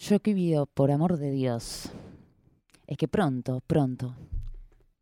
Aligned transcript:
Yo 0.00 0.18
que 0.18 0.34
pido, 0.34 0.64
por 0.64 0.90
amor 0.90 1.18
de 1.18 1.30
Dios, 1.30 1.90
es 2.86 2.96
que 2.96 3.06
pronto, 3.06 3.60
pronto, 3.66 4.16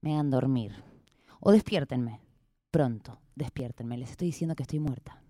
me 0.00 0.14
hagan 0.14 0.28
dormir. 0.28 0.82
O 1.38 1.52
despiértenme. 1.52 2.20
Pronto, 2.72 3.20
despiértenme. 3.36 3.96
Les 3.96 4.10
estoy 4.10 4.26
diciendo 4.26 4.56
que 4.56 4.64
estoy 4.64 4.80
muerta. 4.80 5.22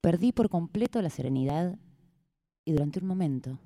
Perdí 0.00 0.30
por 0.30 0.50
completo 0.50 1.02
la 1.02 1.10
serenidad 1.10 1.76
y 2.64 2.72
durante 2.72 3.00
un 3.00 3.08
momento 3.08 3.58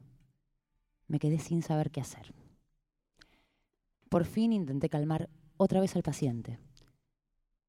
me 1.07 1.19
quedé 1.19 1.39
sin 1.39 1.61
saber 1.63 1.91
qué 1.91 2.01
hacer. 2.01 2.33
Por 4.09 4.25
fin 4.25 4.55
intenté 4.55 4.89
calmar 4.89 5.29
otra 5.59 5.83
vez 5.83 5.95
al 5.97 6.03
paciente, 6.03 6.59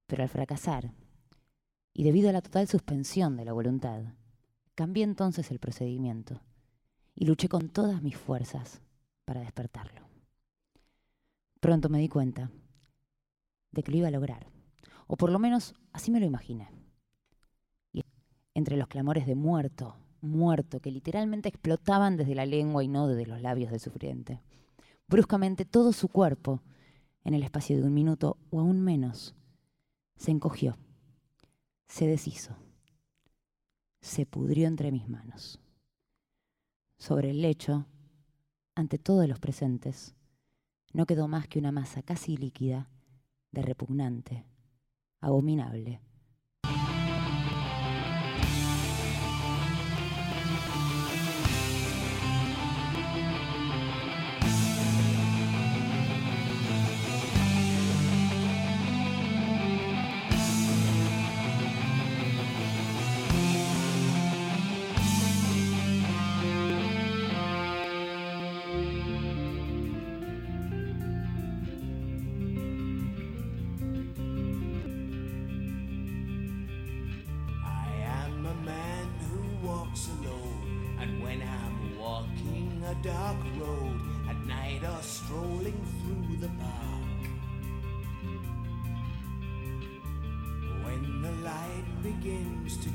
pero 0.07 0.23
al 0.23 0.29
fracasar, 0.29 0.93
y 1.93 2.03
debido 2.03 2.29
a 2.29 2.33
la 2.33 2.41
total 2.41 2.65
suspensión 2.69 3.35
de 3.35 3.43
la 3.43 3.51
voluntad, 3.51 4.13
cambié 4.79 5.03
entonces 5.03 5.51
el 5.51 5.59
procedimiento 5.59 6.39
y 7.13 7.25
luché 7.25 7.49
con 7.49 7.67
todas 7.67 8.01
mis 8.01 8.15
fuerzas 8.15 8.81
para 9.25 9.41
despertarlo. 9.41 10.07
Pronto 11.59 11.89
me 11.89 11.99
di 11.99 12.07
cuenta 12.07 12.49
de 13.71 13.83
que 13.83 13.91
lo 13.91 13.97
iba 13.97 14.07
a 14.07 14.11
lograr, 14.11 14.47
o 15.05 15.17
por 15.17 15.33
lo 15.33 15.37
menos 15.37 15.73
así 15.91 16.11
me 16.11 16.21
lo 16.21 16.25
imaginé. 16.25 16.69
Y 17.91 18.05
entre 18.53 18.77
los 18.77 18.87
clamores 18.87 19.27
de 19.27 19.35
muerto, 19.35 19.97
muerto, 20.21 20.79
que 20.79 20.91
literalmente 20.91 21.49
explotaban 21.49 22.15
desde 22.15 22.33
la 22.33 22.45
lengua 22.45 22.81
y 22.81 22.87
no 22.87 23.09
desde 23.09 23.29
los 23.29 23.41
labios 23.41 23.71
del 23.71 23.81
sufriente, 23.81 24.41
bruscamente 25.09 25.65
todo 25.65 25.91
su 25.91 26.07
cuerpo, 26.07 26.61
en 27.25 27.33
el 27.33 27.43
espacio 27.43 27.75
de 27.75 27.83
un 27.83 27.93
minuto 27.93 28.37
o 28.49 28.61
aún 28.61 28.79
menos, 28.79 29.35
se 30.15 30.31
encogió, 30.31 30.77
se 31.89 32.07
deshizo, 32.07 32.55
se 34.01 34.25
pudrió 34.25 34.67
entre 34.67 34.91
mis 34.91 35.07
manos. 35.07 35.59
Sobre 36.97 37.31
el 37.31 37.41
lecho, 37.41 37.85
ante 38.75 38.97
todos 38.97 39.27
los 39.27 39.39
presentes, 39.39 40.15
no 40.93 41.05
quedó 41.05 41.27
más 41.27 41.47
que 41.47 41.59
una 41.59 41.71
masa 41.71 42.01
casi 42.01 42.37
líquida 42.37 42.89
de 43.51 43.61
repugnante, 43.61 44.45
abominable, 45.21 46.01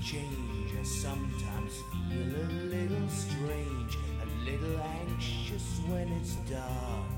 change. 0.04 0.70
I 0.78 0.82
sometimes 0.82 1.82
feel 2.10 2.36
a 2.36 2.46
little 2.68 3.08
strange, 3.08 3.96
a 4.22 4.26
little 4.44 4.78
anxious 5.00 5.80
when 5.88 6.08
it's 6.20 6.34
dark. 6.50 7.08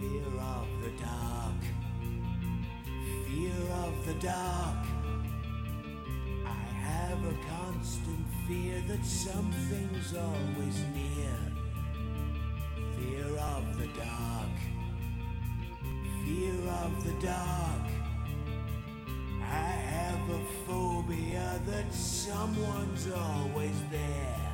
Fear 0.00 0.40
of 0.40 0.68
the 0.82 0.92
dark, 1.04 1.60
fear 3.26 3.60
of 3.84 4.06
the 4.06 4.14
dark. 4.14 4.86
I 6.46 6.64
have 6.88 7.18
a 7.18 7.36
constant 7.52 8.24
fear 8.48 8.82
that 8.88 9.04
something's 9.04 10.14
always 10.16 10.78
near. 10.94 11.38
Fear 12.96 13.36
of 13.36 13.78
the 13.78 13.88
dark, 13.88 14.56
fear 16.24 16.70
of 16.82 17.04
the 17.04 17.26
dark. 17.26 18.05
I 19.52 19.70
have 19.92 20.30
a 20.30 20.40
phobia 20.66 21.60
that 21.66 21.92
someone's 21.92 23.08
always 23.10 23.80
there. 23.90 24.45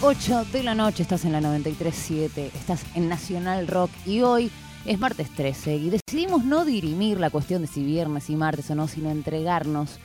8 0.00 0.44
de 0.52 0.62
la 0.62 0.74
noche. 0.74 1.02
Estás 1.02 1.24
en 1.24 1.32
la 1.32 1.40
93.7, 1.40 2.50
estás 2.54 2.84
en 2.94 3.08
Nacional 3.08 3.66
Rock 3.66 3.90
y 4.06 4.20
hoy 4.20 4.50
es 4.86 4.98
martes 4.98 5.28
13 5.34 5.76
y 5.76 5.90
decidimos 5.90 6.44
no 6.44 6.64
dirimir 6.64 7.18
la 7.18 7.30
cuestión 7.30 7.62
de 7.62 7.68
si 7.68 7.82
viernes 7.84 8.30
y 8.30 8.36
martes 8.36 8.70
o 8.70 8.76
no, 8.76 8.86
sino 8.86 9.10
entregarnos 9.10 9.98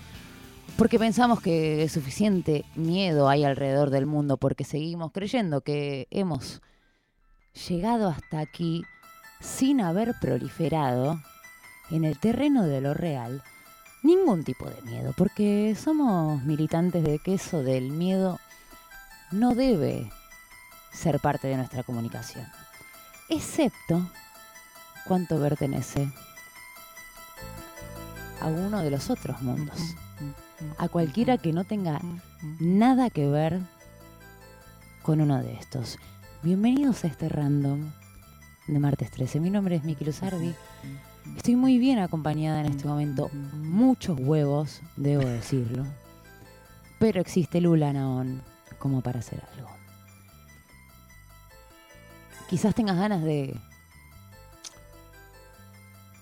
porque 0.78 0.98
pensamos 0.98 1.42
que 1.42 1.88
suficiente 1.90 2.66
miedo 2.76 3.30
hay 3.30 3.44
alrededor 3.44 3.92
del 3.92 4.08
mundo, 4.08 4.38
porque 4.38 4.64
seguimos 4.64 5.12
creyendo 5.12 5.62
que 5.62 6.08
hemos 6.10 6.62
llegado 7.70 8.10
hasta 8.10 8.40
aquí 8.40 8.84
sin 9.40 9.80
haber 9.80 10.16
proliferado 10.20 11.22
en 11.92 12.04
el 12.04 12.20
terreno 12.20 12.66
de 12.66 12.82
lo 12.82 12.96
real 12.96 13.44
ningún 14.02 14.44
tipo 14.44 14.68
de 14.68 14.82
miedo, 14.82 15.14
porque 15.16 15.76
somos 15.76 16.44
militantes 16.44 17.04
de 17.04 17.20
que 17.20 17.36
eso 17.36 17.62
del 17.62 17.92
miedo 17.92 18.40
no 19.34 19.56
debe 19.56 20.12
ser 20.92 21.20
parte 21.20 21.48
de 21.48 21.58
nuestra 21.58 21.82
comunicación, 21.82 22.46
excepto 23.30 24.08
cuanto 25.08 25.40
pertenece 25.42 26.08
a 28.40 28.48
uno 28.48 28.84
de 28.84 28.92
los 28.92 29.10
otros 29.10 29.42
mundos, 29.42 29.96
a 30.78 30.88
cualquiera 30.88 31.40
que 31.40 31.52
no 31.52 31.64
tenga 31.64 32.00
nada 32.60 33.10
que 33.10 33.28
ver 33.28 33.60
con 35.02 35.20
uno 35.20 35.42
de 35.42 35.54
estos. 35.56 35.98
Bienvenidos 36.44 37.04
a 37.04 37.08
este 37.08 37.28
random 37.28 37.92
de 38.68 38.80
martes 38.80 39.10
13. 39.10 39.40
Mi 39.40 39.50
nombre 39.50 39.78
es 39.78 39.84
Miki 39.84 40.06
Luzardi. 40.06 40.54
Estoy 41.38 41.56
muy 41.56 41.80
bien 41.80 41.98
acompañada 41.98 42.60
en 42.60 42.68
este 42.68 42.88
momento. 42.88 43.30
Muchos 43.34 44.20
huevos, 44.20 44.82
debo 44.96 45.26
decirlo. 45.26 45.86
Pero 47.00 47.20
existe 47.20 47.62
Lula 47.62 47.92
Naón 47.94 48.53
como 48.84 49.00
para 49.02 49.20
hacer 49.20 49.42
algo. 49.58 49.70
Quizás 52.50 52.76
tengas 52.76 52.98
ganas 52.98 53.24
de 53.24 53.58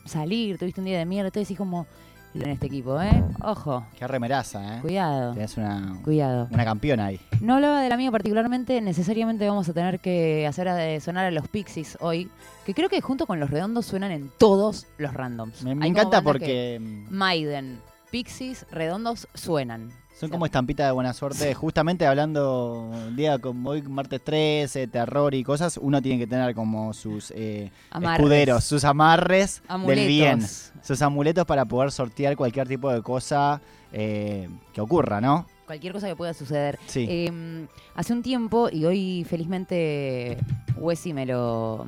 salir, 0.05 0.57
tuviste 0.57 0.79
un 0.79 0.85
día 0.85 0.99
de 0.99 1.05
mierda, 1.05 1.31
te 1.31 1.39
decís 1.39 1.57
como, 1.57 1.87
en 2.35 2.49
este 2.49 2.67
equipo, 2.67 3.01
¿eh? 3.01 3.23
Ojo, 3.43 3.85
Qué 3.97 4.07
remeraza, 4.07 4.77
¿eh? 4.77 4.81
cuidado, 4.81 5.33
Tenés 5.33 5.57
una, 5.57 5.97
cuidado. 6.03 6.47
una 6.51 6.63
campeona 6.63 7.07
ahí. 7.07 7.19
No 7.41 7.55
hablaba 7.55 7.81
de 7.81 7.89
la 7.89 7.97
mía 7.97 8.11
particularmente, 8.11 8.79
necesariamente 8.81 9.47
vamos 9.47 9.67
a 9.67 9.73
tener 9.73 9.99
que 9.99 10.45
hacer 10.47 10.67
a- 10.69 10.99
sonar 11.01 11.25
a 11.25 11.31
los 11.31 11.47
Pixies 11.47 11.97
hoy, 11.99 12.29
que 12.65 12.73
creo 12.73 12.87
que 12.89 13.01
junto 13.01 13.25
con 13.25 13.39
los 13.39 13.49
redondos 13.49 13.85
suenan 13.87 14.11
en 14.11 14.29
todos 14.37 14.85
los 14.99 15.13
randoms. 15.13 15.63
Me, 15.63 15.75
me 15.75 15.87
encanta 15.87 16.21
porque 16.21 16.79
mm, 16.79 17.07
Maiden, 17.13 17.81
Pixies, 18.11 18.65
redondos 18.71 19.27
suenan. 19.33 19.91
Son 20.21 20.29
como 20.29 20.45
estampita 20.45 20.85
de 20.85 20.91
buena 20.91 21.13
suerte. 21.13 21.53
Justamente 21.55 22.05
hablando 22.05 22.81
un 22.91 23.15
día 23.15 23.39
como 23.39 23.71
hoy, 23.71 23.81
martes 23.81 24.21
13, 24.23 24.85
terror 24.87 25.33
y 25.33 25.43
cosas, 25.43 25.77
uno 25.81 25.99
tiene 26.01 26.19
que 26.19 26.27
tener 26.27 26.53
como 26.53 26.93
sus 26.93 27.31
eh, 27.35 27.71
escuderos, 27.99 28.63
sus 28.63 28.83
amarres 28.85 29.63
Amuletos. 29.67 29.97
del 29.97 30.07
bien. 30.07 30.41
Sus 30.83 31.01
amuletos 31.01 31.45
para 31.45 31.65
poder 31.65 31.91
sortear 31.91 32.35
cualquier 32.35 32.67
tipo 32.67 32.91
de 32.91 33.01
cosa 33.01 33.61
eh, 33.91 34.47
que 34.73 34.81
ocurra, 34.81 35.19
¿no? 35.21 35.47
Cualquier 35.65 35.91
cosa 35.93 36.07
que 36.07 36.15
pueda 36.15 36.33
suceder. 36.35 36.77
Sí. 36.85 37.07
Eh, 37.09 37.67
hace 37.95 38.13
un 38.13 38.21
tiempo, 38.21 38.69
y 38.71 38.85
hoy 38.85 39.25
felizmente 39.27 40.37
Wesi 40.77 41.13
me 41.13 41.25
lo, 41.25 41.87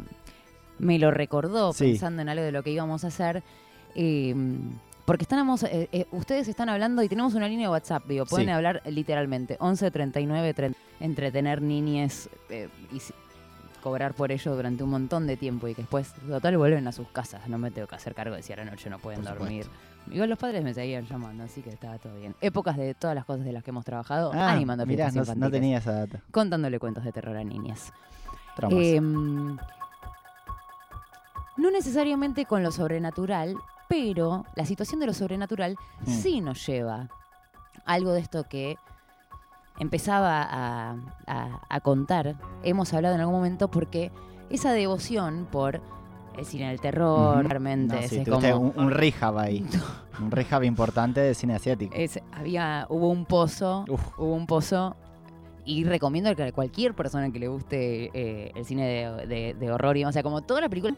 me 0.80 0.98
lo 0.98 1.12
recordó 1.12 1.72
Sí. 1.74 1.92
pensando 1.92 2.22
en 2.24 2.30
algo 2.30 2.44
de 2.44 2.52
lo 2.52 2.64
que 2.64 2.72
íbamos 2.72 3.04
a 3.04 3.08
hacer. 3.08 3.44
Porque 5.06 5.24
estamos, 5.24 5.64
eh, 5.64 5.90
eh, 5.92 6.08
ustedes 6.12 6.48
están 6.48 6.70
hablando 6.70 7.04
y 7.04 7.10
tenemos 7.10 7.34
una 7.34 7.48
línea 7.48 7.68
de 7.68 7.72
WhatsApp, 7.72 8.06
digo, 8.08 8.26
pueden 8.26 8.48
Sí. 8.48 8.52
hablar 8.54 8.82
literalmente. 8.86 9.58
11 9.60 9.92
39 9.92 10.54
30, 10.54 10.78
entretener 11.00 11.62
niñes 11.62 12.30
eh, 12.50 12.70
y 12.92 13.02
cobrar 13.82 14.14
por 14.14 14.32
ello 14.32 14.56
durante 14.56 14.82
un 14.84 14.90
montón 14.92 15.28
de 15.28 15.36
tiempo 15.36 15.68
y 15.68 15.76
que 15.76 15.82
después, 15.82 16.14
total, 16.28 16.58
vuelven 16.58 16.88
a 16.88 16.94
sus 16.94 17.08
casas. 17.10 17.48
No 17.50 17.58
me 17.58 17.70
tengo 17.70 17.86
que 17.88 17.96
hacer 17.96 18.16
cargo 18.16 18.34
de 18.36 18.42
si 18.42 18.54
a 18.54 18.56
la 18.56 18.64
noche 18.66 18.90
no 18.90 18.98
pueden 19.00 19.24
dormir. 19.24 19.68
Igual 20.10 20.30
los 20.30 20.40
padres 20.40 20.64
me 20.64 20.74
seguían 20.74 21.06
llamando, 21.06 21.44
así 21.44 21.62
que 21.62 21.70
estaba 21.70 21.98
todo 21.98 22.16
bien. 22.18 22.34
Épocas 22.42 22.78
de 22.78 22.94
todas 22.94 23.14
las 23.16 23.26
cosas 23.26 23.44
de 23.46 23.52
las 23.54 23.64
que 23.64 23.72
hemos 23.72 23.84
trabajado, 23.86 24.32
Ah, 24.34 24.52
animando 24.52 24.86
mirá, 24.86 25.12
no, 25.12 25.24
no 25.36 25.52
tenía 25.52 25.78
esa 25.80 25.92
data. 25.94 26.22
contándole 26.32 26.80
cuentos 26.80 27.04
de 27.04 27.12
terror 27.12 27.36
a 27.36 27.44
niñas. 27.44 27.92
Em, 28.70 29.58
no 31.58 31.72
necesariamente 31.72 32.46
con 32.46 32.64
lo 32.64 32.72
sobrenatural, 32.72 33.56
pero 34.04 34.44
la 34.56 34.66
situación 34.66 35.00
de 35.00 35.06
lo 35.06 35.14
sobrenatural 35.14 35.76
Mm. 36.02 36.10
sí 36.10 36.42
nos 36.42 36.66
lleva 36.66 37.10
algo 37.86 38.12
de 38.12 38.22
esto 38.22 38.46
que 38.50 38.76
empezaba 39.80 40.42
a, 40.42 40.96
a- 41.28 41.60
a 41.70 41.80
contar, 41.82 42.36
hemos 42.64 42.92
hablado 42.94 43.14
en 43.14 43.22
algún 43.22 43.36
momento, 43.36 43.68
porque 43.70 44.12
esa 44.50 44.72
devoción 44.74 45.48
por 45.52 45.80
el 46.38 46.46
cine 46.46 46.70
del 46.70 46.82
terror, 46.82 47.38
Ujú. 47.42 47.48
realmente 47.50 47.96
No, 48.02 48.08
sí, 48.08 48.24
como... 48.26 48.58
un, 48.58 48.74
un 48.76 48.90
rehab 48.90 49.38
ahí. 49.38 49.64
un 50.20 50.32
rehab 50.32 50.64
importante 50.64 51.20
de 51.22 51.36
cine 51.36 51.54
asiático. 51.54 51.94
es- 51.96 52.20
había, 52.32 52.88
hubo 52.90 53.10
un 53.10 53.26
pozo 53.26 53.86
Uf, 53.88 54.02
hubo 54.18 54.34
un 54.34 54.48
pozo 54.48 54.96
y 55.66 55.84
recomiendo 55.84 56.36
que 56.36 56.44
a 56.44 56.52
cualquier 56.52 56.96
persona 56.96 57.32
que 57.32 57.38
le 57.40 57.48
guste 57.48 58.10
eh, 58.14 58.52
el 58.56 58.66
cine 58.66 58.88
de, 58.88 59.28
de- 59.28 59.54
de 59.54 59.72
horror 59.72 59.98
y 59.98 60.04
o 60.06 60.12
sea 60.12 60.24
como 60.24 60.42
toda 60.42 60.62
la 60.62 60.70
película 60.70 60.96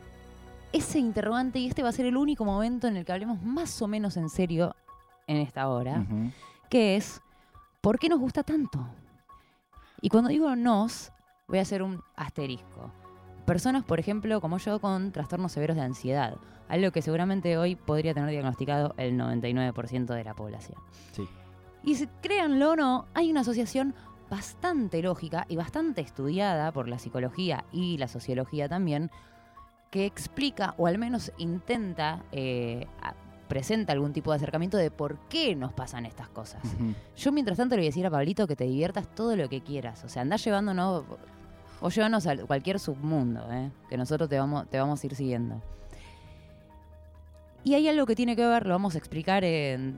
ese 0.77 0.99
interrogante 0.99 1.59
y 1.59 1.67
este 1.67 1.83
va 1.83 1.89
a 1.89 1.93
ser 1.93 2.05
el 2.05 2.17
único 2.17 2.43
momento 2.45 2.87
en 2.87 2.97
el 2.97 3.05
que 3.05 3.11
hablemos 3.13 3.41
más 3.41 3.81
o 3.81 3.87
menos 3.87 4.17
en 4.17 4.29
serio 4.29 4.75
en 5.27 5.37
esta 5.37 5.69
hora 5.69 6.05
que 6.69 6.95
es 6.95 7.21
¿por 7.81 7.97
qué 7.99 8.09
nos 8.09 8.19
gusta 8.19 8.43
tanto? 8.43 8.85
y 10.01 10.09
cuando 10.09 10.29
digo 10.29 10.55
nos 10.55 11.11
voy 11.47 11.59
a 11.59 11.61
hacer 11.61 11.81
un 11.83 12.01
asterisco 12.15 12.91
personas 13.45 13.83
por 13.83 13.99
ejemplo 13.99 14.41
como 14.41 14.57
yo 14.57 14.79
con 14.79 15.11
trastornos 15.11 15.51
severos 15.51 15.75
de 15.77 15.83
ansiedad 15.83 16.35
algo 16.67 16.91
que 16.91 17.01
seguramente 17.01 17.57
hoy 17.57 17.75
podría 17.75 18.13
tener 18.13 18.29
diagnosticado 18.31 18.93
el 18.97 19.17
99% 19.17 20.13
de 20.13 20.23
la 20.23 20.33
población 20.33 20.79
Sí. 21.11 21.27
y 21.83 21.95
si- 21.95 22.07
créanlo 22.21 22.71
o 22.71 22.75
no, 22.75 23.05
hay 23.13 23.29
una 23.31 23.41
asociación 23.41 23.93
bastante 24.29 25.01
lógica 25.03 25.45
y 25.47 25.55
bastante 25.55 26.01
estudiada 26.01 26.71
por 26.71 26.87
la 26.87 26.97
psicología 26.97 27.63
y 27.71 27.97
la 27.99 28.07
sociología 28.07 28.67
también, 28.67 29.11
que 29.89 30.05
explica 30.05 30.73
o 30.77 30.87
al 30.87 30.97
menos 30.97 31.31
intenta, 31.37 32.23
eh, 32.31 32.87
presenta 33.47 33.93
algún 33.93 34.11
tipo 34.11 34.31
de 34.31 34.37
acercamiento 34.37 34.77
de 34.77 34.91
por 34.91 35.17
qué 35.29 35.55
nos 35.55 35.71
pasan 35.73 36.05
estas 36.05 36.27
cosas. 36.29 36.61
Yo 37.15 37.31
mientras 37.31 37.57
tanto 37.57 37.75
le 37.75 37.81
voy 37.81 37.87
a 37.87 37.89
decir 37.89 38.05
a 38.05 38.11
Pablito 38.11 38.47
que 38.47 38.55
te 38.55 38.65
diviertas 38.65 39.07
todo 39.07 39.35
lo 39.35 39.47
que 39.49 39.61
quieras. 39.61 40.03
O 40.03 40.09
sea, 40.09 40.23
andá 40.23 40.37
llevándonos 40.37 41.03
o 41.81 41.89
llévanos 41.89 42.25
a 42.27 42.35
cualquier 42.37 42.79
submundo, 42.79 43.45
¿eh? 43.51 43.71
que 43.89 43.97
nosotros 43.97 44.29
te 44.29 44.39
vamos, 44.39 44.67
te 44.69 44.79
vamos 44.79 45.03
a 45.03 45.07
ir 45.07 45.15
siguiendo. 45.15 45.61
Y 47.63 47.73
hay 47.73 47.87
algo 47.87 48.05
que 48.05 48.15
tiene 48.15 48.35
que 48.35 48.45
ver, 48.45 48.65
lo 48.65 48.73
vamos 48.73 48.95
a 48.95 48.97
explicar 48.97 49.43
en, 49.43 49.97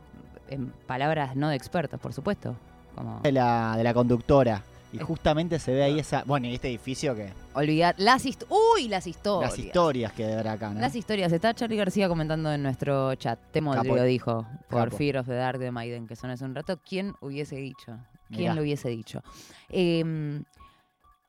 en 0.49 0.71
palabras 0.85 1.35
no 1.35 1.49
de 1.49 1.55
expertos, 1.55 1.99
por 1.99 2.13
supuesto. 2.13 2.55
Como 2.95 3.19
De 3.21 3.31
la, 3.31 3.75
de 3.77 3.83
la 3.83 3.93
conductora. 3.93 4.63
Y 4.93 4.99
justamente 4.99 5.59
se 5.59 5.73
ve 5.73 5.83
ahí 5.83 5.99
esa. 5.99 6.23
Bueno, 6.25 6.47
y 6.47 6.55
este 6.55 6.69
edificio 6.69 7.15
que. 7.15 7.33
olvidar 7.53 7.95
las. 7.97 8.25
¡Uy! 8.25 8.87
Las 8.87 9.05
historias. 9.07 9.51
Las 9.51 9.59
historias 9.59 10.13
que 10.13 10.25
haber 10.25 10.47
acá, 10.47 10.69
¿no? 10.69 10.79
Las 10.79 10.95
historias. 10.95 11.31
Está 11.31 11.53
Charlie 11.53 11.77
García 11.77 12.07
comentando 12.07 12.51
en 12.51 12.63
nuestro 12.63 13.13
chat. 13.15 13.39
Temo 13.51 13.75
lo 13.75 14.03
dijo. 14.03 14.47
Por 14.69 14.85
Capo. 14.85 14.97
Fear 14.97 15.17
of 15.17 15.27
the 15.27 15.33
Dark 15.33 15.59
de 15.59 15.71
Maiden, 15.71 16.07
que 16.07 16.15
son 16.15 16.29
hace 16.29 16.45
un 16.45 16.55
rato. 16.55 16.79
¿Quién 16.87 17.15
hubiese 17.21 17.57
dicho? 17.57 17.97
¿Quién 18.29 18.41
Mirá. 18.41 18.53
lo 18.55 18.61
hubiese 18.61 18.89
dicho? 18.89 19.21
Em, 19.69 20.43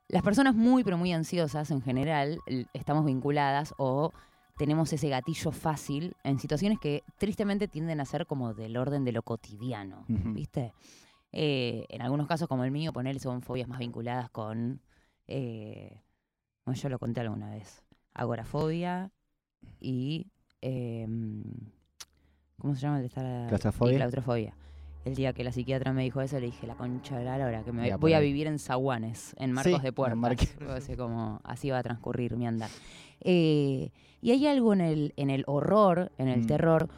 las 0.08 0.22
personas 0.22 0.54
muy, 0.54 0.84
pero 0.84 0.96
muy 0.96 1.12
ansiosas 1.12 1.70
en 1.70 1.82
general 1.82 2.38
estamos 2.72 3.04
vinculadas 3.04 3.74
o 3.76 4.12
tenemos 4.56 4.92
ese 4.92 5.08
gatillo 5.08 5.52
fácil 5.52 6.16
en 6.24 6.38
situaciones 6.38 6.78
que 6.80 7.04
tristemente 7.18 7.68
tienden 7.68 8.00
a 8.00 8.04
ser 8.04 8.26
como 8.26 8.54
del 8.54 8.76
orden 8.76 9.04
de 9.04 9.12
lo 9.12 9.22
cotidiano. 9.22 10.04
¿viste? 10.08 10.74
Eh, 11.32 11.84
en 11.88 12.02
algunos 12.02 12.26
casos, 12.26 12.48
como 12.48 12.64
el 12.64 12.70
mío, 12.70 12.92
son 13.18 13.42
fobias 13.42 13.68
más 13.68 13.78
vinculadas 13.78 14.30
con, 14.30 14.80
eh, 15.26 16.00
bueno, 16.64 16.80
yo 16.80 16.88
lo 16.88 16.98
conté 16.98 17.20
alguna 17.20 17.50
vez, 17.50 17.84
agorafobia 18.14 19.10
y, 19.80 20.26
em, 20.60 21.42
¿cómo 22.58 22.74
se 22.74 22.80
llama 22.80 22.96
el 22.96 23.02
de 23.02 23.06
estar? 23.08 23.48
y 23.48 23.96
¿Claustrofobia? 23.96 24.54
El 25.04 25.14
día 25.14 25.32
que 25.32 25.44
la 25.44 25.52
psiquiatra 25.52 25.92
me 25.92 26.02
dijo 26.02 26.20
eso, 26.20 26.38
le 26.40 26.46
dije, 26.46 26.66
la 26.66 26.74
concha 26.74 27.16
de 27.18 27.24
la 27.24 27.36
hora, 27.36 27.62
que 27.64 27.72
me 27.72 27.94
voy 27.96 28.12
a 28.14 28.20
vivir 28.20 28.46
en 28.46 28.58
zaguanes, 28.58 29.34
en 29.38 29.52
marcos 29.52 29.80
Sí, 29.80 29.84
de 29.84 29.92
puertas. 29.92 30.18
así 30.68 30.96
como, 30.96 31.40
así 31.44 31.70
va 31.70 31.78
a 31.78 31.82
transcurrir 31.82 32.36
mi 32.36 32.46
andar. 32.46 32.70
Eh, 33.20 33.90
y 34.20 34.30
hay 34.32 34.46
algo 34.46 34.72
en 34.72 34.80
el, 34.80 35.12
en 35.16 35.30
el 35.30 35.44
horror, 35.46 36.12
en 36.18 36.28
el 36.28 36.42
Mm. 36.42 36.46
terror, 36.46 36.88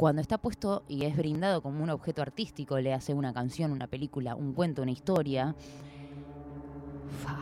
cuando 0.00 0.22
está 0.22 0.38
puesto 0.38 0.82
y 0.88 1.04
es 1.04 1.14
brindado 1.14 1.60
como 1.60 1.84
un 1.84 1.90
objeto 1.90 2.22
artístico, 2.22 2.78
le 2.78 2.94
hace 2.94 3.12
una 3.12 3.34
canción, 3.34 3.70
una 3.70 3.86
película, 3.86 4.34
un 4.34 4.54
cuento, 4.54 4.80
una 4.80 4.92
historia. 4.92 5.54
Fa. 7.22 7.36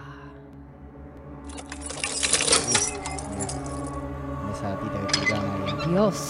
Esa 4.52 4.70
gatita 4.70 4.92
que 4.98 5.04
explicaban 5.04 5.62
ahí. 5.62 5.90
Dios. 5.92 6.28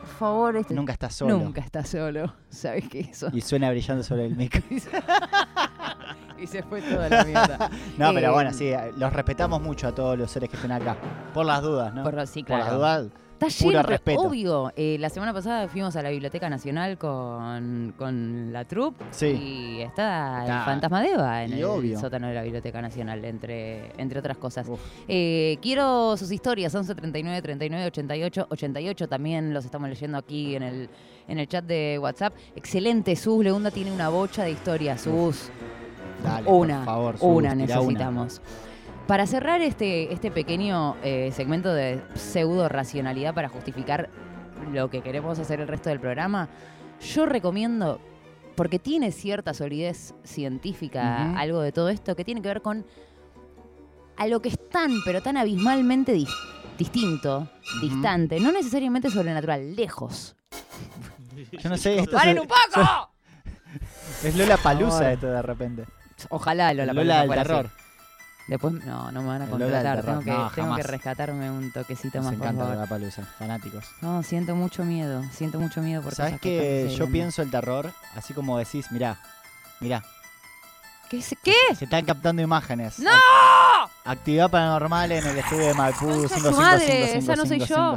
Por 0.00 0.08
favor, 0.08 0.56
este 0.56 0.74
Nunca 0.74 0.92
está 0.92 1.08
solo. 1.08 1.38
nunca 1.38 1.62
está 1.62 1.82
solo. 1.82 2.34
¿Sabes 2.50 2.86
qué 2.90 3.00
eso? 3.00 3.30
Y 3.32 3.40
suena 3.40 3.70
brillando 3.70 4.02
sobre 4.04 4.26
el 4.26 4.36
mic. 4.36 4.62
y 6.38 6.46
se 6.46 6.62
fue 6.62 6.82
toda 6.82 7.08
la 7.08 7.24
mierda. 7.24 7.70
No, 7.96 8.12
pero 8.12 8.28
Eh, 8.28 8.32
bueno, 8.32 8.52
sí, 8.52 8.70
los 8.98 9.10
respetamos 9.14 9.62
mucho 9.62 9.88
a 9.88 9.94
todos 9.94 10.18
los 10.18 10.30
seres 10.30 10.50
que 10.50 10.56
estén 10.56 10.72
acá. 10.72 10.98
Por 11.32 11.46
las 11.46 11.62
dudas, 11.62 11.94
¿no? 11.94 12.02
Por 12.02 12.26
sí, 12.26 12.42
Por 12.42 12.50
las 12.58 12.68
claro. 12.68 12.76
dudas. 12.76 13.06
Está 13.46 13.64
lleno, 13.64 13.82
respeto. 13.82 14.20
obvio. 14.20 14.72
Eh, 14.76 14.96
la 15.00 15.08
semana 15.08 15.32
pasada 15.32 15.68
fuimos 15.68 15.94
a 15.96 16.02
la 16.02 16.10
Biblioteca 16.10 16.48
Nacional 16.50 16.98
con, 16.98 17.94
con 17.96 18.52
la 18.52 18.64
troupe 18.64 19.04
Sí. 19.10 19.26
y 19.26 19.80
está 19.82 20.44
el 20.44 20.64
fantasma 20.64 21.00
de 21.02 21.12
Eva 21.12 21.44
en 21.44 21.52
el 21.54 21.64
obvio. 21.64 21.98
sótano 21.98 22.28
de 22.28 22.34
la 22.34 22.42
Biblioteca 22.42 22.80
Nacional, 22.82 23.24
entre, 23.24 23.92
entre 24.00 24.18
otras 24.18 24.36
cosas. 24.36 24.66
Eh, 25.08 25.58
quiero 25.62 26.16
sus 26.16 26.30
historias, 26.32 26.74
11 26.74 26.94
39 26.94 27.42
39 27.42 27.86
88 27.86 28.46
88. 28.50 29.08
También 29.08 29.54
los 29.54 29.64
estamos 29.64 29.88
leyendo 29.88 30.18
aquí 30.18 30.56
en 30.56 30.62
el, 30.62 30.88
en 31.28 31.38
el 31.38 31.48
chat 31.48 31.64
de 31.64 31.98
WhatsApp. 32.00 32.34
Excelente, 32.56 33.16
Sus. 33.16 33.42
Leunda 33.44 33.70
tiene 33.70 33.90
una 33.92 34.08
bocha 34.08 34.44
de 34.44 34.50
historias. 34.52 35.00
Sus, 35.02 35.48
Dale, 36.22 36.46
una, 36.48 36.76
por 36.78 36.84
favor. 36.84 37.14
Sus, 37.14 37.22
una 37.22 37.54
necesitamos. 37.54 38.40
Para 39.10 39.26
cerrar 39.26 39.60
este, 39.60 40.12
este 40.12 40.30
pequeño 40.30 40.94
eh, 41.02 41.32
segmento 41.34 41.74
de 41.74 42.00
pseudo 42.14 42.68
racionalidad 42.68 43.34
para 43.34 43.48
justificar 43.48 44.08
lo 44.70 44.88
que 44.88 45.02
queremos 45.02 45.36
hacer 45.40 45.60
el 45.60 45.66
resto 45.66 45.88
del 45.88 45.98
programa, 45.98 46.48
yo 47.00 47.26
recomiendo, 47.26 48.00
porque 48.54 48.78
tiene 48.78 49.10
cierta 49.10 49.52
solidez 49.52 50.14
científica 50.22 51.36
algo 51.36 51.60
de 51.60 51.72
todo 51.72 51.88
esto, 51.88 52.14
que 52.14 52.24
tiene 52.24 52.40
que 52.40 52.46
ver 52.46 52.62
con 52.62 52.86
a 54.16 54.28
lo 54.28 54.40
que 54.40 54.50
es 54.50 54.68
tan, 54.68 54.92
pero 55.04 55.20
tan 55.20 55.36
abismalmente 55.36 56.14
dis- 56.14 56.30
distinto, 56.78 57.50
distante, 57.80 58.38
no 58.38 58.52
necesariamente 58.52 59.10
sobrenatural, 59.10 59.74
lejos. 59.74 60.36
Yo 61.50 61.68
no 61.68 61.76
sé, 61.76 61.98
esto 61.98 62.12
¡Paren 62.16 62.38
un 62.38 62.46
poco! 62.46 63.10
es 64.22 64.36
Lola. 64.36 64.56
Palusa 64.56 65.10
esto 65.10 65.26
de 65.26 65.42
repente. 65.42 65.84
Ojalá 66.28 66.72
Lola, 66.72 66.92
Lola 66.92 67.22
del 67.22 67.30
terror. 67.30 67.79
Después, 68.50 68.74
no, 68.84 69.10
no 69.12 69.22
me 69.22 69.28
van 69.28 69.42
a 69.42 69.46
contratar. 69.46 70.02
Tengo 70.04 70.20
que, 70.20 70.30
No, 70.30 70.50
tengo 70.50 70.76
que 70.76 70.82
rescatarme 70.82 71.50
un 71.50 71.70
toquecito 71.72 72.18
Nos 72.18 72.26
más, 72.26 72.34
por 72.34 72.42
encanta 72.46 72.64
favor. 72.64 72.76
la 72.78 72.86
palusa, 72.86 73.22
fanáticos. 73.38 73.84
No, 74.02 74.22
siento 74.22 74.54
mucho 74.56 74.84
miedo. 74.84 75.22
Siento 75.32 75.58
mucho 75.60 75.80
miedo 75.80 76.02
por 76.02 76.14
¿Sabes 76.14 76.32
cosas 76.32 76.42
que 76.42 76.94
yo 76.98 77.08
pienso 77.08 77.42
el 77.42 77.50
terror, 77.50 77.92
así 78.16 78.34
como 78.34 78.58
decís, 78.58 78.90
mirá, 78.90 79.18
mirá, 79.80 80.02
¿Qué? 81.08 81.22
se- 81.22 81.36
¿Qué? 81.36 81.54
se 81.76 81.84
están 81.84 82.04
captando 82.04 82.42
imágenes. 82.42 82.98
¡No! 82.98 83.10
Ac- 83.10 83.88
Actividad 84.04 84.50
paranormal 84.50 85.10
en 85.12 85.26
el 85.26 85.38
estudio 85.38 85.66
de 85.68 85.74
Maipú 85.74 86.06
Concha 86.06 86.34
de 86.36 86.40
5555555. 86.40 86.50
su 86.54 86.60
madre, 86.60 87.18
esa 87.18 87.36
no 87.36 87.46
soy 87.46 87.58
yo. 87.60 87.96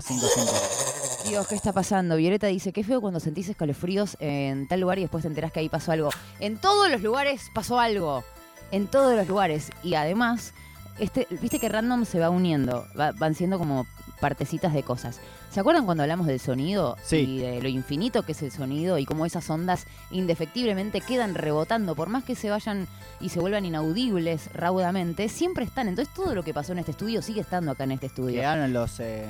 Dios, 1.30 1.48
¿qué 1.48 1.56
está 1.56 1.72
pasando? 1.74 2.16
Violeta 2.18 2.48
dice, 2.48 2.74
qué 2.74 2.84
feo 2.84 3.02
cuando 3.02 3.20
sentís 3.20 3.50
escalofríos 3.50 4.18
en 4.20 4.68
tal 4.68 4.82
lugar 4.82 5.00
y 5.00 5.02
después 5.02 5.22
te 5.24 5.28
enterás 5.30 5.52
que 5.52 5.62
ahí 5.62 5.70
pasó 5.70 5.92
algo. 5.92 6.10
En 6.40 6.58
todos 6.58 6.90
los 6.92 7.02
lugares 7.02 7.50
pasó 7.54 7.80
algo. 7.80 8.24
En 8.72 8.88
todos 8.88 9.16
los 9.16 9.28
lugares. 9.28 9.70
Y 9.84 9.94
además, 9.96 10.54
este, 11.00 11.28
viste 11.30 11.60
que 11.60 11.70
random 11.70 12.06
se 12.06 12.20
va 12.20 12.30
uniendo. 12.30 12.86
Va- 13.00 13.12
van 13.12 13.36
siendo 13.36 13.58
como 13.60 13.86
partecitas 14.20 14.74
de 14.74 14.84
cosas. 14.84 15.20
¿Se 15.54 15.60
acuerdan 15.60 15.86
cuando 15.86 16.02
hablamos 16.02 16.26
del 16.26 16.40
sonido? 16.40 16.98
Sí. 17.04 17.18
Y 17.18 17.38
de 17.40 17.62
lo 17.62 17.68
infinito 17.70 18.24
que 18.24 18.32
es 18.32 18.42
el 18.42 18.52
sonido 18.52 18.98
y 18.98 19.06
cómo 19.06 19.24
esas 19.26 19.48
ondas 19.52 19.86
indefectiblemente 20.10 21.00
quedan 21.02 21.36
rebotando. 21.36 21.94
Por 21.94 22.10
más 22.10 22.24
que 22.24 22.34
se 22.34 22.50
vayan 22.50 22.88
y 23.22 23.30
se 23.30 23.40
vuelvan 23.40 23.64
inaudibles 23.64 24.50
raudamente, 24.54 25.30
siempre 25.30 25.64
están. 25.66 25.88
Entonces 25.88 26.12
todo 26.14 26.34
lo 26.34 26.42
que 26.42 26.56
pasó 26.56 26.72
en 26.72 26.80
este 26.80 26.92
estudio 26.92 27.22
sigue 27.22 27.42
estando 27.42 27.72
acá 27.72 27.84
en 27.84 27.92
este 27.92 28.08
estudio. 28.08 28.42
Quedaron 28.42 28.74
los. 28.74 29.00
eh, 29.00 29.28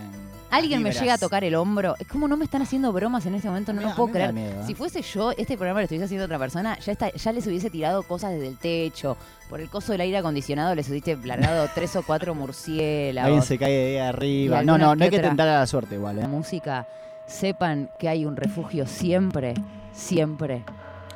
Alguien 0.49 0.81
me 0.83 0.91
llega 0.91 1.15
a 1.15 1.17
tocar 1.17 1.43
el 1.43 1.55
hombro. 1.55 1.95
Es 1.99 2.07
como 2.07 2.27
no 2.27 2.37
me 2.37 2.45
están 2.45 2.61
haciendo 2.61 2.93
bromas 2.93 3.25
en 3.25 3.35
este 3.35 3.47
momento, 3.49 3.73
no 3.73 3.81
lo 3.81 3.93
puedo 3.95 4.11
creer. 4.13 4.31
miedo, 4.33 4.61
¿eh? 4.61 4.63
Si 4.65 4.75
fuese 4.75 5.01
yo, 5.01 5.31
este 5.31 5.57
programa 5.57 5.79
lo 5.81 5.83
estuviese 5.85 6.05
haciendo 6.05 6.25
otra 6.25 6.39
persona, 6.39 6.77
ya 6.79 6.91
está, 6.93 7.11
ya 7.11 7.31
les 7.33 7.45
hubiese 7.47 7.69
tirado 7.69 8.03
cosas 8.03 8.31
desde 8.31 8.47
el 8.47 8.57
techo. 8.57 9.17
Por 9.49 9.59
el 9.61 9.69
coso 9.69 9.91
del 9.91 10.01
aire 10.01 10.17
acondicionado 10.17 10.73
les 10.73 10.89
hubiese 10.89 11.15
largado 11.17 11.67
tres 11.75 11.95
o 11.95 12.01
cuatro 12.03 12.33
murciélagos. 12.35 13.27
Alguien 13.27 13.43
se 13.43 13.57
cae 13.57 13.71
de 13.71 14.01
ahí 14.01 14.07
arriba. 14.07 14.63
No, 14.63 14.77
no, 14.77 14.95
no 14.95 15.03
hay 15.03 15.09
que 15.09 15.19
tentar 15.19 15.47
a 15.47 15.59
la 15.59 15.67
suerte 15.67 15.95
igual, 15.95 16.12
La 16.13 16.25
¿eh? 16.25 16.27
música, 16.27 16.87
sepan 17.25 17.89
que 17.97 18.09
hay 18.09 18.25
un 18.25 18.35
refugio 18.35 18.85
siempre, 18.85 19.53
siempre 19.93 20.63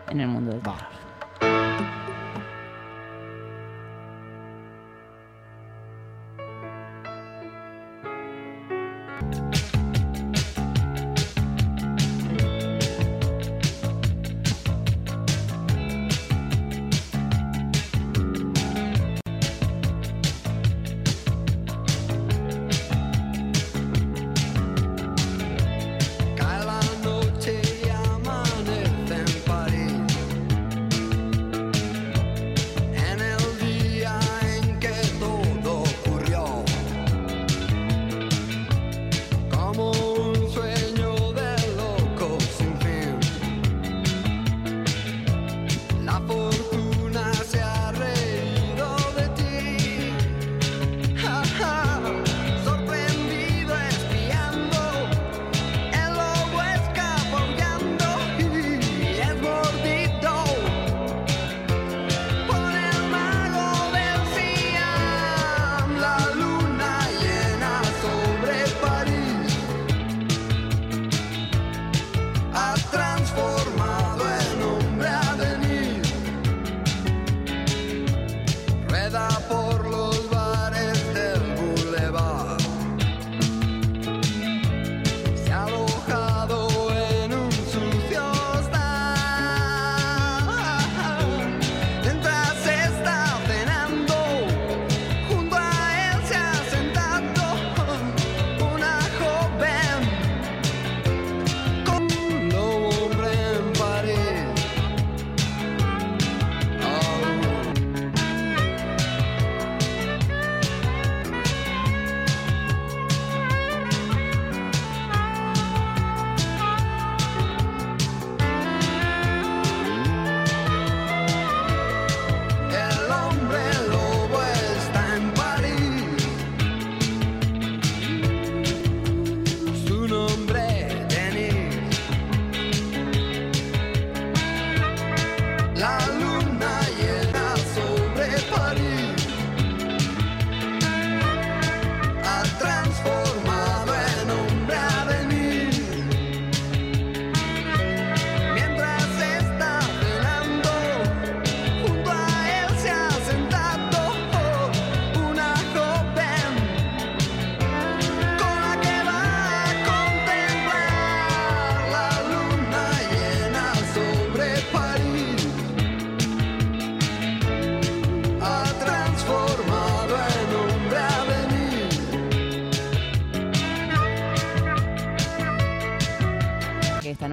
en 0.09 0.21
el 0.21 0.27
mundo 0.27 0.51
del 0.51 0.61
terror. 0.61 0.97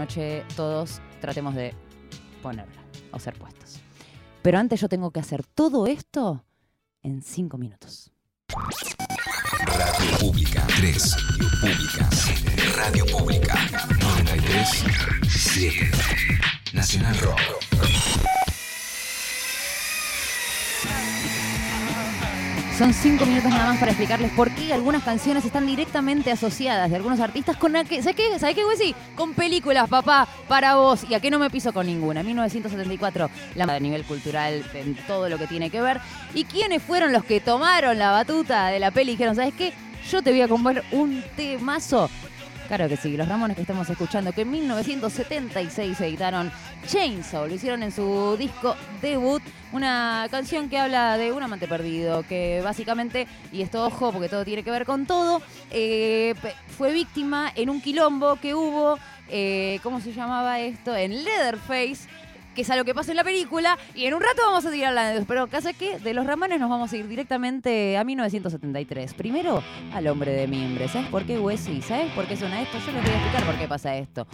Noche 0.05 0.45
todos 0.55 1.01
tratemos 1.19 1.55
de 1.55 1.73
ponerla 2.43 2.83
o 3.13 3.19
ser 3.19 3.39
puestos. 3.39 3.81
Pero 4.43 4.59
antes 4.59 4.79
yo 4.79 4.89
tengo 4.91 5.11
que 5.11 5.21
hacer 5.21 5.43
todo 5.47 5.87
esto 5.87 6.45
en 7.03 7.23
cinco 7.23 7.57
minutos. 7.57 8.13
Radio 9.65 10.19
Pública 10.21 10.67
3. 10.77 11.17
Públicas. 11.59 12.77
Radio 12.77 13.07
Pública 13.07 13.55
93 13.99 14.85
7. 15.27 15.91
Nacional 16.75 17.19
Rock. 17.21 18.34
Son 22.79 22.93
cinco 22.93 23.25
minutos 23.25 23.53
nada 23.53 23.69
más 23.71 23.79
para 23.79 23.93
explicarles 23.93 24.33
por 24.33 24.51
qué 24.51 24.75
algunas 24.75 25.05
canciones 25.05 25.45
están 25.45 25.65
directamente 25.65 26.33
asociadas 26.33 26.91
de 26.91 26.97
algunos 26.97 27.21
artistas 27.21 27.57
con 27.57 27.77
aquel, 27.77 28.03
¿sabes 28.03 28.17
qué? 28.17 28.37
¿Sabes 28.41 28.57
qué, 28.57 28.65
Wesi? 28.65 28.97
Con 29.15 29.33
películas, 29.33 29.89
papá, 29.89 30.27
para 30.49 30.75
vos. 30.75 31.07
¿Y 31.09 31.15
a 31.15 31.21
qué 31.21 31.31
no 31.31 31.39
me 31.39 31.51
piso 31.51 31.73
con 31.73 31.87
ninguna? 31.87 32.21
En 32.21 32.27
1974, 32.27 33.31
la 33.55 33.65
a 33.65 33.79
nivel 33.79 34.03
cultural, 34.03 34.65
en 34.75 34.97
todo 35.07 35.29
lo 35.29 35.39
que 35.39 35.47
tiene 35.47 35.71
que 35.71 35.81
ver. 35.81 36.01
¿Y 36.35 36.47
quiénes 36.47 36.83
fueron 36.83 37.13
los 37.13 37.25
que 37.25 37.39
tomaron 37.39 37.97
la 37.97 38.11
batuta 38.11 38.67
de 38.67 38.81
la 38.81 38.91
peli 38.91 39.13
y 39.13 39.15
dijeron, 39.15 39.37
¿sabes 39.37 39.55
qué? 39.55 39.73
Yo 40.11 40.21
te 40.21 40.33
voy 40.33 40.41
a 40.41 40.49
comprar 40.49 40.83
un 40.91 41.23
temazo. 41.37 42.11
Claro 42.69 42.89
que 42.89 42.97
sí, 42.97 43.15
los 43.17 43.29
Ramones 43.29 43.57
que 43.57 43.61
estamos 43.61 43.89
escuchando, 43.91 44.33
que 44.33 44.41
en 44.41 44.51
1976 44.51 46.01
editaron 46.01 46.51
Chainsaw, 46.87 47.47
lo 47.47 47.55
hicieron 47.55 47.83
en 47.83 47.93
su 47.93 48.37
disco 48.39 48.75
debut, 49.03 49.43
una 49.73 50.27
canción 50.31 50.71
que 50.71 50.79
habla 50.79 51.19
de 51.19 51.31
un 51.31 51.43
amante 51.43 51.69
perdido, 51.69 52.23
que 52.23 52.63
básicamente, 52.65 53.27
y 53.53 53.61
esto 53.61 53.85
ojo 53.85 54.13
porque 54.13 54.31
todo 54.31 54.47
tiene 54.47 54.63
que 54.63 54.71
ver 54.71 54.87
con 54.87 55.05
todo, 55.05 55.43
eh, 55.71 56.35
fue 56.79 56.93
víctima 56.93 57.53
en 57.55 57.69
un 57.69 57.83
quilombo 57.83 58.37
que 58.37 58.55
hubo, 58.55 58.99
eh, 59.29 59.79
¿cómo 59.83 60.01
se 60.01 60.15
llamaba 60.15 60.61
esto? 60.61 60.97
En 60.97 61.23
Leatherface, 61.23 62.09
que 62.55 62.63
es 62.63 62.71
a 62.71 62.77
lo 62.77 62.85
que 62.85 62.95
pasa 62.95 63.13
en 63.13 63.17
la 63.17 63.25
película, 63.25 63.79
y 63.95 64.07
en 64.07 64.15
un 64.15 64.21
rato 64.21 64.43
vamos 64.47 64.65
a 64.65 64.71
tirar 64.71 64.93
la 64.93 65.25
pero 65.27 65.47
¿qué 65.49 65.75
que 65.75 65.99
de 65.99 66.15
los 66.15 66.27
Ramones 66.27 66.61
nos 66.61 66.71
vamos 66.71 66.93
a 66.93 66.97
ir 66.97 67.09
directamente 67.09 67.97
a 67.97 68.05
1973. 68.05 69.15
Primero, 69.15 69.63
al 69.93 70.07
hombre 70.07 70.33
de 70.33 70.47
mimbre. 70.47 70.89
¿Sabes 70.89 71.09
por 71.09 71.25
qué 71.25 71.39
Wesley? 71.39 71.83
¿Sabes 71.83 72.13
por 72.13 72.27
qué 72.27 72.37
suena 72.37 72.63
esto? 72.63 72.79
Yo 72.79 72.93
les 72.93 73.03
voy 73.03 73.11
a 73.11 73.15
explicar 73.15 73.45
por 73.45 73.59
qué 73.59 73.69
pasa 73.69 73.97
esto. 73.97 74.27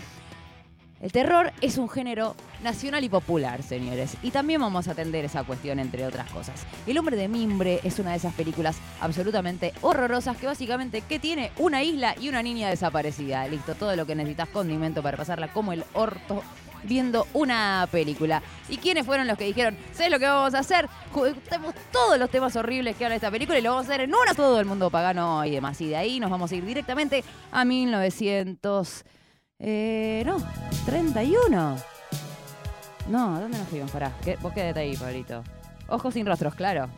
El 1.00 1.12
terror 1.12 1.50
es 1.62 1.78
un 1.78 1.88
género 1.88 2.36
nacional 2.62 3.02
y 3.04 3.08
popular, 3.08 3.62
señores, 3.62 4.18
y 4.22 4.32
también 4.32 4.60
vamos 4.60 4.86
a 4.86 4.90
atender 4.90 5.24
esa 5.24 5.44
cuestión, 5.44 5.78
entre 5.78 6.04
otras 6.04 6.30
cosas. 6.30 6.66
El 6.86 6.98
hombre 6.98 7.16
de 7.16 7.26
mimbre 7.26 7.80
es 7.84 7.98
una 7.98 8.10
de 8.10 8.18
esas 8.18 8.34
películas 8.34 8.76
absolutamente 9.00 9.72
horrorosas 9.80 10.36
que 10.36 10.46
básicamente 10.46 11.00
que 11.00 11.18
tiene 11.18 11.52
una 11.56 11.82
isla 11.82 12.14
y 12.20 12.28
una 12.28 12.42
niña 12.42 12.68
desaparecida. 12.68 13.48
Listo, 13.48 13.74
todo 13.76 13.96
lo 13.96 14.04
que 14.04 14.14
necesitas 14.14 14.50
condimento 14.50 15.02
para 15.02 15.16
pasarla 15.16 15.50
como 15.54 15.72
el 15.72 15.84
orto 15.94 16.42
viendo 16.84 17.26
una 17.34 17.88
película. 17.90 18.42
¿Y 18.68 18.76
quiénes 18.78 19.04
fueron 19.06 19.26
los 19.26 19.36
que 19.38 19.44
dijeron, 19.44 19.76
¿sabes 19.92 20.10
lo 20.10 20.18
que 20.18 20.26
vamos 20.26 20.54
a 20.54 20.60
hacer? 20.60 20.88
Juntemos 21.12 21.74
todos 21.92 22.18
los 22.18 22.30
temas 22.30 22.54
horribles 22.56 22.96
que 22.96 23.04
habla 23.04 23.16
esta 23.16 23.30
película 23.30 23.58
y 23.58 23.62
lo 23.62 23.70
vamos 23.70 23.86
a 23.86 23.88
hacer 23.92 24.00
en 24.02 24.14
una 24.14 24.34
todo 24.34 24.58
el 24.60 24.66
mundo 24.66 24.90
pagano 24.90 25.44
y 25.44 25.50
demás. 25.50 25.80
Y 25.80 25.88
de 25.88 25.96
ahí 25.96 26.20
nos 26.20 26.30
vamos 26.30 26.50
a 26.52 26.54
ir 26.56 26.64
directamente 26.64 27.24
a 27.52 27.64
1900... 27.64 29.04
Eh, 29.62 30.22
no, 30.24 30.38
31. 30.86 31.76
No, 33.08 33.40
¿dónde 33.40 33.58
nos 33.58 33.68
fuimos? 33.68 33.90
Pará, 33.90 34.12
¿qué- 34.24 34.36
vos 34.40 34.52
quédate 34.52 34.80
ahí, 34.80 34.96
Pablito. 34.96 35.42
Ojos 35.88 36.14
sin 36.14 36.24
rostros, 36.26 36.54
claro. 36.54 36.88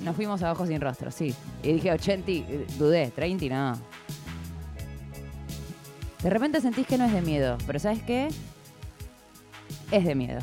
Nos 0.00 0.16
fuimos 0.16 0.42
a 0.42 0.52
Ojos 0.52 0.68
sin 0.68 0.80
rostros, 0.80 1.14
sí. 1.14 1.34
Y 1.62 1.74
dije 1.74 1.92
80, 1.92 2.30
eh, 2.30 2.66
dudé, 2.78 3.10
30, 3.10 3.46
no. 3.54 3.78
De 6.22 6.30
repente 6.30 6.60
sentís 6.60 6.86
que 6.86 6.96
no 6.98 7.04
es 7.04 7.12
de 7.12 7.20
miedo, 7.22 7.58
pero 7.66 7.78
¿sabes 7.78 8.02
qué? 8.02 8.28
Es 9.90 10.04
de 10.04 10.14
miedo. 10.14 10.40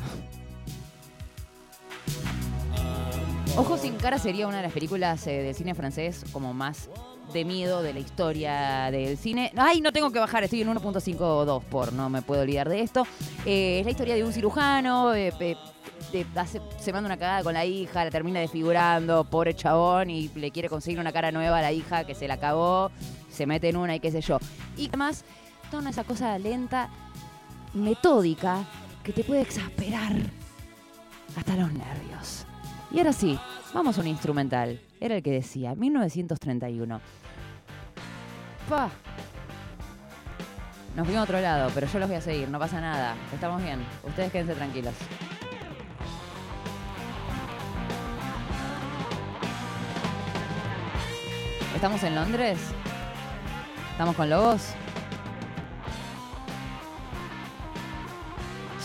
Ojos 3.56 3.82
sin 3.82 3.96
cara 3.96 4.18
sería 4.18 4.48
una 4.48 4.58
de 4.58 4.64
las 4.64 4.74
películas 4.74 5.28
eh, 5.28 5.44
del 5.44 5.54
cine 5.54 5.76
francés 5.76 6.26
como 6.32 6.54
más 6.54 6.90
de 7.34 7.46
miedo 7.46 7.84
de 7.84 7.94
la 7.94 8.00
historia 8.00 8.90
del 8.92 9.18
cine. 9.18 9.52
Ay, 9.56 9.80
no 9.80 9.92
tengo 9.92 10.12
que 10.12 10.20
bajar, 10.20 10.44
estoy 10.44 10.62
en 10.62 10.70
1.52 10.70 11.64
por, 11.64 11.94
no 11.94 12.10
me 12.10 12.22
puedo 12.22 12.42
olvidar 12.42 12.68
de 12.68 12.82
esto. 12.82 13.06
Eh, 13.46 13.80
es 13.80 13.86
la 13.86 13.92
historia 13.92 14.16
de 14.16 14.24
un 14.24 14.34
cirujano, 14.34 15.14
eh, 15.14 15.32
se 16.80 16.94
manda 16.94 17.08
una 17.08 17.18
cagada 17.18 17.44
con 17.44 17.54
la 17.54 17.66
hija, 17.66 18.06
la 18.06 18.12
termina 18.12 18.40
desfigurando, 18.40 19.24
pobre 19.24 19.56
chabón, 19.56 20.10
y 20.10 20.30
le 20.36 20.52
quiere 20.52 20.70
conseguir 20.70 21.00
una 21.00 21.12
cara 21.12 21.32
nueva 21.32 21.60
a 21.60 21.62
la 21.62 21.72
hija 21.72 22.06
que 22.06 22.16
se 22.16 22.28
la 22.28 22.38
cagó, 22.38 22.92
se 23.30 23.46
mete 23.46 23.70
en 23.70 23.78
una 23.78 23.96
y 23.96 24.00
qué 24.00 24.12
sé 24.12 24.22
yo. 24.22 24.40
Y 24.78 24.88
además, 24.88 25.26
toda 25.72 25.90
esa 25.90 26.04
cosa 26.04 26.38
lenta, 26.38 26.90
metódica, 27.74 28.66
que 29.04 29.12
te 29.12 29.24
puede 29.24 29.42
exasperar 29.42 30.14
hasta 31.36 31.56
los 31.56 31.72
nervios. 31.74 32.46
Y 32.92 33.00
ahora 33.00 33.14
sí, 33.14 33.38
vamos 33.74 33.98
a 33.98 34.02
un 34.02 34.08
instrumental. 34.08 34.80
Era 35.00 35.16
el 35.16 35.24
que 35.24 35.32
decía, 35.32 35.76
1931. 35.76 37.02
Pa. 38.70 38.90
Nos 40.96 41.06
fuimos 41.06 41.22
a 41.22 41.24
otro 41.24 41.42
lado, 41.42 41.72
pero 41.74 41.88
yo 41.88 42.00
los 42.00 42.08
voy 42.08 42.18
a 42.18 42.22
seguir, 42.22 42.50
no 42.50 42.60
pasa 42.60 42.80
nada. 42.80 43.16
Estamos 43.34 43.62
bien. 43.62 43.80
Ustedes 44.04 44.32
quédense 44.32 44.54
tranquilos. 44.54 44.94
¿Estamos 51.76 52.04
en 52.04 52.16
Londres? 52.16 52.60
¿Estamos 53.92 54.16
con 54.16 54.30
lobos? 54.30 54.76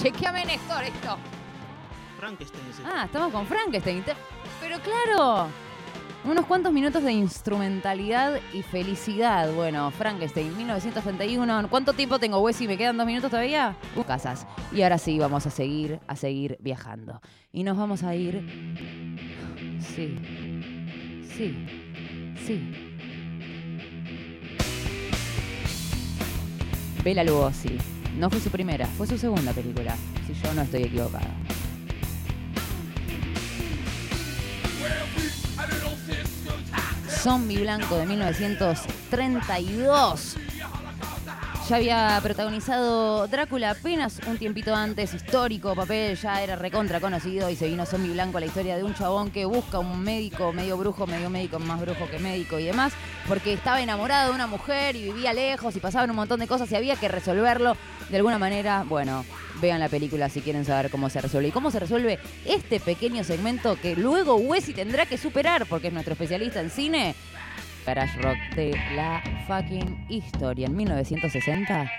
Chequeame, 0.01 0.45
Néstor, 0.45 0.85
esto. 0.85 1.17
Frankenstein 2.19 2.63
ese. 2.71 2.83
Ah, 2.87 3.05
estamos 3.07 3.33
con 3.33 3.47
Frankenstein. 3.47 4.03
Te- 4.03 4.15
Pero 4.61 4.79
claro, 4.81 5.49
unos 6.25 6.47
cuantos 6.47 6.73
minutos 6.73 7.03
de 7.03 7.13
instrumentalidad 7.13 8.41
y 8.53 8.63
felicidad. 8.63 9.53
Bueno, 9.53 9.91
Frankenstein, 9.91 10.57
1931. 10.57 11.69
¿Cuánto 11.69 11.93
tiempo 11.93 12.19
tengo, 12.19 12.39
Wesy? 12.41 12.67
¿Me 12.67 12.77
quedan 12.77 12.97
dos 12.97 13.07
minutos 13.07 13.31
todavía? 13.31 13.77
Uh, 13.97 14.03
casas. 14.05 14.47
Y 14.73 14.83
ahora 14.83 14.99
sí, 14.99 15.19
vamos 15.19 15.47
a 15.47 15.51
seguir, 15.51 16.01
a 16.07 16.17
seguir 16.17 16.57
viajando. 16.61 17.21
Y 17.53 17.63
nos 17.65 17.77
vamos 17.77 18.03
a 18.03 18.15
ir... 18.15 18.41
Sí. 19.81 20.17
Sí. 21.37 21.67
Sí. 22.47 22.73
Bela 27.05 27.23
Lugosi. 27.25 27.79
No 28.19 28.29
fue 28.29 28.41
su 28.41 28.51
primera, 28.51 28.87
fue 28.87 29.07
su 29.07 29.17
segunda 29.17 29.53
película, 29.53 29.95
si 30.27 30.35
yo 30.35 30.53
no 30.53 30.63
estoy 30.63 30.83
equivocada. 30.83 31.31
Zombie 37.09 37.61
Blanco 37.61 37.97
de 37.97 38.07
1932. 38.07 40.37
Ya 41.69 41.77
había 41.77 42.19
protagonizado 42.23 43.27
Drácula 43.29 43.73
apenas 43.73 44.21
un 44.27 44.39
tiempito 44.39 44.75
antes, 44.75 45.13
histórico 45.13 45.75
papel, 45.75 46.17
ya 46.17 46.43
era 46.43 46.57
recontra 46.57 46.99
conocido 46.99 47.51
y 47.51 47.57
se 47.57 47.69
vino 47.69 47.85
Zombie 47.85 48.13
Blanco, 48.13 48.41
la 48.41 48.47
historia 48.47 48.75
de 48.79 48.85
un 48.85 48.95
chabón 48.95 49.31
que 49.31 49.45
busca 49.45 49.79
un 49.79 50.03
médico, 50.03 50.55
medio 50.55 50.79
brujo, 50.79 51.07
medio 51.07 51.29
médico, 51.29 51.59
más 51.59 51.79
brujo 51.79 52.09
que 52.11 52.19
médico 52.21 52.59
y 52.59 52.65
demás, 52.65 52.95
porque 53.27 53.53
estaba 53.53 53.83
enamorado 53.83 54.31
de 54.31 54.35
una 54.35 54.47
mujer 54.47 54.97
y 54.97 55.05
vivía 55.13 55.35
lejos 55.35 55.77
y 55.77 55.81
pasaban 55.81 56.09
un 56.09 56.17
montón 56.17 56.41
de 56.41 56.47
cosas 56.47 56.73
y 56.73 56.77
había 56.77 56.97
que 56.97 57.09
resolverlo 57.09 57.77
de 58.09 58.17
alguna 58.17 58.39
manera. 58.39 58.87
Bueno, 58.89 59.27
vean 59.61 59.81
la 59.81 59.91
película 59.91 60.31
si 60.31 60.41
quieren 60.41 60.65
saber 60.65 60.91
cómo 60.91 61.11
se 61.11 61.21
resuelve 61.21 61.51
y 61.51 61.53
cómo 61.53 61.71
se 61.71 61.81
resuelve 61.81 62.19
este 62.47 62.81
pequeño 62.81 63.25
segmento 63.25 63.77
que 63.77 63.95
luego 63.95 64.37
Wesley 64.37 64.75
tendrá 64.75 65.05
que 65.05 65.19
superar 65.19 65.67
porque 65.67 65.89
es 65.89 65.93
nuestro 65.93 66.15
especialista 66.15 66.61
en 66.61 66.71
cine. 66.71 67.15
Garage 67.89 68.21
Rock 68.21 68.37
de 68.55 68.77
la 68.95 69.23
fucking 69.47 70.05
historia 70.11 70.67
en 70.67 70.77
1960. 70.77 71.91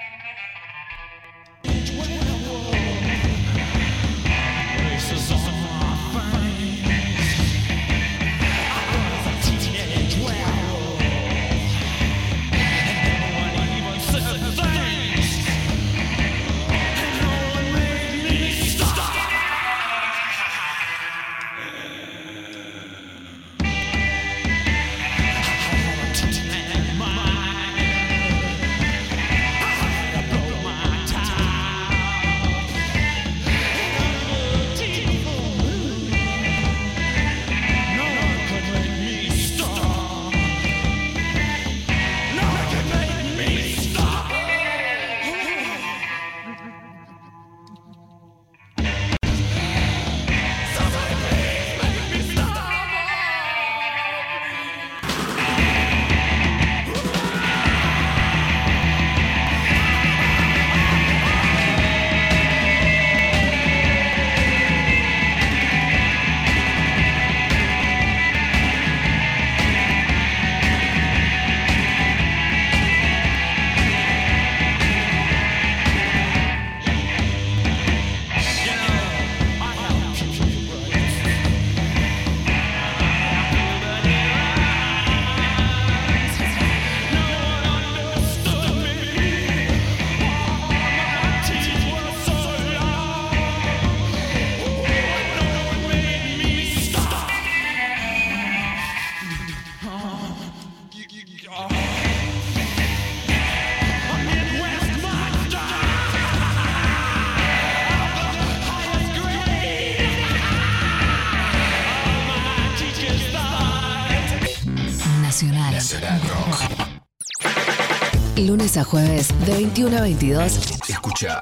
Lunes 118.70 118.78
a 118.78 118.84
jueves 118.84 119.46
de 119.48 119.54
21 119.54 119.98
a 119.98 120.02
22. 120.02 120.58
Escucha 120.90 121.42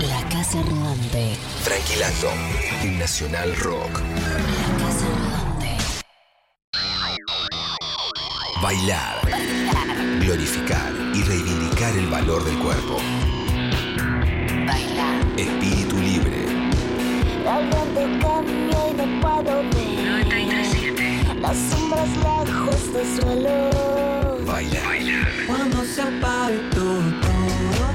La 0.00 0.28
Casa 0.28 0.62
Rodante. 0.62 1.36
Tranquilando 1.64 2.28
en 2.82 2.98
Nacional 3.00 3.56
Rock. 3.56 3.98
La 3.98 4.78
Casa 4.78 5.06
Rodante. 5.18 5.76
Bailar. 8.62 9.16
Glorificar 10.20 10.92
y 11.14 11.22
reivindicar 11.22 11.96
el 11.96 12.06
valor 12.06 12.44
del 12.44 12.58
cuerpo. 12.58 12.98
Bailar. 14.64 15.26
Espíritu 15.36 15.96
libre. 15.98 16.46
Viento 17.42 18.26
cambia 18.26 18.90
y 18.90 18.94
no 18.94 19.20
puedo 19.20 19.56
ver 19.56 19.77
937. 19.77 19.77
Las 21.48 21.56
sombras 21.70 22.08
lejos 22.44 22.92
del 22.92 23.20
suelo. 23.20 24.44
Bailar. 24.44 24.98
Cuando 25.46 25.82
se 25.84 26.02
apague 26.02 26.58
todo, 26.74 27.00
todo, 27.24 27.86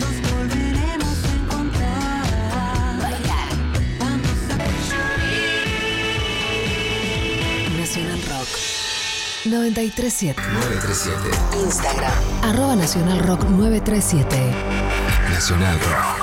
nos 0.00 0.14
volveremos 0.30 1.16
a 1.24 1.32
encontrar. 1.40 2.24
Cuando 3.98 4.28
se 4.34 4.56
Nacional 7.78 8.22
Rock. 8.30 8.48
937. 9.44 10.42
937. 10.42 11.64
Instagram. 11.64 12.12
Arroba 12.42 12.76
Nacional 12.76 13.18
Rock 13.20 13.44
937. 13.44 14.54
Nacional 15.30 15.78
Rock. 15.80 16.19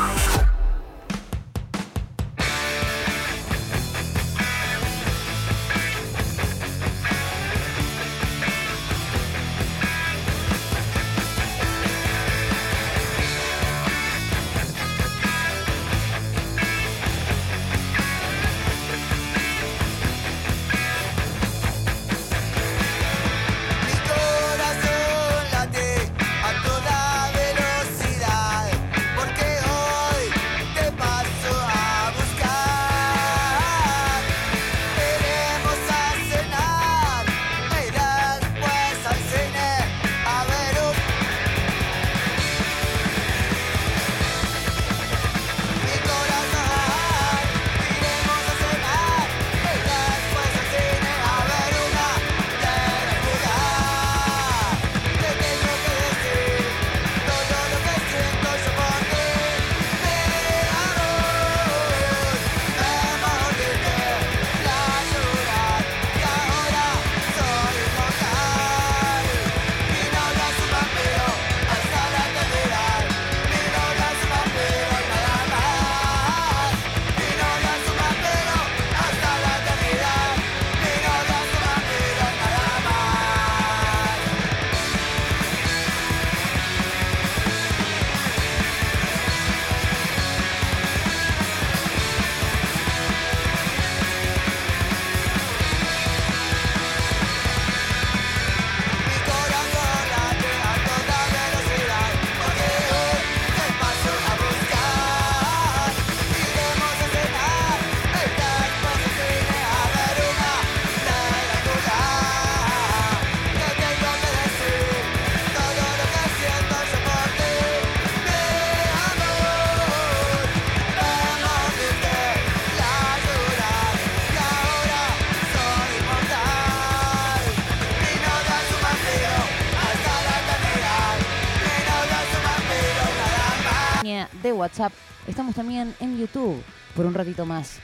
WhatsApp. 134.67 134.91
Estamos 135.27 135.55
también 135.55 135.95
en 136.01 136.17
YouTube 136.17 136.61
por 136.93 137.05
un 137.05 137.13
ratito 137.13 137.45
más. 137.45 137.79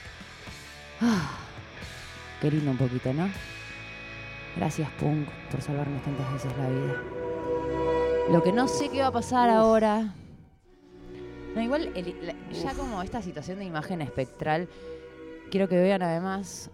Ah, 1.00 1.30
qué 2.42 2.50
lindo 2.50 2.70
un 2.72 2.76
poquito, 2.76 3.10
¿no? 3.14 3.26
Gracias, 4.56 4.90
Punk, 5.00 5.26
por 5.50 5.62
salvarnos 5.62 6.02
tantas 6.02 6.30
veces 6.34 6.52
la 6.58 6.68
vida. 6.68 7.02
Lo 8.30 8.42
que 8.42 8.52
no 8.52 8.68
sé 8.68 8.90
qué 8.90 9.00
va 9.00 9.06
a 9.08 9.12
pasar 9.12 9.48
ahora. 9.48 10.12
No, 11.54 11.62
igual, 11.62 11.90
el- 11.94 12.26
la- 12.26 12.34
ya 12.52 12.74
como 12.74 13.00
esta 13.02 13.22
situación 13.22 13.60
de 13.60 13.64
imagen 13.64 14.02
espectral, 14.02 14.68
quiero 15.50 15.68
que 15.68 15.76
vean 15.76 16.02
además. 16.02 16.70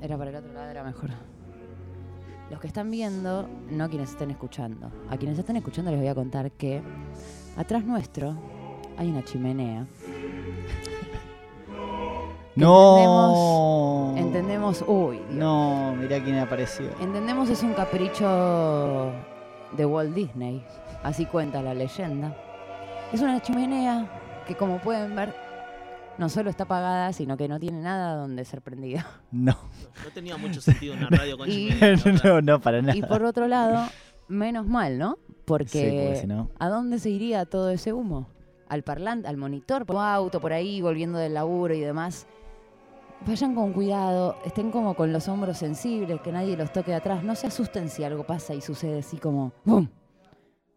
Era 0.00 0.16
para 0.16 0.30
el 0.30 0.36
otro 0.36 0.52
lado, 0.52 0.70
era 0.70 0.84
mejor. 0.84 1.10
Los 2.50 2.60
que 2.60 2.68
están 2.68 2.88
viendo, 2.90 3.48
no 3.70 3.88
quienes 3.88 4.10
estén 4.10 4.30
escuchando. 4.30 4.92
A 5.10 5.16
quienes 5.16 5.38
están 5.40 5.56
escuchando 5.56 5.90
les 5.90 5.98
voy 5.98 6.08
a 6.08 6.14
contar 6.14 6.52
que 6.52 6.82
atrás 7.56 7.84
nuestro 7.84 8.34
hay 8.96 9.10
una 9.10 9.22
chimenea. 9.24 9.86
No. 12.56 14.14
Entendemos, 14.16 14.84
uy, 14.86 15.16
Dios. 15.16 15.30
No, 15.30 15.94
mirá 15.96 16.22
quién 16.22 16.38
apareció. 16.38 16.86
entendemos 17.00 17.48
es 17.50 17.62
un 17.64 17.74
capricho 17.74 19.12
de 19.76 19.84
Walt 19.84 20.14
Disney, 20.14 20.64
así 21.02 21.26
cuenta 21.26 21.62
la 21.62 21.74
leyenda. 21.74 22.36
Es 23.12 23.20
una 23.22 23.40
chimenea 23.42 24.06
que 24.46 24.54
como 24.54 24.78
pueden 24.78 25.16
ver 25.16 25.34
no 26.16 26.28
solo 26.28 26.48
está 26.48 26.62
apagada, 26.62 27.12
sino 27.12 27.36
que 27.36 27.48
no 27.48 27.58
tiene 27.58 27.80
nada 27.80 28.14
donde 28.14 28.44
ser 28.44 28.62
prendida. 28.62 29.04
No. 29.32 29.52
No 30.04 30.10
tenía 30.14 30.36
mucho 30.36 30.60
sentido 30.60 30.94
una 30.94 31.08
radio 31.08 31.36
con 31.36 31.48
Y- 31.50 31.70
chimenea, 31.70 31.96
no, 32.22 32.40
no, 32.40 32.60
para 32.60 32.80
nada. 32.82 32.96
Y 32.96 33.02
por 33.02 33.24
otro 33.24 33.48
lado, 33.48 33.88
menos 34.28 34.64
mal, 34.68 34.96
¿no? 34.96 35.18
Sí, 35.44 35.48
Porque 35.48 36.02
porque 36.04 36.16
si 36.22 36.26
no. 36.26 36.48
¿a 36.58 36.68
dónde 36.68 36.98
se 36.98 37.10
iría 37.10 37.44
todo 37.44 37.70
ese 37.70 37.92
humo? 37.92 38.28
Al 38.68 38.82
parlante, 38.82 39.28
al 39.28 39.36
monitor, 39.36 39.84
por 39.84 39.96
un 39.96 40.02
auto, 40.02 40.40
por 40.40 40.52
ahí, 40.52 40.80
volviendo 40.80 41.18
del 41.18 41.34
laburo 41.34 41.74
y 41.74 41.80
demás. 41.80 42.26
Vayan 43.26 43.54
con 43.54 43.72
cuidado, 43.72 44.36
estén 44.44 44.70
como 44.70 44.94
con 44.94 45.12
los 45.12 45.28
hombros 45.28 45.58
sensibles, 45.58 46.20
que 46.22 46.32
nadie 46.32 46.56
los 46.56 46.72
toque 46.72 46.90
de 46.90 46.96
atrás. 46.96 47.22
No 47.24 47.34
se 47.34 47.46
asusten 47.46 47.88
si 47.88 48.04
algo 48.04 48.24
pasa 48.24 48.54
y 48.54 48.60
sucede 48.60 48.98
así 49.00 49.18
como 49.18 49.52
¡bum! 49.64 49.86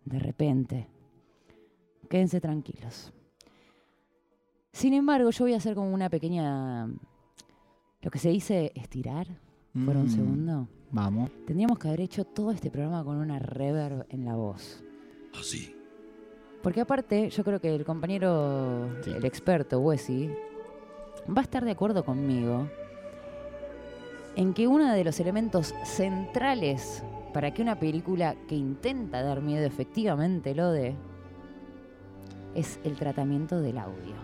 De 0.05 0.19
repente. 0.19 0.87
Quédense 2.09 2.39
tranquilos. 2.39 3.11
Sin 4.71 4.93
embargo, 4.93 5.29
yo 5.31 5.45
voy 5.45 5.53
a 5.53 5.57
hacer 5.57 5.75
como 5.75 5.93
una 5.93 6.09
pequeña. 6.09 6.87
Lo 8.01 8.11
que 8.11 8.19
se 8.19 8.29
dice 8.29 8.71
estirar 8.75 9.27
por 9.85 9.95
un 9.97 10.05
Mm, 10.05 10.09
segundo. 10.09 10.67
Vamos. 10.91 11.29
Tendríamos 11.45 11.79
que 11.79 11.87
haber 11.89 12.01
hecho 12.01 12.23
todo 12.23 12.51
este 12.51 12.69
programa 12.71 13.03
con 13.03 13.17
una 13.17 13.39
reverb 13.39 14.05
en 14.09 14.23
Así. 15.39 15.75
Porque 16.63 16.81
aparte, 16.81 17.29
yo 17.29 17.43
creo 17.43 17.61
que 17.61 17.73
el 17.73 17.85
compañero, 17.85 18.89
Sí. 19.03 19.11
el 19.11 19.25
experto, 19.25 19.79
Wesi, 19.79 20.29
va 21.29 21.41
a 21.41 21.43
estar 21.43 21.63
de 21.63 21.71
acuerdo 21.71 22.03
conmigo 22.03 22.67
en 24.35 24.53
que 24.53 24.67
uno 24.67 24.93
de 24.93 25.03
los 25.03 25.19
elementos 25.19 25.73
centrales 25.83 27.03
para 27.33 27.53
que 27.53 27.61
una 27.61 27.79
película 27.79 28.35
que 28.47 28.55
intenta 28.55 29.21
dar 29.21 29.41
miedo 29.41 29.65
efectivamente 29.65 30.55
lo 30.55 30.71
dé 30.71 30.95
es 32.55 32.79
el 32.83 32.95
tratamiento 32.95 33.59
del 33.61 33.77
audio. 33.77 34.15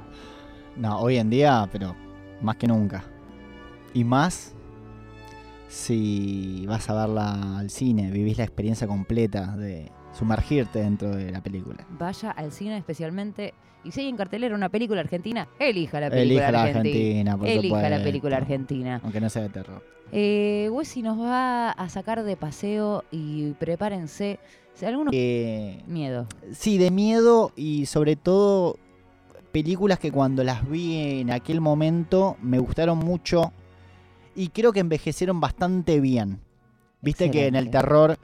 No, 0.76 1.00
hoy 1.00 1.18
en 1.18 1.30
día, 1.30 1.68
pero 1.72 1.96
más 2.42 2.56
que 2.58 2.68
nunca. 2.68 3.04
Y 3.94 4.04
más 4.04 4.56
si 5.68 6.66
vas 6.68 6.90
a 6.90 6.94
verla 6.94 7.58
al 7.60 7.70
cine, 7.70 8.12
vivís 8.12 8.38
la 8.38 8.44
experiencia 8.44 8.88
completa 8.88 9.56
de 9.58 9.92
sumergirte 10.14 10.80
dentro 10.80 11.16
de 11.16 11.32
la 11.32 11.42
película. 11.42 11.86
Vaya 11.98 12.32
al 12.32 12.52
cine 12.52 12.78
especialmente. 12.78 13.54
Y 13.84 13.92
si 13.92 14.02
hay 14.02 14.08
en 14.10 14.16
cartelera 14.16 14.56
una 14.56 14.70
película 14.70 15.02
argentina, 15.02 15.48
elija 15.60 16.00
la 16.00 16.10
película 16.10 16.48
Elija 16.48 16.52
la 16.52 16.62
argentina. 16.64 17.32
Argentina, 17.34 17.38
por 17.38 17.48
Elija 17.48 17.90
la 17.90 18.04
película 18.04 18.38
argentina. 18.38 19.02
Aunque 19.04 19.20
no 19.20 19.30
sea 19.30 19.42
de 19.42 19.50
terror. 19.50 19.84
Eh, 20.12 20.70
Wessy 20.72 21.02
nos 21.02 21.20
va 21.20 21.72
a 21.72 21.90
sacar 21.90 22.24
de 22.24 22.38
paseo 22.38 23.04
y 23.12 23.52
prepárense. 23.54 24.40
Algunos 24.86 25.14
Eh, 25.16 25.82
miedo. 25.88 26.28
sí, 26.52 26.78
de 26.78 26.92
miedo 26.92 27.52
y 27.56 27.86
sobre 27.86 28.16
todo 28.16 28.78
películas 29.52 30.00
que 30.00 30.12
cuando 30.12 30.44
las 30.44 30.68
vi 30.68 31.20
en 31.20 31.32
aquel 31.32 31.62
momento 31.62 32.38
me 32.42 32.58
gustaron 32.60 32.98
mucho 32.98 33.52
y 34.36 34.48
creo 34.50 34.72
que 34.74 34.80
envejecieron 34.80 35.40
bastante 35.40 36.00
bien. 36.00 36.40
Viste 37.02 37.30
que 37.30 37.48
en 37.48 37.56
el 37.56 37.70
terror 37.70 38.18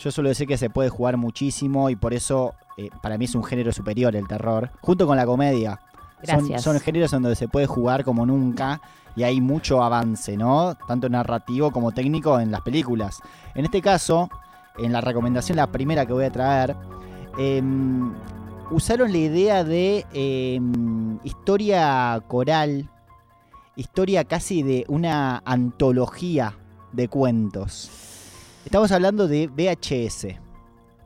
yo 0.00 0.10
suelo 0.10 0.30
decir 0.30 0.48
que 0.48 0.56
se 0.56 0.70
puede 0.70 0.88
jugar 0.88 1.18
muchísimo 1.18 1.90
y 1.90 1.96
por 1.96 2.14
eso 2.14 2.54
eh, 2.78 2.88
para 3.02 3.18
mí 3.18 3.26
es 3.26 3.34
un 3.34 3.44
género 3.44 3.70
superior 3.70 4.16
el 4.16 4.26
terror, 4.26 4.70
junto 4.80 5.06
con 5.06 5.16
la 5.16 5.26
comedia. 5.26 5.80
Son, 6.22 6.38
Gracias. 6.38 6.62
son 6.62 6.80
géneros 6.80 7.12
en 7.12 7.22
donde 7.22 7.36
se 7.36 7.48
puede 7.48 7.66
jugar 7.66 8.04
como 8.04 8.24
nunca 8.24 8.80
y 9.14 9.24
hay 9.24 9.40
mucho 9.40 9.82
avance, 9.82 10.36
¿no? 10.36 10.74
Tanto 10.86 11.08
narrativo 11.08 11.70
como 11.70 11.92
técnico 11.92 12.40
en 12.40 12.50
las 12.50 12.62
películas. 12.62 13.20
En 13.54 13.64
este 13.66 13.82
caso, 13.82 14.30
en 14.78 14.92
la 14.92 15.00
recomendación, 15.00 15.56
la 15.56 15.66
primera 15.66 16.06
que 16.06 16.12
voy 16.12 16.24
a 16.24 16.32
traer, 16.32 16.76
em, 17.38 18.12
usaron 18.70 19.12
la 19.12 19.18
idea 19.18 19.64
de 19.64 20.06
em, 20.12 21.18
historia 21.24 22.22
coral, 22.26 22.88
historia 23.76 24.24
casi 24.24 24.62
de 24.62 24.84
una 24.88 25.42
antología 25.44 26.56
de 26.92 27.08
cuentos. 27.08 28.09
Estamos 28.64 28.92
hablando 28.92 29.26
de 29.26 29.46
VHS. 29.48 30.36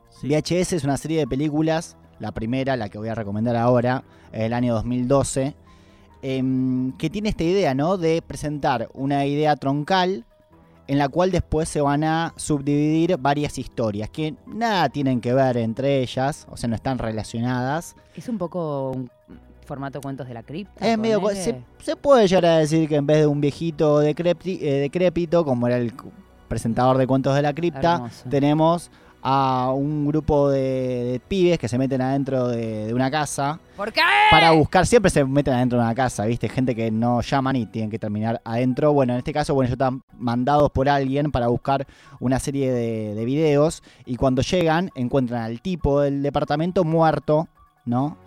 Sí. 0.09 0.27
VHS 0.27 0.73
es 0.73 0.83
una 0.83 0.97
serie 0.97 1.19
de 1.19 1.27
películas, 1.27 1.97
la 2.19 2.31
primera, 2.31 2.75
la 2.77 2.89
que 2.89 2.97
voy 2.97 3.09
a 3.09 3.15
recomendar 3.15 3.55
ahora, 3.55 4.03
el 4.31 4.53
año 4.53 4.73
2012, 4.75 5.55
em, 6.21 6.91
que 6.97 7.09
tiene 7.09 7.29
esta 7.29 7.43
idea, 7.43 7.73
¿no? 7.73 7.97
De 7.97 8.21
presentar 8.21 8.89
una 8.93 9.25
idea 9.25 9.55
troncal 9.55 10.25
en 10.87 10.97
la 10.99 11.09
cual 11.09 11.31
después 11.31 11.67
se 11.67 11.81
van 11.81 12.03
a 12.03 12.33
subdividir 12.35 13.17
varias 13.17 13.57
historias 13.57 14.09
que 14.09 14.35
nada 14.45 14.87
tienen 14.89 15.19
que 15.19 15.33
ver 15.33 15.57
entre 15.57 16.01
ellas, 16.01 16.45
o 16.51 16.57
sea, 16.57 16.69
no 16.69 16.75
están 16.75 16.99
relacionadas. 16.99 17.95
Es 18.15 18.29
un 18.29 18.37
poco 18.37 18.91
un 18.91 19.09
formato 19.65 19.99
cuentos 19.99 20.27
de 20.27 20.35
la 20.35 20.43
cripta. 20.43 20.87
Es 20.87 20.95
medio, 20.97 21.27
se, 21.29 21.59
se 21.79 21.95
puede 21.95 22.27
llegar 22.27 22.45
a 22.45 22.57
decir 22.59 22.87
que 22.87 22.97
en 22.97 23.07
vez 23.07 23.17
de 23.17 23.25
un 23.27 23.41
viejito 23.41 24.03
decrépti- 24.03 24.59
eh, 24.61 24.73
decrépito, 24.81 25.43
como 25.43 25.65
era 25.65 25.77
el 25.77 25.93
presentador 26.47 26.97
de 26.97 27.07
cuentos 27.07 27.35
de 27.35 27.41
la 27.41 27.53
cripta, 27.53 27.95
Hermoso. 27.95 28.29
tenemos 28.29 28.91
a 29.27 29.71
un 29.75 30.05
grupo 30.05 30.49
de, 30.51 30.59
de 31.13 31.19
pibes 31.19 31.57
que 31.57 31.67
se 31.67 31.79
meten 31.79 31.99
adentro 31.99 32.47
de, 32.47 32.85
de 32.85 32.93
una 32.93 33.09
casa 33.09 33.59
¿Por 33.75 33.91
qué? 33.91 34.01
para 34.29 34.51
buscar, 34.51 34.85
siempre 34.85 35.09
se 35.09 35.25
meten 35.25 35.55
adentro 35.55 35.79
de 35.79 35.83
una 35.85 35.95
casa, 35.95 36.25
¿viste? 36.25 36.47
Gente 36.47 36.75
que 36.75 36.91
no 36.91 37.21
llaman 37.21 37.55
y 37.55 37.65
tienen 37.65 37.89
que 37.89 37.97
terminar 37.97 38.39
adentro. 38.45 38.93
Bueno, 38.93 39.13
en 39.13 39.17
este 39.19 39.33
caso, 39.33 39.55
bueno, 39.55 39.65
ellos 39.65 39.73
están 39.73 40.03
mandados 40.19 40.69
por 40.69 40.87
alguien 40.89 41.31
para 41.31 41.47
buscar 41.47 41.87
una 42.19 42.37
serie 42.37 42.71
de, 42.71 43.15
de 43.15 43.25
videos 43.25 43.81
y 44.05 44.15
cuando 44.15 44.43
llegan 44.43 44.91
encuentran 44.93 45.41
al 45.41 45.59
tipo 45.59 46.01
del 46.01 46.21
departamento 46.21 46.83
muerto, 46.83 47.47
¿no? 47.83 48.17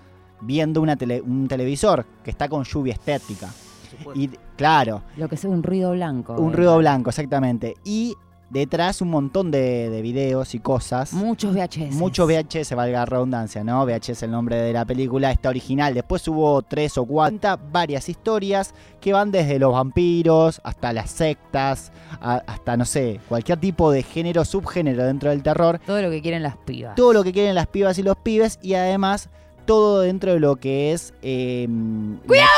Viendo 0.41 0.81
una 0.81 0.97
tele- 0.97 1.21
un 1.23 1.47
televisor 1.47 2.07
que 2.25 2.31
está 2.33 2.49
con 2.49 2.65
lluvia 2.65 2.95
estética. 2.95 3.49
Y 4.17 4.31
claro, 4.59 5.03
Lo 5.17 5.27
que 5.29 5.37
es 5.37 5.45
un 5.45 5.63
ruido 5.63 5.93
blanco. 5.93 6.35
un 6.35 6.53
eh. 6.53 6.57
ruido 6.57 6.77
blanco, 6.77 7.09
exactamente. 7.09 7.77
Y 7.85 8.15
detrás 8.51 9.03
un 9.03 9.11
montón 9.11 9.51
de, 9.51 9.91
de 9.91 10.01
videos 10.01 10.55
y 10.55 10.59
cosas. 10.59 11.13
Muchos 11.13 11.55
VHS. 11.55 11.95
Mucho 11.97 12.27
VHS, 12.27 12.75
valga 12.75 13.01
la 13.01 13.05
redundancia, 13.05 13.63
¿no? 13.63 13.85
VHS 13.85 14.09
es 14.09 14.23
el 14.23 14.31
nombre 14.31 14.57
de 14.57 14.73
la 14.73 14.87
película, 14.87 15.31
está 15.31 15.51
original. 15.51 15.93
Después 15.93 16.27
hubo 16.29 16.63
tres 16.63 16.97
o 16.97 17.05
cuatro, 17.05 17.59
varias 17.71 18.09
historias 18.09 18.75
que 19.03 19.13
van 19.13 19.31
desde 19.31 19.59
los 19.59 19.73
vampiros 19.75 20.63
hasta 20.65 20.95
las 20.95 21.11
sectas, 21.11 21.93
a- 22.23 22.43
hasta, 22.47 22.77
no 22.79 22.87
sé, 22.87 23.21
cualquier 23.29 23.59
tipo 23.61 23.91
de 23.91 24.03
género, 24.03 24.47
subgénero 24.47 25.05
dentro 25.05 25.29
del 25.29 25.43
terror. 25.43 25.79
Todo 25.85 26.01
lo 26.01 26.09
que 26.11 26.23
quieren 26.23 26.43
las 26.43 26.57
pibas. 26.57 26.95
Todo 26.95 27.13
lo 27.13 27.23
que 27.25 27.33
quieren 27.35 27.55
las 27.55 27.67
pibas 27.67 27.99
y 27.99 28.03
los 28.03 28.17
pibes 28.17 28.59
y 28.63 28.73
además 28.75 29.29
todo 29.67 30.01
dentro 30.01 30.33
de 30.33 30.41
lo 30.41 30.57
que 30.57 30.95
es... 30.95 31.13
Eh, 31.21 31.69
¡Cuidado, 32.27 32.49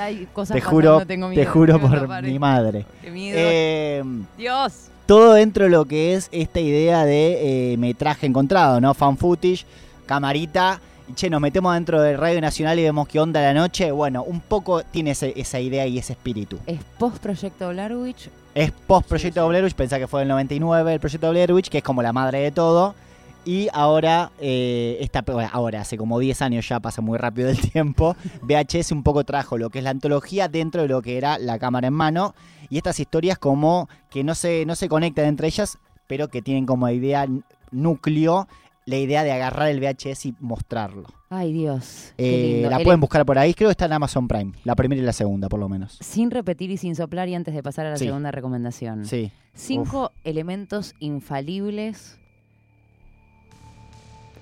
Hay 0.00 0.26
cosas 0.32 0.54
Te 0.54 0.60
pasando, 0.60 0.70
juro, 0.70 1.06
tengo 1.06 1.28
te 1.28 1.36
miedo, 1.36 1.52
juro 1.52 1.78
que 1.80 1.88
me 1.88 2.00
por 2.06 2.22
mi 2.22 2.38
madre. 2.38 2.84
Qué 3.02 3.10
miedo. 3.10 3.36
Eh, 3.40 4.02
Dios. 4.36 4.72
todo 5.06 5.34
dentro 5.34 5.64
de 5.64 5.70
lo 5.70 5.84
que 5.84 6.14
es 6.14 6.28
esta 6.32 6.60
idea 6.60 7.04
de 7.04 7.72
eh, 7.72 7.76
metraje 7.76 8.26
encontrado, 8.26 8.80
¿no? 8.80 8.94
Fan 8.94 9.16
footage, 9.16 9.64
camarita. 10.06 10.80
Che, 11.14 11.28
nos 11.28 11.40
metemos 11.42 11.74
dentro 11.74 12.00
de 12.00 12.16
Radio 12.16 12.40
Nacional 12.40 12.78
y 12.78 12.84
vemos 12.84 13.06
qué 13.08 13.20
onda 13.20 13.40
la 13.42 13.52
noche. 13.52 13.90
Bueno, 13.90 14.22
un 14.22 14.40
poco 14.40 14.82
tiene 14.82 15.10
ese- 15.10 15.34
esa 15.36 15.60
idea 15.60 15.86
y 15.86 15.98
ese 15.98 16.14
espíritu. 16.14 16.58
Es 16.66 16.78
post 16.98 17.18
Proyecto 17.18 17.68
Blair 17.68 17.94
Witch. 17.96 18.30
Es 18.54 18.70
post 18.70 19.08
Proyecto 19.08 19.40
Sí, 19.40 19.44
sí. 19.44 19.48
Blair 19.48 19.64
Witch, 19.64 19.74
pensá 19.74 19.98
que 19.98 20.06
fue 20.06 20.20
en 20.22 20.28
el 20.28 20.28
99 20.28 20.94
el 20.94 21.00
Proyecto 21.00 21.28
Blair 21.30 21.52
Witch, 21.52 21.68
que 21.68 21.78
es 21.78 21.84
como 21.84 22.02
la 22.02 22.12
madre 22.14 22.38
de 22.38 22.50
todo. 22.52 22.94
Y 23.44 23.68
ahora, 23.72 24.30
eh, 24.40 24.98
esta, 25.00 25.22
bueno, 25.22 25.50
ahora, 25.52 25.80
hace 25.80 25.96
como 25.96 26.18
10 26.20 26.42
años 26.42 26.68
ya, 26.68 26.78
pasa 26.78 27.02
muy 27.02 27.18
rápido 27.18 27.48
el 27.50 27.58
tiempo, 27.72 28.14
VHS 28.42 28.92
un 28.92 29.02
poco 29.02 29.24
trajo 29.24 29.58
lo 29.58 29.68
que 29.70 29.78
es 29.78 29.84
la 29.84 29.90
antología 29.90 30.48
dentro 30.48 30.82
de 30.82 30.88
lo 30.88 31.02
que 31.02 31.16
era 31.18 31.38
la 31.38 31.58
cámara 31.58 31.88
en 31.88 31.94
mano. 31.94 32.34
Y 32.70 32.76
estas 32.76 33.00
historias 33.00 33.38
como 33.38 33.88
que 34.10 34.22
no 34.22 34.34
se, 34.36 34.64
no 34.64 34.76
se 34.76 34.88
conectan 34.88 35.24
entre 35.26 35.48
ellas, 35.48 35.76
pero 36.06 36.28
que 36.28 36.40
tienen 36.40 36.66
como 36.66 36.88
idea 36.88 37.26
núcleo 37.72 38.46
la 38.84 38.96
idea 38.96 39.22
de 39.22 39.30
agarrar 39.32 39.68
el 39.68 39.80
VHS 39.80 40.26
y 40.26 40.34
mostrarlo. 40.40 41.04
Ay, 41.30 41.52
Dios. 41.52 42.12
qué 42.16 42.64
Eh, 42.64 42.68
la 42.68 42.76
El- 42.78 42.84
pueden 42.84 43.00
buscar 43.00 43.24
por 43.24 43.38
ahí, 43.38 43.54
creo 43.54 43.68
que 43.68 43.72
está 43.72 43.86
en 43.86 43.92
Amazon 43.92 44.26
Prime, 44.28 44.52
la 44.64 44.74
primera 44.74 45.00
y 45.00 45.04
la 45.04 45.12
segunda 45.12 45.48
por 45.48 45.60
lo 45.60 45.68
menos. 45.68 45.98
Sin 46.00 46.30
repetir 46.30 46.70
y 46.70 46.76
sin 46.76 46.94
soplar 46.96 47.28
y 47.28 47.34
antes 47.34 47.54
de 47.54 47.62
pasar 47.62 47.86
a 47.86 47.90
la 47.90 47.96
Sí. 47.96 48.06
segunda 48.06 48.30
recomendación. 48.32 49.04
Sí. 49.04 49.30
Cinco 49.54 50.12
elementos 50.24 50.94
infalibles 50.98 52.18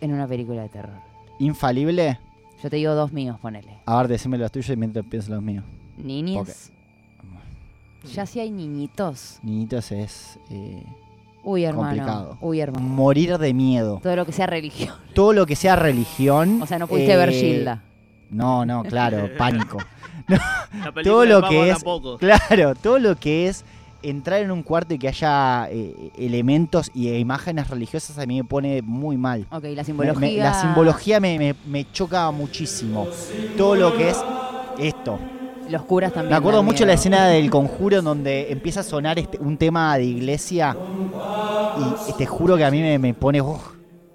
en 0.00 0.12
una 0.12 0.26
película 0.26 0.62
de 0.62 0.68
terror. 0.68 0.94
Infalible. 1.38 2.18
Yo 2.62 2.68
te 2.70 2.76
digo 2.76 2.94
dos 2.94 3.12
míos, 3.12 3.38
ponele. 3.40 3.78
A 3.86 3.96
ver, 3.98 4.08
decime 4.08 4.36
los 4.38 4.52
tuyos 4.52 4.68
y 4.70 4.76
mientras 4.76 5.04
pienso 5.06 5.30
los 5.32 5.42
míos. 5.42 5.64
Niñez. 5.96 6.70
Ya 8.14 8.24
si 8.26 8.40
hay 8.40 8.50
niñitos. 8.50 9.38
Niñitos 9.42 9.92
es 9.92 10.38
eh, 10.50 10.82
Uy, 11.42 11.64
hermano. 11.64 11.88
complicado. 11.88 12.38
Uy, 12.40 12.60
hermano. 12.60 12.86
Morir 12.86 13.36
de 13.38 13.52
miedo. 13.54 14.00
Todo 14.02 14.16
lo 14.16 14.24
que 14.26 14.32
sea 14.32 14.46
religión. 14.46 14.94
Todo 15.14 15.32
lo 15.32 15.46
que 15.46 15.56
sea 15.56 15.76
religión. 15.76 16.62
O 16.62 16.66
sea, 16.66 16.78
no 16.78 16.86
pudiste 16.86 17.16
ver 17.16 17.28
eh, 17.30 17.32
Gilda. 17.32 17.82
No, 18.30 18.64
no, 18.64 18.82
claro, 18.84 19.28
pánico. 19.38 19.78
La 20.28 20.92
película 20.92 21.02
todo 21.04 21.24
lo 21.24 21.48
que 21.48 21.70
es- 21.70 21.82
poco. 21.84 22.16
Claro, 22.18 22.74
todo 22.74 22.98
lo 22.98 23.16
que 23.16 23.48
es 23.48 23.64
entrar 24.02 24.40
en 24.40 24.50
un 24.50 24.62
cuarto 24.62 24.94
y 24.94 24.98
que 24.98 25.08
haya 25.08 25.68
eh, 25.70 26.10
elementos 26.18 26.90
y 26.94 27.08
imágenes 27.14 27.68
religiosas 27.68 28.18
a 28.18 28.26
mí 28.26 28.36
me 28.38 28.44
pone 28.44 28.82
muy 28.82 29.16
mal. 29.16 29.46
Ok, 29.50 29.64
la 29.74 29.84
simbología. 29.84 30.20
me- 30.20 30.36
la 30.36 30.54
simbología 30.60 31.20
me, 31.20 31.38
me- 31.38 31.54
me 31.66 31.90
choca 31.92 32.30
muchísimo. 32.30 33.06
Todo 33.56 33.74
lo 33.76 33.96
que 33.96 34.10
es 34.10 34.18
esto. 34.78 35.18
Los 35.68 35.82
curas 35.84 36.12
también. 36.12 36.30
Me 36.30 36.36
acuerdo 36.36 36.58
dan 36.58 36.66
mucho 36.66 36.84
la 36.84 36.94
escena 36.94 37.26
del 37.28 37.48
conjuro 37.50 37.98
en 37.98 38.04
donde 38.04 38.50
empieza 38.50 38.80
a 38.80 38.82
sonar 38.82 39.18
este, 39.20 39.38
un 39.38 39.56
tema 39.56 39.96
de 39.96 40.04
iglesia 40.04 40.76
y 42.08 42.12
te 42.14 42.26
juro 42.26 42.56
que 42.56 42.64
a 42.64 42.70
mí 42.70 42.80
me, 42.80 42.98
me 42.98 43.14
pone, 43.14 43.40
uf, 43.40 43.60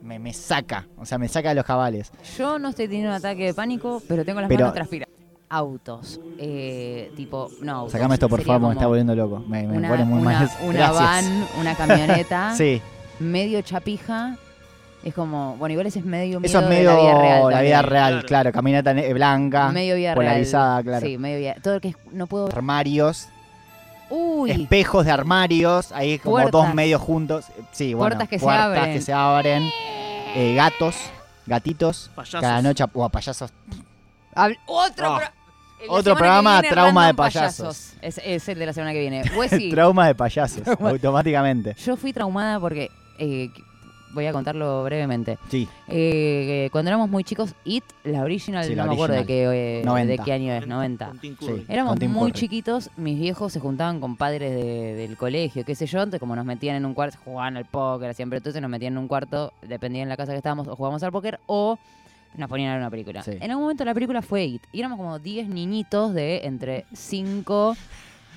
me, 0.02 0.19
me 0.19 0.34
saca, 0.34 0.88
o 0.98 1.06
sea, 1.06 1.17
me 1.17 1.28
saca 1.28 1.50
de 1.50 1.56
los 1.56 1.65
cabales. 1.65 2.12
Yo 2.38 2.60
no 2.60 2.69
estoy 2.69 2.88
teniendo 2.88 3.10
un 3.12 3.15
ataque 3.15 3.45
de 3.45 3.54
pánico, 3.54 4.02
pero 4.08 4.26
tengo 4.26 4.41
las 4.41 4.48
Pero- 4.50 4.62
manos 4.62 4.74
transpiradas. 4.76 5.14
Autos. 5.50 6.20
Eh, 6.40 7.12
tipo, 7.16 7.50
no 7.62 7.72
autos. 7.76 7.92
Sacame 7.94 8.16
esto 8.16 8.28
por 8.30 8.42
favor, 8.44 8.70
me 8.70 8.74
está 8.74 8.88
volviendo 8.88 9.16
loco, 9.16 9.40
me, 9.48 9.68
me 9.68 9.78
una, 9.78 9.90
pone 9.90 10.06
muy 10.06 10.22
una- 10.22 10.40
mal. 10.40 10.50
Una 10.64 10.74
Gracias. 10.74 11.00
van, 11.00 11.48
una 11.60 11.76
camioneta, 11.76 12.54
Sí, 12.58 12.82
medio 13.20 13.62
chapija. 13.62 14.38
Es 15.04 15.14
como, 15.14 15.56
bueno, 15.58 15.74
igual 15.74 15.86
ese 15.86 16.00
es 16.00 16.06
medio 16.06 16.40
eso 16.42 16.62
es 16.62 16.68
miedo 16.68 16.68
medio 16.68 16.90
de 16.98 17.04
la 17.04 17.04
vida 17.04 17.22
real. 17.22 17.52
la 17.52 17.62
vida 17.62 17.76
también. 17.82 17.90
real, 17.92 18.12
Claro. 18.14 18.28
claro, 18.28 18.52
caminata 18.52 18.94
blanca, 19.14 19.72
Medio 19.72 19.96
vida 19.96 20.16
polarizada, 20.16 20.82
real. 20.82 20.84
claro. 20.84 21.06
Sí, 21.06 21.18
medio 21.20 21.38
vida. 21.38 21.56
Todo 21.62 21.76
lo 21.76 21.80
que 21.82 21.90
es, 21.90 21.96
no 22.12 22.26
puedo. 22.26 22.48
armarios, 22.48 23.28
Uy, 24.10 24.50
espejos 24.52 25.06
de 25.06 25.12
armarios, 25.12 25.92
ahí 25.92 26.18
como 26.18 26.36
Puertas. 26.38 26.52
dos 26.54 26.74
medios 26.74 27.02
juntos. 27.02 27.46
Sí, 27.72 27.94
bueno, 27.94 28.16
Puertas 28.16 28.30
que 28.30 28.40
se 28.40 28.46
puertas 28.46 28.66
abren. 28.66 28.94
que 28.94 29.02
se 29.02 29.14
abren, 29.14 29.70
eh, 30.36 30.56
gatos, 30.56 30.96
gatitos, 31.46 32.10
Payasos. 32.16 32.42
cada 32.42 32.62
noche, 32.64 32.84
o 32.92 33.10
payasos 33.10 33.52
habl- 34.36 34.60
otro, 34.65 35.06
Ah. 35.15 35.17
pro- 35.19 35.93
Otro 35.93 36.15
programa, 36.15 36.62
viene, 36.62 36.74
trauma 36.74 37.08
de 37.08 37.13
payasos. 37.13 37.93
Es, 38.02 38.19
es 38.24 38.48
el 38.50 38.58
de 38.60 38.65
la 38.65 38.74
semana 38.74 38.93
que 38.93 39.00
viene. 39.02 39.24
Wessy, 39.38 39.69
Trauma 39.69 40.08
de 40.08 40.15
payasos, 40.15 40.62
automáticamente. 40.80 41.76
yo 41.76 41.95
fui 41.98 42.12
traumada 42.13 42.60
porque 42.60 42.89
eh, 43.19 43.50
voy 44.13 44.26
a 44.26 44.32
contarlo 44.32 44.84
brevemente. 44.86 45.38
Sí, 45.50 45.67
Eh, 45.89 46.69
cuando 46.71 46.89
éramos 46.89 47.10
muy 47.10 47.24
chicos, 47.26 47.54
It, 47.65 47.84
la 48.06 48.21
original, 48.21 48.63
Sí, 48.65 48.71
no 48.74 48.84
la 48.84 48.88
me 48.88 48.93
acuerdo 48.93 49.15
de 49.15 49.26
qué, 49.26 49.80
eh, 49.80 49.84
90. 49.86 50.12
de 50.13 50.19
qué 50.19 50.34
año 50.34 50.54
es, 50.54 50.65
90. 50.65 51.08
Con 51.08 51.19
Tim 51.19 51.36
Sí. 51.39 51.65
Éramos 51.67 52.00
muy 52.00 52.32
Curry. 52.32 52.39
chiquitos, 52.41 52.89
mis 52.95 53.19
viejos 53.19 53.52
se 53.54 53.60
juntaban 53.60 54.00
con 54.00 54.15
padres 54.15 54.52
de- 54.56 54.95
del 54.95 55.17
colegio, 55.17 55.65
qué 55.65 55.76
sé 55.76 55.86
yo, 55.86 56.00
entonces 56.00 56.19
como 56.21 56.36
nos 56.36 56.45
metían 56.45 56.78
en 56.78 56.86
un 56.86 56.93
cuarto, 56.93 57.17
jugaban 57.26 57.58
al 57.58 57.65
póker, 57.65 58.13
siempre 58.15 58.38
entonces 58.38 58.62
nos 58.62 58.71
metían 58.71 58.93
en 58.93 59.00
un 59.00 59.08
cuarto, 59.10 59.52
dependía 59.62 60.02
en 60.04 60.10
la 60.10 60.15
casa 60.17 60.32
que 60.32 60.38
estábamos, 60.38 60.67
o 60.69 60.76
jugábamos 60.76 61.04
al 61.04 61.12
póker 61.12 61.39
o 61.48 61.78
nos 62.38 62.50
ponían 62.50 62.69
a 62.69 62.74
ver 62.74 62.82
una 62.82 62.89
película. 62.91 63.24
Sí. 63.24 63.32
En 63.39 63.50
algún 63.52 63.63
momento 63.63 63.84
la 63.86 63.93
película 63.93 64.21
fue 64.21 64.43
It, 64.45 64.63
y 64.71 64.80
éramos 64.80 64.98
como 64.98 65.19
10 65.19 65.48
niñitos 65.50 66.13
de 66.13 66.41
entre 66.45 66.86
5... 66.93 67.76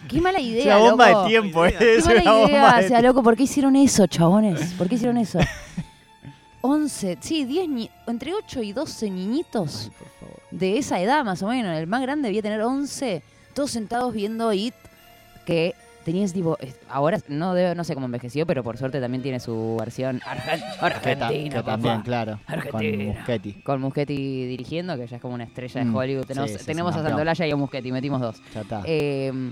Qué 0.08 0.20
mala 0.20 0.38
idea, 0.40 0.76
es 0.76 0.80
una 0.80 0.90
bomba 0.90 1.08
loco. 1.10 1.22
de 1.24 1.28
tiempo, 1.28 1.62
Qué 1.64 1.96
es 1.96 2.06
Qué 2.06 2.12
una 2.12 2.22
mala 2.22 2.22
idea, 2.22 2.32
bomba 2.60 2.78
o 2.78 2.82
de 2.82 2.88
sea, 2.88 3.02
loco, 3.02 3.22
¿por 3.24 3.36
qué 3.36 3.42
hicieron 3.42 3.74
eso, 3.74 4.06
chabones? 4.06 4.72
¿Por 4.74 4.88
qué 4.88 4.94
hicieron 4.94 5.16
eso? 5.18 5.40
11, 6.60 7.18
sí, 7.20 7.44
10, 7.44 7.68
ni- 7.68 7.90
entre 8.06 8.34
8 8.34 8.62
y 8.62 8.72
12 8.72 9.10
niñitos 9.10 9.84
Ay, 9.84 9.90
por 9.98 10.08
favor. 10.20 10.42
de 10.50 10.78
esa 10.78 11.00
edad 11.00 11.24
más 11.24 11.42
o 11.42 11.48
menos. 11.48 11.76
El 11.76 11.86
más 11.86 12.00
grande 12.02 12.28
debía 12.28 12.42
tener 12.42 12.60
11, 12.62 13.22
todos 13.54 13.70
sentados 13.70 14.12
viendo 14.12 14.52
It, 14.52 14.74
que 15.46 15.74
tenía 16.08 16.24
ese 16.24 16.32
tipo, 16.34 16.56
es- 16.60 16.78
ahora 16.88 17.18
no 17.28 17.52
debe- 17.54 17.74
no 17.74 17.84
sé 17.84 17.92
cómo 17.94 18.06
envejeció, 18.06 18.46
pero 18.46 18.62
por 18.64 18.78
suerte 18.78 18.98
también 19.00 19.22
tiene 19.22 19.40
su 19.40 19.76
versión 19.78 20.20
argen- 20.20 20.60
Que, 21.02 21.16
ta- 21.16 21.26
argentina, 21.26 21.56
que 21.56 21.62
también, 21.62 22.00
claro, 22.02 22.38
con 22.46 22.54
Argentina. 22.58 23.14
Muschetti. 23.18 23.52
Con 23.62 23.80
Muschetti 23.82 24.46
dirigiendo, 24.46 24.96
que 24.96 25.06
ya 25.06 25.16
es 25.16 25.22
como 25.22 25.34
una 25.34 25.44
estrella 25.44 25.80
de 25.80 25.86
Mm, 25.86 25.94
Hollywood. 25.96 26.24
Tenemos, 26.24 26.50
sí, 26.50 26.56
sí, 26.56 26.60
sí, 26.60 26.66
tenemos 26.66 26.96
a. 26.96 27.02
Santolaya 27.02 27.46
y 27.46 27.50
a 27.50 27.56
Muschetti, 27.56 27.92
metimos 27.92 28.20
dos. 28.22 28.40
Ya 28.54 28.60
está. 28.62 28.82
Eh, 28.86 29.50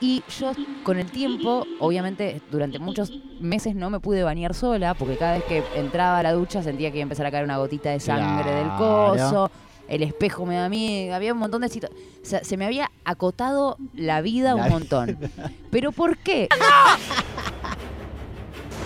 y 0.00 0.22
yo 0.38 0.52
con 0.82 0.98
el 0.98 1.10
tiempo, 1.10 1.64
obviamente 1.80 2.40
durante 2.50 2.78
muchos 2.78 3.12
meses 3.40 3.74
no 3.74 3.88
me 3.90 3.98
pude 4.00 4.22
bañar 4.22 4.52
sola, 4.54 4.94
porque 4.94 5.16
cada 5.16 5.34
vez 5.34 5.44
que 5.44 5.62
entraba 5.74 6.18
a 6.18 6.22
la 6.22 6.32
ducha 6.32 6.62
sentía 6.62 6.90
que 6.90 6.98
iba 6.98 7.02
a 7.02 7.08
empezar 7.08 7.26
a 7.26 7.30
caer 7.30 7.44
una 7.44 7.56
gotita 7.58 7.90
de 7.90 8.00
sangre 8.00 8.50
del 8.50 8.68
coso, 8.76 9.50
el 9.88 10.02
espejo 10.02 10.46
me 10.46 10.56
da 10.56 10.68
miedo, 10.68 11.14
había 11.14 11.32
un 11.32 11.38
montón 11.38 11.62
de 11.62 11.68
situaciones. 11.68 12.06
O 12.22 12.26
sea, 12.26 12.42
se 12.44 12.56
me 12.56 12.64
había 12.66 12.90
acotado 13.04 13.76
la 13.94 14.20
vida 14.20 14.54
La 14.54 14.64
un 14.64 14.68
montón. 14.68 15.18
¿Pero 15.70 15.92
por 15.92 16.18
qué? 16.18 16.48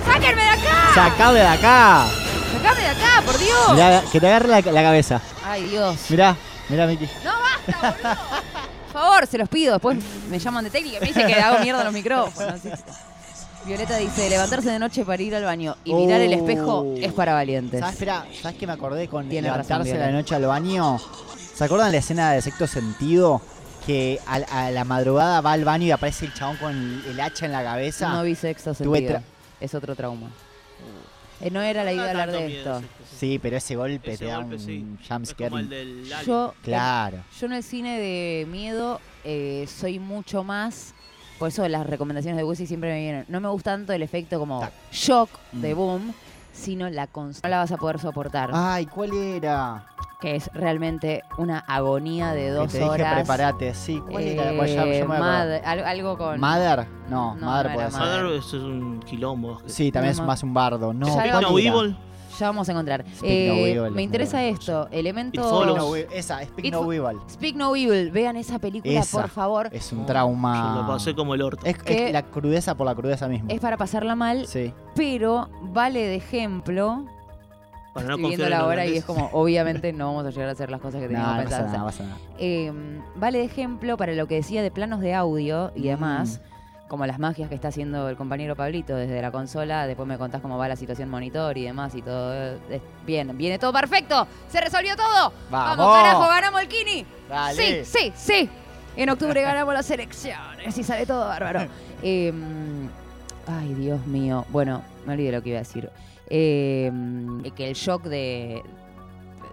¡Sáquenme 0.04 0.42
de 0.42 0.48
acá! 0.48 0.90
¡Sacame 0.94 1.38
de 1.38 1.46
acá! 1.46 2.06
¡Sacame 2.52 2.80
de 2.80 2.88
acá, 2.88 3.22
por 3.24 3.38
Dios! 3.38 3.72
Mirá, 3.72 4.02
que 4.10 4.20
te 4.20 4.26
agarre 4.26 4.48
la, 4.48 4.60
la 4.60 4.82
cabeza. 4.82 5.20
¡Ay, 5.44 5.64
Dios! 5.64 5.96
Mirá, 6.10 6.36
mirá, 6.68 6.86
Miki. 6.86 7.06
¡No, 7.24 7.32
basta, 7.40 7.90
boludo! 8.02 8.18
Por 8.92 9.02
favor, 9.02 9.26
se 9.26 9.38
los 9.38 9.48
pido. 9.48 9.74
Después 9.74 9.98
me 10.28 10.38
llaman 10.38 10.64
de 10.64 10.70
técnica 10.70 10.96
y 10.96 11.00
me 11.00 11.06
dicen 11.06 11.26
que 11.26 11.34
hago 11.34 11.60
mierda 11.60 11.84
los 11.84 11.92
micrófonos. 11.92 12.60
Violeta 13.66 13.96
dice, 13.98 14.28
levantarse 14.30 14.70
de 14.70 14.78
noche 14.78 15.04
para 15.04 15.22
ir 15.22 15.34
al 15.34 15.44
baño 15.44 15.76
y 15.84 15.92
mirar 15.94 16.20
el 16.20 16.32
espejo 16.32 16.80
Oh. 16.80 16.96
es 16.96 17.12
para 17.12 17.34
valientes. 17.34 17.78
¿Sabes, 17.80 17.94
espera, 17.94 18.24
¿sabes 18.40 18.56
qué 18.58 18.66
me 18.66 18.72
acordé 18.72 19.06
con 19.08 19.28
Tiene 19.28 19.48
razón, 19.48 19.62
levantarse 19.68 20.02
a 20.02 20.06
la 20.06 20.12
noche 20.12 20.34
al 20.34 20.46
baño? 20.46 20.98
¿Se 21.54 21.64
acuerdan 21.64 21.92
la 21.92 21.98
escena 21.98 22.32
de 22.32 22.40
sexto 22.42 22.66
sentido? 22.66 23.40
Que 23.86 24.18
a, 24.26 24.70
la 24.70 24.84
madrugada 24.84 25.40
va 25.40 25.52
al 25.52 25.64
baño 25.64 25.86
y 25.86 25.90
aparece 25.90 26.26
el 26.26 26.34
chabón 26.34 26.56
con 26.58 26.72
el, 26.76 27.04
el 27.10 27.20
hacha 27.20 27.46
en 27.46 27.52
la 27.52 27.62
cabeza. 27.64 28.10
No 28.12 28.22
vi 28.22 28.34
sexto 28.34 28.72
sentido. 28.74 29.22
Es 29.60 29.74
otro 29.74 29.94
trauma. 29.94 30.30
Eh, 31.40 31.50
no 31.50 31.60
era 31.62 31.84
la 31.84 31.92
idea 31.92 32.10
hablar 32.10 32.30
de 32.30 32.58
esto. 32.58 32.82
Sí, 33.18 33.38
pero 33.40 33.56
ese 33.56 33.76
golpe 33.76 34.12
ese 34.12 34.24
te 34.24 34.30
da 34.30 34.36
golpe, 34.36 34.56
un 34.56 34.60
sí. 34.60 34.84
Es 35.02 35.08
jumpscare. 35.08 35.50
como 35.50 35.58
el 35.58 35.68
del 35.70 36.12
Alien. 36.12 36.26
Yo, 36.26 36.54
Claro. 36.62 37.18
yo 37.38 37.46
en 37.46 37.52
el 37.54 37.62
cine 37.62 37.98
de 37.98 38.46
miedo 38.46 39.00
eh, 39.24 39.66
soy 39.68 39.98
mucho 39.98 40.44
más... 40.44 40.94
Por 41.40 41.48
eso 41.48 41.66
las 41.68 41.86
recomendaciones 41.86 42.36
de 42.36 42.44
Wussy 42.44 42.66
siempre 42.66 42.92
me 42.92 43.00
vienen. 43.00 43.24
No 43.28 43.40
me 43.40 43.48
gusta 43.48 43.72
tanto 43.72 43.94
el 43.94 44.02
efecto 44.02 44.38
como 44.38 44.60
Tac. 44.60 44.72
shock 44.92 45.30
de 45.52 45.74
Mm. 45.74 45.78
boom, 45.78 46.14
sino 46.52 46.88
la 46.90 47.08
cons- 47.10 47.40
No 47.42 47.48
la 47.48 47.56
vas 47.58 47.72
a 47.72 47.78
poder 47.78 47.98
soportar. 47.98 48.50
Ay, 48.52 48.84
¿cuál 48.84 49.14
era? 49.14 49.86
Que 50.20 50.36
es 50.36 50.50
realmente 50.52 51.22
una 51.38 51.60
agonía 51.60 52.32
de 52.34 52.42
Que 52.42 52.50
dos 52.50 52.70
te 52.72 52.78
dije, 52.78 52.90
horas. 52.90 53.14
prepárate. 53.14 53.72
Sí, 53.72 54.02
¿cuál 54.06 54.22
era? 54.22 54.52
Pues 54.54 54.74
ya- 54.74 54.84
Eh, 54.84 54.98
ya 54.98 55.04
me 55.06 55.14
acuerdo. 55.14 55.24
Mad- 55.24 55.60
al- 55.64 55.84
algo 55.86 56.18
con. 56.18 56.38
¿Mother? 56.38 56.86
No, 57.08 57.34
No, 57.36 57.46
Mother 57.46 57.66
no 57.68 57.74
puede 57.74 57.90
ser. 57.90 58.00
Mother. 58.00 58.26
Es 58.38 58.52
un 58.52 59.00
quilombo. 59.00 59.62
Sí, 59.64 59.90
también 59.90 60.10
No, 60.10 60.12
es 60.12 60.18
ma- 60.20 60.26
más 60.26 60.42
un 60.42 60.52
bardo. 60.52 60.92
No, 60.92 61.06
Ya 61.06 61.14
¿cuál 61.14 61.42
lo- 61.44 61.50
No 61.52 61.58
era? 61.58 61.68
Evil. 61.70 61.96
Ya 62.40 62.46
vamos 62.46 62.66
a 62.68 62.72
encontrar. 62.72 63.04
Speak 63.16 63.22
Eh, 63.30 63.48
No 63.48 63.54
Evil 63.66 63.90
me 63.94 64.00
es 64.00 64.04
interesa 64.06 64.42
esto. 64.44 64.88
Elementos. 64.90 65.46
follows. 65.50 65.76
No, 65.78 65.94
esa, 65.94 66.42
Speak 66.42 66.64
It 66.68 66.72
No 66.72 66.90
Evil. 66.90 67.18
Speak 67.28 67.54
No 67.54 67.76
Evil. 67.76 68.10
Vean 68.10 68.36
esa 68.36 68.58
película, 68.58 68.98
Esa. 68.98 69.20
por 69.20 69.28
favor. 69.30 69.68
Es 69.72 69.92
un 69.92 70.06
trauma. 70.06 70.74
Yo 70.76 70.82
lo 70.82 70.88
pasé 70.88 71.14
como 71.14 71.34
el 71.34 71.42
orto. 71.42 71.66
Es, 71.66 71.76
Que- 71.76 72.06
es 72.06 72.12
la 72.14 72.22
crudeza 72.22 72.74
por 72.76 72.86
la 72.86 72.94
crudeza 72.94 73.28
misma. 73.28 73.52
Es 73.52 73.60
para 73.60 73.76
pasarla 73.76 74.14
mal, 74.16 74.46
Sí. 74.46 74.72
pero 74.96 75.50
vale 75.60 76.00
de 76.00 76.16
ejemplo. 76.16 77.04
Para 77.92 78.06
no 78.06 78.14
Estoy 78.14 78.28
viendo 78.28 78.48
la 78.48 78.64
hora 78.66 78.86
y 78.86 78.96
es 78.96 79.04
como, 79.04 79.28
obviamente 79.32 79.92
no 79.92 80.06
vamos 80.06 80.24
a 80.24 80.30
llegar 80.30 80.48
a 80.48 80.52
hacer 80.52 80.70
las 80.70 80.80
cosas 80.80 81.00
que 81.02 81.08
No, 81.08 81.14
teníamos 81.18 81.36
no 81.36 81.42
pasa 81.44 81.56
pensadas. 81.58 81.66
nada, 81.72 81.78
no 81.78 81.84
pasa 81.86 82.02
nada. 82.04 82.16
Eh, 82.38 82.72
vale 83.16 83.38
de 83.38 83.44
ejemplo 83.44 83.96
para 83.96 84.14
lo 84.14 84.26
que 84.28 84.36
decía 84.36 84.62
de 84.62 84.70
planos 84.70 85.00
de 85.00 85.12
audio 85.12 85.72
y 85.74 85.82
demás, 85.88 86.40
Mm. 86.40 86.59
Como 86.90 87.06
las 87.06 87.20
magias 87.20 87.48
que 87.48 87.54
está 87.54 87.68
haciendo 87.68 88.08
el 88.08 88.16
compañero 88.16 88.56
Pablito 88.56 88.96
desde 88.96 89.22
la 89.22 89.30
consola. 89.30 89.86
Después 89.86 90.08
me 90.08 90.18
contás 90.18 90.42
cómo 90.42 90.58
va 90.58 90.66
la 90.66 90.74
situación 90.74 91.08
monitor 91.08 91.56
y 91.56 91.62
demás 91.62 91.94
y 91.94 92.02
todo. 92.02 92.34
eh, 92.68 92.82
bien, 93.06 93.38
viene 93.38 93.60
todo 93.60 93.72
perfecto. 93.72 94.26
Se 94.48 94.60
resolvió 94.60 94.96
todo. 94.96 95.32
¡Vamos! 95.50 95.96
carajo, 95.96 96.26
ganamos 96.26 96.60
el 96.62 96.66
Kini. 96.68 97.06
Dale. 97.28 97.84
Sí, 97.84 98.12
sí, 98.12 98.12
sí. 98.16 98.50
En 98.96 99.08
octubre 99.08 99.40
ganamos 99.40 99.72
las 99.72 99.88
elecciones 99.88 100.76
y 100.76 100.82
sale 100.82 101.06
todo 101.06 101.26
bárbaro. 101.26 101.66
Eh, 102.02 102.32
ay, 103.46 103.74
Dios 103.74 104.06
mío. 104.06 104.46
Bueno, 104.48 104.82
me 105.06 105.12
olvidé 105.12 105.32
lo 105.32 105.42
que 105.42 105.50
iba 105.50 105.58
a 105.58 105.62
decir. 105.62 105.90
Eh, 106.30 106.90
que 107.54 107.68
el 107.68 107.74
shock 107.74 108.04
de, 108.04 108.62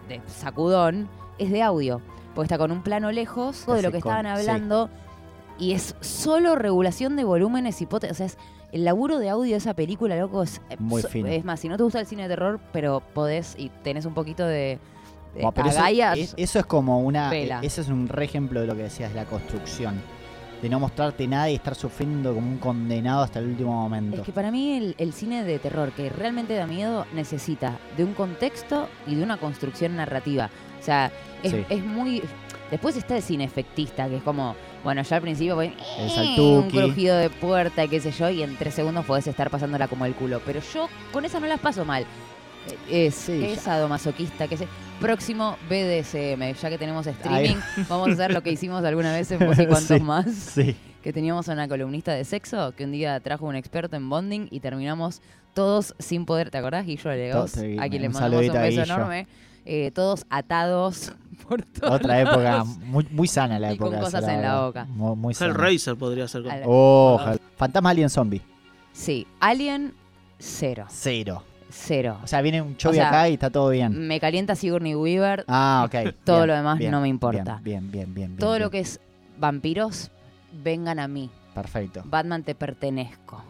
de 0.07 0.21
sacudón 0.27 1.09
es 1.37 1.51
de 1.51 1.61
audio. 1.61 2.01
Porque 2.33 2.45
está 2.45 2.57
con 2.57 2.71
un 2.71 2.83
plano 2.83 3.11
lejos 3.11 3.65
de 3.67 3.81
lo 3.81 3.91
que 3.91 3.97
estaban 3.97 4.25
sí. 4.37 4.89
Y 5.59 5.73
es 5.73 5.95
solo 6.01 6.55
regulación 6.55 7.15
de 7.15 7.23
volúmenes 7.23 7.81
y 7.81 7.85
poten- 7.85 8.11
O 8.11 8.13
sea, 8.13 8.25
es 8.27 8.37
el 8.71 8.83
laburo 8.85 9.17
de 9.19 9.29
audio 9.29 9.51
de 9.51 9.57
esa 9.57 9.73
película, 9.73 10.15
loco, 10.17 10.43
es, 10.43 10.61
Muy 10.79 11.01
so- 11.01 11.07
fino. 11.09 11.27
es 11.29 11.43
más, 11.45 11.59
si 11.59 11.69
no 11.69 11.77
te 11.77 11.83
gusta 11.83 11.99
el 11.99 12.05
cine 12.05 12.23
de 12.23 12.29
terror, 12.29 12.59
pero 12.71 13.01
podés 13.13 13.55
y 13.57 13.69
tenés 13.83 14.05
un 14.05 14.13
poquito 14.13 14.45
de, 14.45 14.77
de 15.35 15.49
pero 15.55 15.69
eso, 15.69 15.83
es- 16.15 16.33
eso 16.37 16.59
es 16.59 16.65
como 16.65 16.99
una. 17.01 17.29
Pela. 17.29 17.59
eh, 17.61 17.65
Eso 17.67 17.81
es 17.81 17.87
un 17.89 18.07
re 18.07 18.25
ejemplo 18.25 18.61
de 18.61 18.67
lo 18.67 18.75
que 18.75 18.83
decías, 18.83 19.13
la 19.15 19.25
construcción. 19.25 19.95
De 20.61 20.69
no 20.69 20.79
mostrarte 20.79 21.27
nada 21.27 21.51
y 21.51 21.55
estar 21.55 21.75
sufriendo 21.75 22.33
como 22.33 22.47
un 22.47 22.57
condenado 22.57 23.21
hasta 23.21 23.37
el 23.37 23.45
último 23.49 23.73
momento. 23.73 24.17
Es 24.17 24.23
que 24.25 24.31
para 24.31 24.49
mí 24.49 24.75
el, 24.75 24.95
el 24.97 25.13
cine 25.13 25.43
de 25.43 25.59
terror 25.59 25.91
que 25.91 26.09
realmente 26.09 26.55
da 26.55 26.65
miedo 26.65 27.05
necesita 27.13 27.77
de 27.95 28.03
un 28.03 28.15
contexto 28.15 28.87
y 29.05 29.13
de 29.13 29.23
una 29.23 29.37
construcción 29.37 29.95
narrativa. 29.95 30.49
O 30.79 30.83
sea, 30.83 31.11
es, 31.43 31.51
Sí. 31.51 31.63
es 31.69 31.83
muy... 31.85 32.23
Después 32.71 32.97
está 32.97 33.15
el 33.17 33.21
cine 33.21 33.43
efectista, 33.43 34.09
que 34.09 34.17
es 34.17 34.23
como, 34.23 34.55
bueno, 34.87 35.01
ya 35.01 35.17
al 35.17 35.21
principio 35.21 35.61
El 35.61 35.73
eh, 35.99 36.35
un 36.39 36.69
crujido 36.69 37.17
de 37.17 37.29
puerta 37.29 37.83
y 37.83 37.89
qué 37.89 37.99
sé 37.99 38.11
yo, 38.11 38.29
y 38.29 38.41
en 38.41 38.55
tres 38.55 38.73
segundos 38.73 39.03
podés 39.05 39.27
estar 39.27 39.49
pasándola 39.49 39.89
como 39.89 40.05
el 40.05 40.13
culo. 40.15 40.41
Pero 40.45 40.61
yo 40.73 40.87
con 41.11 41.25
esa 41.25 41.41
no 41.41 41.47
las 41.47 41.59
paso 41.59 41.83
mal. 41.83 42.03
Eh, 42.89 43.07
Es, 43.07 43.15
Sí, 43.15 43.43
es 43.43 43.59
sadomasoquista, 43.59 44.47
que 44.47 44.55
sé. 44.55 44.65
Próximo 45.01 45.57
BDSM, 45.69 46.53
ya 46.53 46.69
que 46.69 46.77
tenemos 46.77 47.05
streaming, 47.05 47.57
vamos 47.89 48.07
a 48.07 48.11
hacer 48.13 48.31
lo 48.33 48.41
que 48.41 48.49
hicimos 48.53 48.81
alguna 48.85 49.11
vez 49.11 49.29
en 49.29 49.39
Vos 49.45 49.59
y 49.59 49.65
Cuantos 49.67 49.97
Sí. 49.97 49.99
Más 49.99 50.25
Sí. 50.33 50.73
que 51.03 51.11
teníamos 51.11 51.49
a 51.49 51.51
una 51.51 51.67
columnista 51.67 52.13
de 52.13 52.23
sexo 52.23 52.73
que 52.73 52.85
un 52.85 52.93
día 52.93 53.19
trajo 53.19 53.45
un 53.45 53.57
experto 53.57 53.97
en 53.97 54.09
bonding 54.09 54.47
y 54.51 54.61
terminamos 54.61 55.21
todos 55.53 55.95
sin 55.99 56.25
poder, 56.25 56.49
¿te 56.49 56.59
acordás? 56.59 56.85
Guillo 56.85 57.11
Legos, 57.11 57.57
a 57.57 57.89
quien 57.89 58.01
le 58.03 58.07
mandamos 58.09 58.47
un 58.47 58.53
beso 58.61 58.83
enorme, 58.83 59.27
eh, 59.65 59.91
todos 59.93 60.25
atados 60.29 61.11
por 61.47 61.61
todos 61.63 61.91
Otra 61.95 62.19
época 62.21 62.63
muy, 62.63 63.07
muy 63.11 63.27
sana 63.27 63.59
la 63.59 63.73
Y 63.73 63.77
con 63.77 63.87
época. 63.93 64.07
esa, 64.07 64.17
cosas 64.19 64.33
en 64.35 64.41
la 64.41 64.61
boca. 64.65 64.85
Muy, 64.85 65.15
muy 65.15 65.33
sana. 65.33 65.51
Hellraiser 65.53 65.95
podría 65.95 66.27
ser. 66.27 66.43
como- 66.43 66.53
Al- 66.53 66.63
Oh, 66.65 67.19
Hell- 67.25 67.41
Fantasma 67.57 67.89
Alien 67.91 68.09
Zombie. 68.09 68.41
Sí, 68.93 69.27
Alien, 69.39 69.93
cero, 70.39 70.85
Cero. 70.89 71.43
cero. 71.69 72.17
O 72.23 72.27
sea, 72.27 72.41
viene 72.41 72.61
un 72.61 72.75
show 72.77 72.91
O 72.91 72.93
sea, 72.95 73.09
acá 73.09 73.29
y 73.29 73.33
está 73.33 73.49
todo 73.49 73.69
bien. 73.69 74.07
Me 74.07 74.19
calienta 74.19 74.55
Sigourney 74.55 74.95
Weaver, 74.95 75.45
Ah, 75.47 75.83
ok. 75.85 76.13
todo 76.23 76.37
bien, 76.37 76.47
lo 76.47 76.53
demás 76.55 76.77
bien, 76.79 76.91
no 76.91 77.01
me 77.01 77.07
importa. 77.07 77.59
Bien, 77.63 77.91
bien, 77.91 78.13
bien, 78.13 78.35
bien. 78.35 78.37
todo 78.37 78.51
bien, 78.53 78.63
lo 78.63 78.69
que 78.71 78.79
es 78.79 78.99
vampiros, 79.37 80.11
vengan 80.63 80.99
a 80.99 81.07
mí. 81.07 81.29
Perfecto. 81.53 82.01
Batman 82.05 82.43
te 82.43 82.55
pertenezco. 82.55 83.43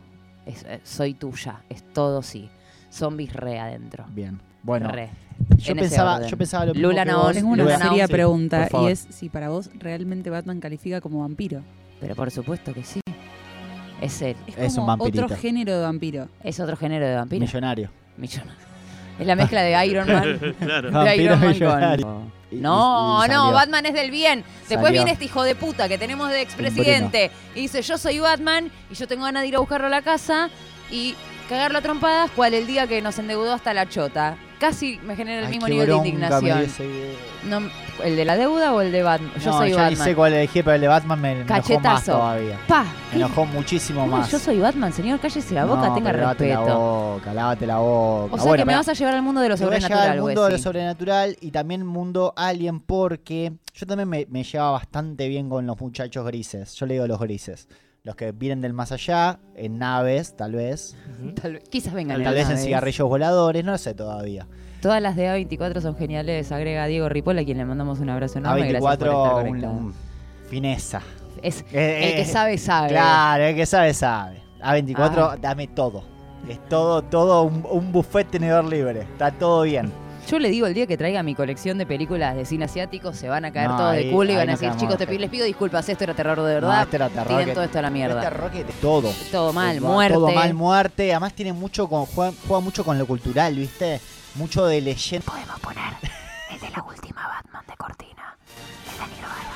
Es- 0.45 0.63
eh, 0.63 0.79
soy 0.83 1.13
tuya, 1.13 1.61
es 1.69 1.83
todo 1.93 2.21
sí. 2.21 2.49
Zombies 2.91 3.33
re 3.33 3.59
adentro. 3.59 4.05
Bien. 4.09 4.39
Bueno, 4.63 4.89
Re. 4.91 5.09
yo 5.57 5.71
en 5.71 5.77
pensaba, 5.79 6.25
yo 6.27 6.37
pensaba 6.37 6.65
lo 6.65 6.73
mismo 6.73 6.89
Lula 6.89 7.05
que 7.05 7.13
vos. 7.13 7.33
Tengo 7.33 7.49
una 7.49 7.63
Lula 7.63 7.77
seria 7.79 8.07
pregunta 8.07 8.67
y 8.81 8.87
es 8.87 9.07
si 9.09 9.29
para 9.29 9.49
vos 9.49 9.69
realmente 9.79 10.29
Batman 10.29 10.59
califica 10.59 10.99
como 11.01 11.21
vampiro. 11.21 11.61
Pero 11.99 12.15
por 12.15 12.29
supuesto 12.31 12.73
que 12.73 12.83
sí. 12.83 12.99
Es 14.01 14.21
él. 14.21 14.35
Es, 14.47 14.57
Es 14.57 14.69
un 14.73 14.75
como 14.85 14.87
vampirito. 14.97 15.25
otro 15.25 15.37
género 15.37 15.75
de 15.77 15.81
vampiro. 15.81 16.27
Es 16.43 16.59
otro 16.59 16.75
género 16.77 17.07
de 17.07 17.15
vampiro. 17.15 17.39
Millonario. 17.41 17.89
Millonario. 18.17 18.67
Es 19.19 19.25
la 19.25 19.35
mezcla 19.35 19.61
de 19.63 19.85
Iron 19.87 20.07
Man. 20.07 20.39
claro. 20.59 20.87
de 20.89 20.93
Vampiro 20.93 21.23
Iron 21.23 21.39
Man 21.39 21.49
millonario. 21.49 22.05
con... 22.05 22.31
Y- 22.51 22.55
No, 22.57 23.25
y 23.25 23.29
no. 23.29 23.51
Batman 23.51 23.87
es 23.87 23.93
del 23.93 24.11
bien. 24.11 24.43
Después 24.69 24.79
Salió. 24.81 24.91
viene 24.91 25.11
este 25.13 25.25
hijo 25.25 25.41
de 25.43 25.55
puta 25.55 25.87
que 25.89 25.97
tenemos 25.97 26.29
de 26.29 26.41
expresidente 26.41 27.31
y 27.55 27.61
dice, 27.61 27.81
yo 27.81 27.97
soy 27.97 28.19
Batman 28.19 28.69
y 28.91 28.93
yo 28.93 29.07
tengo 29.07 29.23
ganas 29.25 29.41
de 29.41 29.47
ir 29.47 29.55
a 29.55 29.59
buscarlo 29.59 29.87
a 29.87 29.89
la 29.89 30.03
casa 30.03 30.49
y 30.91 31.15
cagarlo 31.49 31.79
a 31.79 31.81
trompadas, 31.81 32.29
cual 32.31 32.53
el 32.53 32.67
día 32.67 32.85
que 32.87 33.01
nos 33.01 33.17
endeudó 33.17 33.51
hasta 33.53 33.73
la 33.73 33.89
chota. 33.89 34.37
Casi 34.59 34.99
me 35.03 35.15
genera 35.15 35.41
el 35.41 35.45
Ay, 35.45 35.51
mismo 35.51 35.67
nivel 35.67 35.87
de 35.87 35.95
indignación. 35.97 36.65
No, 37.47 37.59
¿El 38.03 38.15
de 38.15 38.25
la 38.25 38.35
deuda 38.35 38.73
o 38.73 38.81
el 38.81 38.91
de 38.91 39.03
Batman? 39.03 39.31
Yo 39.39 39.51
no, 39.51 39.57
soy 39.59 39.69
ya 39.71 39.75
ni 39.77 39.81
Batman. 39.91 40.07
sé 40.07 40.15
cuál 40.15 40.33
elegí, 40.33 40.63
pero 40.63 40.73
el 40.75 40.81
de 40.81 40.87
Batman 40.87 41.21
me, 41.21 41.35
me 41.35 41.41
enojó 41.41 41.79
más 41.79 42.05
todavía. 42.05 42.59
Pa, 42.67 42.85
Me 43.11 43.17
enojó 43.17 43.45
muchísimo 43.45 44.05
más. 44.07 44.31
Yo 44.31 44.39
soy 44.39 44.59
Batman, 44.59 44.91
señor, 44.93 45.19
cállese 45.19 45.53
la 45.53 45.65
boca, 45.65 45.93
tenga 45.93 46.11
pero 46.11 46.23
lávate 46.23 46.47
la 46.49 46.55
respeto. 46.57 46.79
boca, 46.79 47.33
lávate 47.33 47.67
la 47.67 47.77
boca. 47.77 48.33
O 48.33 48.37
sea 48.37 48.47
Bueno, 48.47 48.61
que 48.63 48.65
me 48.65 48.75
vas 48.75 48.87
a 48.89 48.93
llevar 48.93 49.13
al 49.15 49.21
mundo 49.21 49.41
de 49.41 49.49
lo 49.49 49.55
Te 49.57 49.65
voy 49.65 49.73
a 49.73 49.77
al 49.77 49.81
sobrenatural, 49.83 50.21
mundo 50.21 50.43
de 50.45 50.51
lo 50.51 50.57
sobrenatural 50.57 51.37
y 51.39 51.51
también 51.51 51.85
mundo 51.85 52.33
alien 52.35 52.79
porque 52.79 53.53
yo 53.73 53.85
también 53.85 54.09
me, 54.09 54.25
me 54.29 54.43
llevaba 54.43 54.71
bastante 54.71 55.27
bien 55.27 55.49
con 55.49 55.65
los 55.67 55.79
muchachos 55.79 56.25
grises. 56.25 56.73
Yo 56.75 56.85
le 56.87 56.95
digo 56.95 57.07
los 57.07 57.19
grises. 57.19 57.67
Los 58.07 58.15
que 58.15 58.31
vienen 58.31 58.61
del 58.61 58.71
más 58.71 58.93
allá, 58.93 59.37
en 59.53 59.79
naves, 59.79 60.37
tal 60.37 60.53
vez. 60.53 60.95
Tal 61.41 61.55
vez- 61.55 61.63
Quizás 61.69 61.93
vengan 61.93 62.23
Tal 62.23 62.33
vez 62.35 62.49
en 62.49 62.57
cigarrillos 62.57 63.05
voladores, 63.09 63.65
no 63.65 63.73
lo 63.73 63.77
sé 63.77 63.93
todavía. 63.95 64.47
Todas 64.81 65.01
las 65.01 65.17
de 65.17 65.27
A24 65.27 65.81
son 65.81 65.97
geniales, 65.97 66.49
agrega 66.53 66.85
Diego 66.85 67.09
Ripoll, 67.09 67.37
a 67.39 67.43
quien 67.43 67.57
le 67.57 67.65
mandamos 67.65 67.99
un 67.99 68.09
abrazo 68.09 68.39
enorme. 68.39 68.61
gracias 68.69 68.81
por 68.97 69.07
estar 69.09 69.09
A24, 69.09 69.49
un- 69.49 69.65
un- 69.87 69.93
fineza. 70.49 71.01
Es 71.41 71.65
Eh, 71.73 72.07
el 72.11 72.15
que 72.15 72.21
eh, 72.21 72.25
sabe, 72.25 72.57
sabe. 72.57 72.87
Claro, 72.87 73.43
el 73.43 73.55
que 73.57 73.65
sabe, 73.65 73.93
sabe. 73.93 74.41
A24, 74.61 75.31
Ah. 75.33 75.37
dame 75.41 75.67
todo. 75.67 76.05
Es 76.47 76.63
todo, 76.69 77.01
todo 77.01 77.43
un, 77.43 77.67
un 77.69 77.91
buffet 77.91 78.29
tenedor 78.31 78.63
libre. 78.63 79.01
Está 79.01 79.31
todo 79.31 79.63
bien. 79.63 79.91
Yo 80.27 80.39
le 80.39 80.49
digo, 80.49 80.67
el 80.67 80.73
día 80.73 80.85
que 80.85 80.97
traiga 80.97 81.23
mi 81.23 81.35
colección 81.35 81.77
de 81.77 81.85
películas 81.85 82.35
de 82.35 82.43
cine 82.45 82.65
asiático, 82.65 83.13
se 83.13 83.29
van 83.29 83.45
a 83.45 83.51
caer 83.53 83.69
No, 83.69 83.77
todos 83.77 83.91
ahí- 83.93 84.07
de 84.07 84.11
culo 84.11 84.33
y 84.33 84.35
van 84.35 84.49
a 84.49 84.51
decir, 84.53 84.69
chicos, 84.71 84.97
te, 84.97 85.03
ojete. 85.05 85.07
pi- 85.07 85.17
les 85.19 85.29
pido 85.29 85.45
disculpas, 85.45 85.87
esto 85.87 86.03
era 86.03 86.13
terror 86.13 86.35
de 86.41 86.55
No, 86.55 86.67
verdad. 86.67 86.81
este 86.83 86.95
era 86.97 87.07
terror 87.09 87.27
Tienen 87.27 87.45
que- 87.45 87.53
todo 87.53 87.63
esto 87.63 87.79
a 87.79 87.81
la 87.81 87.89
mierda. 87.89 88.21
Este 88.21 88.29
rock 88.31 88.55
es 88.55 88.65
todo. 88.81 89.13
Todo 89.31 89.53
mal, 89.53 89.79
muerte. 89.79 90.13
Todo 90.15 90.31
mal, 90.33 90.53
muerte. 90.53 91.11
Además 91.13 91.31
tiene 91.33 91.53
mucho 91.53 91.87
con, 91.87 92.05
juega, 92.07 92.33
juega 92.45 92.59
mucho 92.61 92.83
con 92.83 92.97
lo 92.97 93.05
cultural, 93.07 93.55
¿viste? 93.55 94.01
Mucho 94.35 94.65
de 94.65 94.81
leyenda. 94.81 95.25
Podemos 95.31 95.59
poner 95.61 95.93
el 96.51 96.59
de 96.59 96.69
la 96.71 96.83
última 96.83 97.25
Batman 97.25 97.63
de 97.65 97.75
Cortina. 97.77 98.37
El 98.91 98.99
de 99.09 99.15
Nirvana. 99.15 99.55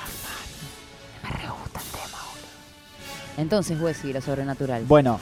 Me 1.24 1.30
re 1.32 1.50
gusta 1.50 1.80
el 1.82 1.92
tema, 1.92 2.18
boludo. 2.32 3.42
Entonces, 3.42 3.78
lo 3.78 3.88
sobrenatural. 4.22 4.84
Bueno, 4.86 5.20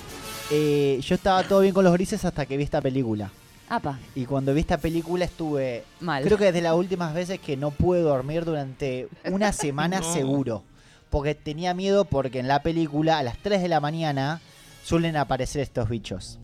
eh, 0.52 1.00
yo 1.02 1.16
estaba 1.16 1.41
todo 1.43 1.62
bien 1.62 1.74
con 1.74 1.84
los 1.84 1.93
grises 1.93 2.24
hasta 2.24 2.45
que 2.45 2.56
vi 2.56 2.64
esta 2.66 2.82
película. 2.82 3.32
Apa, 3.70 3.99
Y 4.15 4.26
cuando 4.26 4.53
vi 4.53 4.61
esta 4.61 4.78
película 4.78 5.26
estuve... 5.26 5.84
mal. 5.99 6.24
Creo 6.24 6.38
que 6.38 6.45
desde 6.45 6.61
las 6.61 6.74
últimas 6.74 7.13
veces 7.13 7.39
que 7.39 7.55
no 7.55 7.70
pude 7.72 8.01
dormir 8.01 8.43
durante 8.43 9.07
una 9.32 9.51
semana 9.53 9.99
No. 9.99 10.13
seguro. 10.13 10.63
Porque 11.11 11.36
tenía 11.36 11.74
miedo 11.74 12.05
porque 12.05 12.39
en 12.39 12.47
la 12.47 12.61
película 12.63 13.17
a 13.20 13.24
las 13.24 13.38
3 13.38 13.61
de 13.61 13.67
la 13.67 13.80
mañana 13.80 14.41
suelen 14.84 15.15
aparecer 15.17 15.61
estos 15.61 15.88
bichos. 15.89 16.39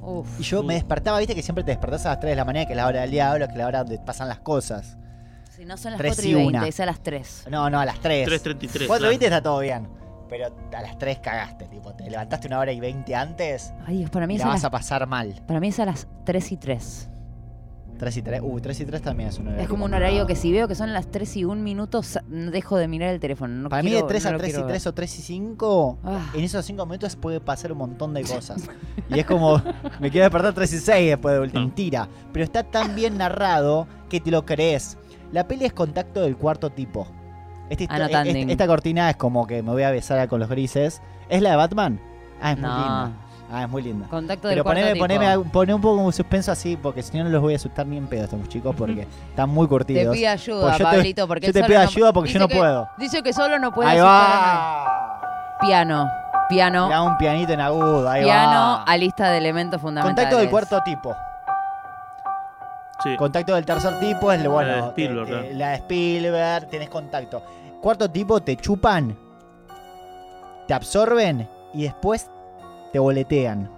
Uf. 0.00 0.26
Y 0.40 0.42
yo 0.42 0.62
me 0.62 0.74
despertaba, 0.74 1.18
viste 1.18 1.34
que 1.34 1.42
siempre 1.42 1.64
te 1.64 1.70
despertás 1.72 2.06
a 2.06 2.10
las 2.10 2.20
3 2.20 2.32
de 2.32 2.36
la 2.36 2.44
mañana, 2.44 2.66
que 2.66 2.72
es 2.72 2.76
la 2.76 2.86
hora 2.86 3.00
del 3.02 3.10
diablo, 3.10 3.46
que 3.46 3.52
es 3.52 3.58
la 3.58 3.66
hora 3.66 3.78
donde 3.80 3.98
pasan 3.98 4.28
las 4.28 4.38
cosas. 4.40 4.96
Si 5.54 5.64
no 5.64 5.76
son 5.76 5.92
las 5.92 5.98
Tres 5.98 6.14
4 6.16 6.28
y 6.28 6.30
y 6.30 6.34
20, 6.34 6.58
una. 6.58 6.68
es 6.68 6.80
a 6.80 6.86
las 6.86 7.02
3. 7.02 7.44
No, 7.50 7.68
no, 7.68 7.80
a 7.80 7.84
las 7.84 7.98
3. 8.00 8.28
3.33. 8.28 8.86
4 8.86 8.86
claro. 8.86 9.10
está 9.10 9.42
todo 9.42 9.60
bien. 9.60 9.88
Pero 10.28 10.46
a 10.76 10.82
las 10.82 10.98
3 10.98 11.18
cagaste, 11.20 11.64
tipo, 11.66 11.94
te 11.94 12.08
levantaste 12.10 12.46
una 12.48 12.58
hora 12.58 12.70
y 12.72 12.80
20 12.80 13.14
antes 13.14 13.72
Ay, 13.86 13.98
Dios, 13.98 14.10
para 14.10 14.26
mí, 14.26 14.34
y 14.34 14.36
es 14.36 14.40
la 14.40 14.46
a 14.46 14.48
vas 14.50 14.56
las, 14.60 14.64
a 14.66 14.70
pasar 14.70 15.06
mal. 15.06 15.34
para 15.46 15.58
mí 15.60 15.68
es 15.68 15.80
a 15.80 15.86
las 15.86 16.06
3 16.24 16.52
y 16.52 16.56
3. 16.58 17.10
3 17.98 18.16
y 18.16 18.22
3. 18.22 18.40
Uy, 18.44 18.60
3 18.60 18.80
y 18.80 18.84
3 18.84 19.02
también 19.02 19.28
es 19.30 19.38
un 19.38 19.48
horario. 19.48 19.62
Es 19.64 19.68
como 19.68 19.84
un 19.86 19.92
horario 19.92 20.24
que 20.26 20.36
si 20.36 20.52
veo 20.52 20.68
que 20.68 20.76
son 20.76 20.92
las 20.92 21.10
3 21.10 21.36
y 21.38 21.44
1 21.44 21.60
minuto, 21.62 22.00
dejo 22.28 22.76
de 22.76 22.86
mirar 22.86 23.12
el 23.12 23.18
teléfono. 23.18 23.52
No 23.54 23.68
Para 23.68 23.82
mí 23.82 23.90
quiero- 23.90 24.06
de 24.06 24.12
3 24.12 24.22
no 24.24 24.28
a 24.28 24.32
lo 24.34 24.38
3 24.38 24.50
y 24.50 24.52
quiero 24.52 24.66
3 24.68 24.84
ver. 24.84 24.88
o 24.90 24.94
3 24.94 25.18
y 25.18 25.22
5, 25.22 25.98
Ah. 26.04 26.30
en 26.34 26.44
esos 26.44 26.64
5 26.64 26.86
minutos 26.86 27.16
puede 27.16 27.40
pasar 27.40 27.72
un 27.72 27.78
montón 27.78 28.14
de 28.14 28.22
cosas. 28.22 28.68
y 29.08 29.18
es 29.18 29.26
como, 29.26 29.60
me 29.98 30.10
quiero 30.10 30.24
despertar 30.26 30.52
3 30.54 30.72
y 30.74 30.78
6 30.78 31.08
después 31.10 31.34
de 31.34 31.40
última. 31.40 31.60
Ah. 31.60 31.64
Mentira. 31.64 32.08
Pero 32.32 32.44
está 32.44 32.62
tan 32.62 32.94
bien 32.94 33.18
narrado 33.18 33.88
que 34.08 34.20
te 34.20 34.30
lo 34.30 34.44
crees. 34.46 34.96
La 35.32 35.48
peli 35.48 35.64
es 35.64 35.72
contacto 35.72 36.20
del 36.22 36.36
cuarto 36.36 36.70
tipo. 36.70 37.08
Esta, 37.70 37.84
histo- 37.84 37.94
Anotando. 37.94 38.30
esta- 38.30 38.52
esta 38.52 38.66
cortina 38.66 39.10
es 39.10 39.16
como 39.16 39.46
que 39.46 39.62
me 39.62 39.70
voy 39.72 39.82
a 39.82 39.90
besar 39.90 40.26
con 40.28 40.40
los 40.40 40.48
grises. 40.48 41.02
¿Es 41.28 41.42
la 41.42 41.50
de 41.50 41.56
Batman? 41.56 42.00
Ah, 42.40 42.52
es 42.52 42.58
muy 42.58 42.68
No. 42.68 42.78
linda. 42.78 43.10
Ah, 43.50 43.62
es 43.62 43.68
muy 43.70 43.82
linda. 43.82 44.06
Contacto 44.08 44.48
Pero 44.48 44.62
poneme, 44.62 44.94
poneme, 44.96 45.38
poné 45.50 45.72
un 45.72 45.80
poco 45.80 46.02
un 46.02 46.12
suspenso 46.12 46.52
así, 46.52 46.76
porque 46.76 47.02
si 47.02 47.16
no, 47.16 47.24
no 47.24 47.30
los 47.30 47.40
voy 47.40 47.54
a 47.54 47.56
asustar 47.56 47.86
ni 47.86 47.96
en 47.96 48.06
pedo 48.06 48.24
estos 48.24 48.46
chicos, 48.48 48.74
porque 48.76 49.06
están 49.30 49.48
muy 49.48 49.66
Te 49.66 49.70
curtidos. 49.70 50.14
pido 50.16 50.30
ayuda, 50.30 50.60
Pues 50.66 50.76
te- 50.76 50.84
Pablito, 50.84 51.26
porque 51.26 51.46
yo 51.46 51.52
te 51.54 51.64
pido 51.64 51.78
no- 51.82 51.88
ayuda 51.88 52.12
porque 52.12 52.30
yo 52.30 52.38
no 52.40 52.48
que- 52.48 52.56
puedo. 52.58 52.88
Dice 52.98 53.22
que 53.22 53.32
solo 53.32 53.58
no 53.58 53.72
puede 53.72 53.88
Ahí 53.88 54.00
va. 54.00 55.56
Piano, 55.60 56.08
piano, 56.48 56.86
Mirá 56.86 57.02
un 57.02 57.16
pianito 57.18 57.52
en 57.52 57.60
agudo, 57.60 58.08
ahí 58.08 58.22
piano 58.22 58.50
va. 58.60 58.82
a 58.84 58.96
lista 58.96 59.30
de 59.30 59.38
elementos 59.38 59.80
fundamentales. 59.80 60.14
Contacto 60.26 60.38
del 60.40 60.50
cuarto 60.50 60.82
tipo. 60.84 61.16
Sí. 63.02 63.16
Contacto 63.16 63.54
del 63.54 63.64
tercer 63.64 63.98
tipo 64.00 64.32
es 64.32 64.42
lo 64.42 64.50
bueno. 64.52 64.70
La 64.70 64.82
de 64.82 64.88
Spielberg, 64.88 65.30
eh, 65.30 65.48
eh, 65.50 65.54
la 65.54 65.68
de 65.70 65.74
Spielberg, 65.76 66.68
tenés 66.68 66.88
contacto. 66.88 67.42
Cuarto 67.80 68.10
tipo 68.10 68.40
te 68.40 68.56
chupan, 68.56 69.16
te 70.66 70.74
absorben 70.74 71.48
y 71.74 71.84
después 71.84 72.28
te 72.92 72.98
boletean. 72.98 73.70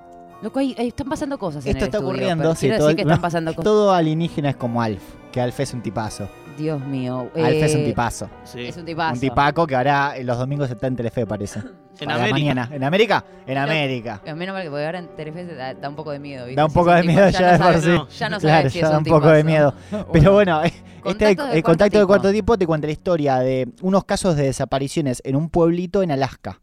Loco, 0.43 0.59
ahí, 0.59 0.75
ahí 0.79 0.89
están 0.89 1.07
pasando 1.09 1.39
cosas 1.39 1.65
en 1.67 1.71
Esto 1.73 1.79
el 1.81 1.85
está 1.85 1.99
estudio, 1.99 2.09
ocurriendo, 2.15 2.43
pero 2.45 2.55
sí, 2.55 2.61
quiero 2.61 2.79
todo 2.79 2.87
decir 2.89 3.01
el- 3.01 3.05
que 3.07 3.11
están 3.13 3.21
pasando 3.23 3.51
cosas. 3.53 3.65
Todo 3.65 3.93
alienígena 3.93 4.51
es 4.51 4.57
como 4.57 4.81
Alf, 4.81 5.03
que 5.33 5.41
Alf 5.41 5.61
es 5.61 5.75
un 5.75 5.83
tipazo. 5.83 6.29
Dios 6.61 6.81
mío. 6.85 7.31
Alf 7.35 7.47
es 7.47 7.75
un 7.75 7.81
eh, 7.81 7.85
tipazo. 7.87 8.31
sí. 8.45 8.67
Es 8.67 8.77
un 8.77 8.85
tipazo. 8.85 9.15
Un 9.15 9.21
tipaco 9.21 9.67
que 9.67 9.77
ahora 9.77 10.17
en 10.17 10.27
los 10.27 10.39
domingos 10.39 10.71
está 10.71 10.87
en 10.87 10.97
Telefe, 10.97 11.27
parece. 11.27 11.61
En 12.01 12.11
América. 12.11 12.33
mañana. 12.35 12.69
¿En 12.73 12.83
América? 12.83 13.25
En 13.47 13.59
América. 13.59 14.23
Menos 14.35 14.55
mal 14.55 14.63
que 14.63 14.71
porque 14.71 14.87
ahora 14.87 15.01
en 15.01 15.09
Telefe 15.17 15.45
se 15.45 15.55
da, 15.55 15.75
da 15.75 15.87
un 15.91 15.97
poco 15.97 16.13
de 16.13 16.19
miedo. 16.19 16.47
¿viste? 16.47 16.59
Da 16.59 16.65
un 16.65 16.73
poco 16.73 16.91
de 16.93 17.03
tipo, 17.03 17.13
miedo 17.13 17.29
ya 17.29 17.39
ya 17.41 17.47
no 17.47 17.53
de 17.53 17.59
por 17.59 17.67
sabes- 17.67 17.83
sí. 17.85 17.91
no, 17.91 18.09
Ya 18.09 18.29
no 18.31 18.39
Claro, 18.39 18.57
sabes 18.59 18.73
si 18.73 18.79
ya 18.79 18.85
es 18.87 18.91
da 18.91 18.97
un 18.99 19.05
un 19.05 19.05
poco 19.11 19.29
de 19.29 19.43
tipazo. 19.45 19.75
miedo. 19.91 20.07
Pero 20.11 20.33
bueno, 20.33 20.63
este, 20.63 20.81
Contacto 21.03 21.27
del 21.27 21.57
el 21.57 21.63
cuarto 21.63 21.63
contacto 21.63 21.99
tipo. 21.99 22.07
cuarto 22.07 22.33
tipo 22.33 22.57
te 22.59 22.67
cuenta 22.67 22.87
la 22.87 22.93
historia 22.93 23.39
de 23.41 23.69
unos 23.83 24.05
casos 24.05 24.35
de 24.37 24.45
desapariciones 24.45 25.21
en 25.27 25.37
un 25.37 25.51
pueblito 25.51 26.03
en 26.03 26.11
Alaska. 26.13 26.59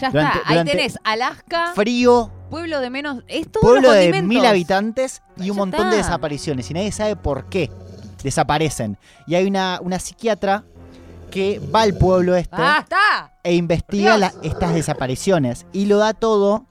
Ya 0.00 0.10
Durante- 0.10 0.38
está, 0.38 0.50
ahí 0.52 0.64
tenés 0.64 0.98
Alaska, 1.02 1.72
Frío, 1.74 2.30
pueblo 2.50 2.80
de 2.80 2.90
menos. 2.90 3.24
Es 3.26 3.50
todo 3.50 3.60
pueblo 3.62 3.90
de 3.90 4.22
mil 4.22 4.44
habitantes 4.46 5.22
y 5.36 5.50
un 5.50 5.56
montón 5.56 5.90
de 5.90 5.96
desapariciones. 5.96 6.70
Y 6.70 6.74
nadie 6.74 6.92
sabe 6.92 7.16
por 7.16 7.46
qué 7.48 7.70
desaparecen. 8.24 8.98
Y 9.28 9.36
hay 9.36 9.46
una, 9.46 9.78
una 9.80 10.00
psiquiatra 10.00 10.64
que 11.30 11.60
va 11.74 11.82
al 11.82 11.94
pueblo 11.94 12.34
este 12.34 12.56
¡Ah, 12.58 12.84
e 13.44 13.54
investiga 13.54 14.16
la- 14.18 14.32
estas 14.42 14.74
desapariciones. 14.74 15.66
Y 15.72 15.86
lo 15.86 15.98
da 15.98 16.12
todo. 16.14 16.66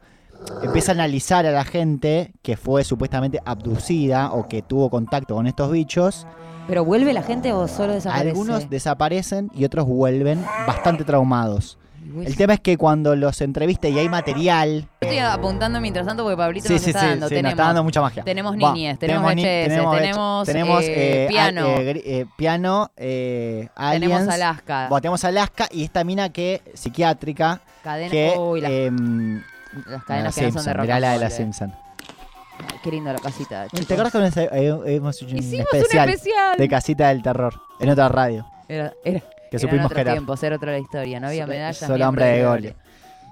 Empieza 0.62 0.92
a 0.92 0.96
analizar 0.96 1.46
a 1.46 1.52
la 1.52 1.64
gente 1.64 2.34
que 2.42 2.58
fue 2.58 2.84
supuestamente 2.84 3.40
abducida 3.46 4.34
o 4.34 4.50
que 4.50 4.62
tuvo 4.62 4.90
contacto 4.90 5.36
con 5.36 5.48
estos 5.48 5.72
bichos. 5.72 6.28
¿Pero 6.68 6.84
vuelve 6.84 7.14
la 7.14 7.24
gente 7.24 7.54
o 7.54 7.68
solo 7.70 7.94
desaparece? 7.94 8.30
Algunos 8.30 8.70
desaparecen 8.70 9.50
y 9.54 9.64
otros 9.64 9.86
vuelven 9.86 10.44
bastante 10.68 11.06
traumados. 11.06 11.78
El 12.26 12.36
tema 12.36 12.54
es 12.54 12.60
que 12.60 12.78
cuando 12.78 13.16
los 13.16 13.40
entrevista 13.42 13.88
y 13.88 13.98
hay 13.98 14.10
material. 14.10 14.88
Estoy 15.00 15.20
apuntando 15.20 15.80
mientras 15.82 16.06
tanto 16.06 16.24
porque 16.24 16.38
Pablito 16.38 16.68
Sí, 16.68 16.74
nos 16.74 16.82
sí, 16.84 16.90
está 16.90 17.00
sí, 17.02 17.06
dando. 17.08 17.28
sí, 17.30 17.36
nos 17.36 17.40
tenemos, 17.40 17.52
está 17.54 17.64
dando 17.64 17.84
mucha 17.84 18.02
magia. 18.02 18.24
tenemos 18.24 18.54
Va, 18.54 18.74
niñez, 18.74 19.00
tenemos 19.00 19.36
ni- 19.36 19.42
VHS, 19.44 19.68
tenemos, 19.70 19.96
tenemos, 19.98 20.46
tenemos, 20.46 20.84
eh, 20.84 21.24
eh, 21.24 21.28
piano, 21.30 21.68
eh, 21.68 22.02
eh, 22.06 22.26
piano, 22.38 22.92
eh, 22.98 23.68
tenemos. 23.92 24.28
Alaska, 24.28 24.88
Bueno, 24.90 25.02
tenemos 25.02 25.24
Alaska 25.24 25.68
y 25.72 25.84
esta 25.84 26.04
mina 26.04 26.30
que 26.30 26.62
psiquiátrica 26.74 27.62
cadena, 27.84 28.12
que 28.12 28.34
uy, 28.38 28.62
las, 28.62 28.72
em, 28.72 29.42
las 29.88 30.04
cadenas 30.04 30.08
la 30.38 30.42
que 30.42 30.52
no 30.52 30.52
son 30.52 30.56
de 30.56 30.62
Simpson, 30.62 30.74
rock 30.74 30.82
mirá 30.84 31.00
la 31.00 31.12
de 31.14 31.20
la 31.20 31.28
eh. 31.28 31.32
Simpson. 31.32 31.74
Ay, 32.60 32.80
Qué 32.84 32.92
lindo 32.92 33.12
la 33.12 33.20
casita. 33.20 33.66
¿Te 33.72 33.78
chicos. 33.80 33.92
acuerdas 34.00 34.34
que 34.34 34.50
hemos- 34.96 35.16
hecho 35.22 35.26
un 35.26 35.38
especial, 35.40 35.66
un 35.74 36.10
especial. 36.14 36.58
de 36.58 36.68
casita 36.70 37.08
del 37.10 37.24
terror 37.24 37.54
en 37.80 37.90
otra 37.90 38.10
radio? 38.10 38.46
Era, 38.68 38.94
era, 39.04 39.22
Que 39.58 39.66
eran 39.66 39.72
supimos 39.72 39.92
que 39.94 40.02
era 40.02 40.12
otra 40.54 40.72
la 40.72 40.80
historia. 40.80 41.20
No 41.20 41.28
había 41.28 41.48
medallas. 41.48 41.78
solo 41.78 42.08
hombre 42.08 42.26
de 42.26 42.46
gol. 42.46 42.76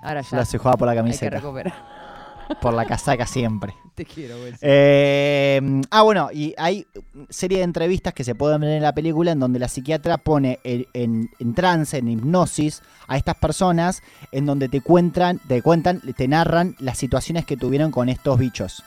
Ahora 0.04 0.22
ya 0.22 0.30
Solo 0.30 0.46
se 0.46 0.58
jugaba 0.58 0.78
por 0.78 0.86
la 0.88 0.92
hay 0.94 0.98
que 0.98 1.02
camiseta, 1.02 1.36
recuperar. 1.38 1.74
por 2.62 2.74
la 2.74 2.86
casaca 2.86 3.26
siempre. 3.28 3.74
Te 3.96 4.06
quiero, 4.06 4.38
güey. 4.40 4.54
Eh, 4.62 5.82
ah, 5.92 6.02
bueno, 6.02 6.30
y 6.34 6.56
hay 6.58 6.88
serie 7.30 7.58
de 7.60 7.64
entrevistas 7.66 8.14
que 8.14 8.24
se 8.24 8.36
pueden 8.36 8.62
ver 8.62 8.72
en 8.72 8.82
la 8.82 8.94
película 8.94 9.32
en 9.32 9.40
donde 9.40 9.60
la 9.60 9.68
psiquiatra 9.68 10.18
pone 10.18 10.60
en, 10.64 10.86
en- 10.94 11.30
en 11.40 11.54
trance, 11.54 11.98
en 11.98 12.08
hipnosis 12.08 12.82
a 13.08 13.18
estas 13.18 13.36
personas, 13.36 14.02
en 14.32 14.46
donde 14.46 14.70
te 14.70 14.82
cuentan, 14.82 15.40
te 15.48 15.62
cuentan, 15.62 16.02
te 16.16 16.28
narran 16.28 16.76
las 16.80 16.98
situaciones 16.98 17.46
que 17.46 17.58
tuvieron 17.58 17.92
con 17.92 18.10
estos 18.10 18.40
bichos. 18.40 18.84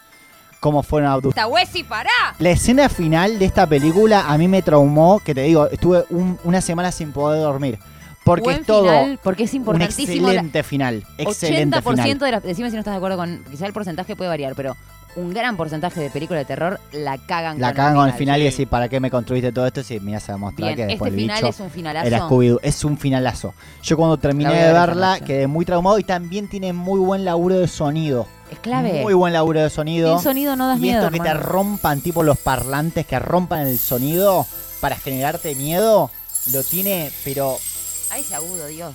Cómo 0.64 0.82
fueron 0.82 1.10
abducidos. 1.10 1.34
La 2.38 2.48
escena 2.48 2.88
final 2.88 3.38
de 3.38 3.44
esta 3.44 3.66
película 3.66 4.24
a 4.26 4.38
mí 4.38 4.48
me 4.48 4.62
traumó, 4.62 5.20
que 5.20 5.34
te 5.34 5.42
digo, 5.42 5.68
estuve 5.68 6.06
un- 6.08 6.38
una 6.42 6.62
semana 6.62 6.90
sin 6.90 7.12
poder 7.12 7.42
dormir. 7.42 7.78
Porque 8.24 8.44
Buen 8.44 8.60
es 8.62 8.66
todo 8.66 8.84
final, 8.84 9.20
porque 9.22 9.42
es 9.42 9.52
un 9.52 9.58
importantísimo. 9.58 10.28
la- 10.28 10.32
excelente 10.32 10.62
final. 10.62 11.04
Excelente 11.18 11.76
80% 11.76 11.82
final. 11.82 12.18
de 12.18 12.30
las. 12.30 12.42
Decime 12.44 12.70
si 12.70 12.76
no 12.76 12.80
estás 12.80 12.94
de 12.94 12.96
acuerdo 12.96 13.18
con. 13.18 13.44
Quizá 13.50 13.66
el 13.66 13.74
porcentaje 13.74 14.16
puede 14.16 14.30
variar, 14.30 14.54
pero 14.54 14.74
un 15.16 15.34
gran 15.34 15.58
porcentaje 15.58 16.00
de 16.00 16.08
películas 16.08 16.40
de 16.40 16.46
terror 16.46 16.80
la 16.92 17.18
cagan 17.18 17.60
La 17.60 17.68
con 17.68 17.76
cagan 17.76 17.94
con 17.96 18.06
el 18.08 18.14
final 18.14 18.40
y 18.40 18.44
decir, 18.44 18.66
¿para 18.66 18.88
qué 18.88 18.98
me 19.00 19.10
construiste 19.10 19.52
todo 19.52 19.66
esto? 19.66 19.82
Si 19.82 20.00
me 20.00 20.12
vas 20.14 20.28
a 20.30 20.38
mostrar 20.38 20.68
Bien, 20.74 20.76
que 20.76 20.86
después 20.86 21.10
este 21.12 21.20
el 21.20 21.24
final 21.26 21.36
bicho 21.42 21.48
es 21.50 21.60
un 21.60 21.70
finalazo. 21.70 22.60
Es 22.62 22.84
un 22.84 22.96
finalazo. 22.96 23.54
Yo 23.82 23.98
cuando 23.98 24.16
terminé 24.16 24.54
de 24.54 24.72
verla 24.72 25.20
quedé 25.20 25.46
muy 25.46 25.66
traumado 25.66 25.98
y 25.98 26.04
también 26.04 26.48
tiene 26.48 26.72
muy 26.72 27.00
buen 27.00 27.26
laburo 27.26 27.58
de 27.58 27.68
sonido. 27.68 28.26
Es 28.54 28.60
clave. 28.60 29.02
Muy 29.02 29.14
buen 29.14 29.32
laburo 29.32 29.60
de 29.60 29.68
sonido. 29.68 30.14
Sin 30.14 30.22
sonido 30.22 30.54
no 30.54 30.68
das 30.68 30.78
y 30.78 30.82
miedo, 30.82 31.00
esto 31.00 31.10
que 31.10 31.20
te 31.20 31.34
rompan, 31.34 32.00
tipo 32.00 32.22
los 32.22 32.38
parlantes 32.38 33.04
que 33.04 33.18
rompan 33.18 33.66
el 33.66 33.78
sonido 33.78 34.46
para 34.80 34.96
generarte 34.96 35.54
miedo, 35.56 36.10
lo 36.52 36.62
tiene, 36.62 37.10
pero 37.24 37.58
Ay, 38.10 38.20
ese 38.20 38.34
agudo, 38.36 38.66
Dios. 38.66 38.94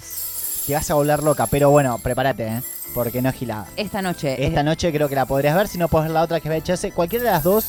te 0.65 0.73
vas 0.73 0.89
a 0.89 0.93
volver 0.93 1.23
loca. 1.23 1.47
Pero 1.47 1.69
bueno, 1.71 1.97
prepárate, 2.01 2.47
¿eh? 2.47 2.61
Porque 2.93 3.21
no 3.21 3.29
es 3.29 3.35
gilada. 3.35 3.67
Esta 3.75 4.01
noche. 4.01 4.45
Esta 4.45 4.63
noche 4.63 4.91
creo 4.93 5.09
que 5.09 5.15
la 5.15 5.25
podrías 5.25 5.55
ver, 5.55 5.67
si 5.67 5.77
no 5.77 5.89
puedes 5.89 6.07
ver 6.07 6.13
la 6.13 6.23
otra 6.23 6.39
que 6.39 6.55
es 6.55 6.63
VHS. 6.63 6.93
Cualquiera 6.93 7.25
de 7.25 7.31
las 7.31 7.43
dos 7.43 7.65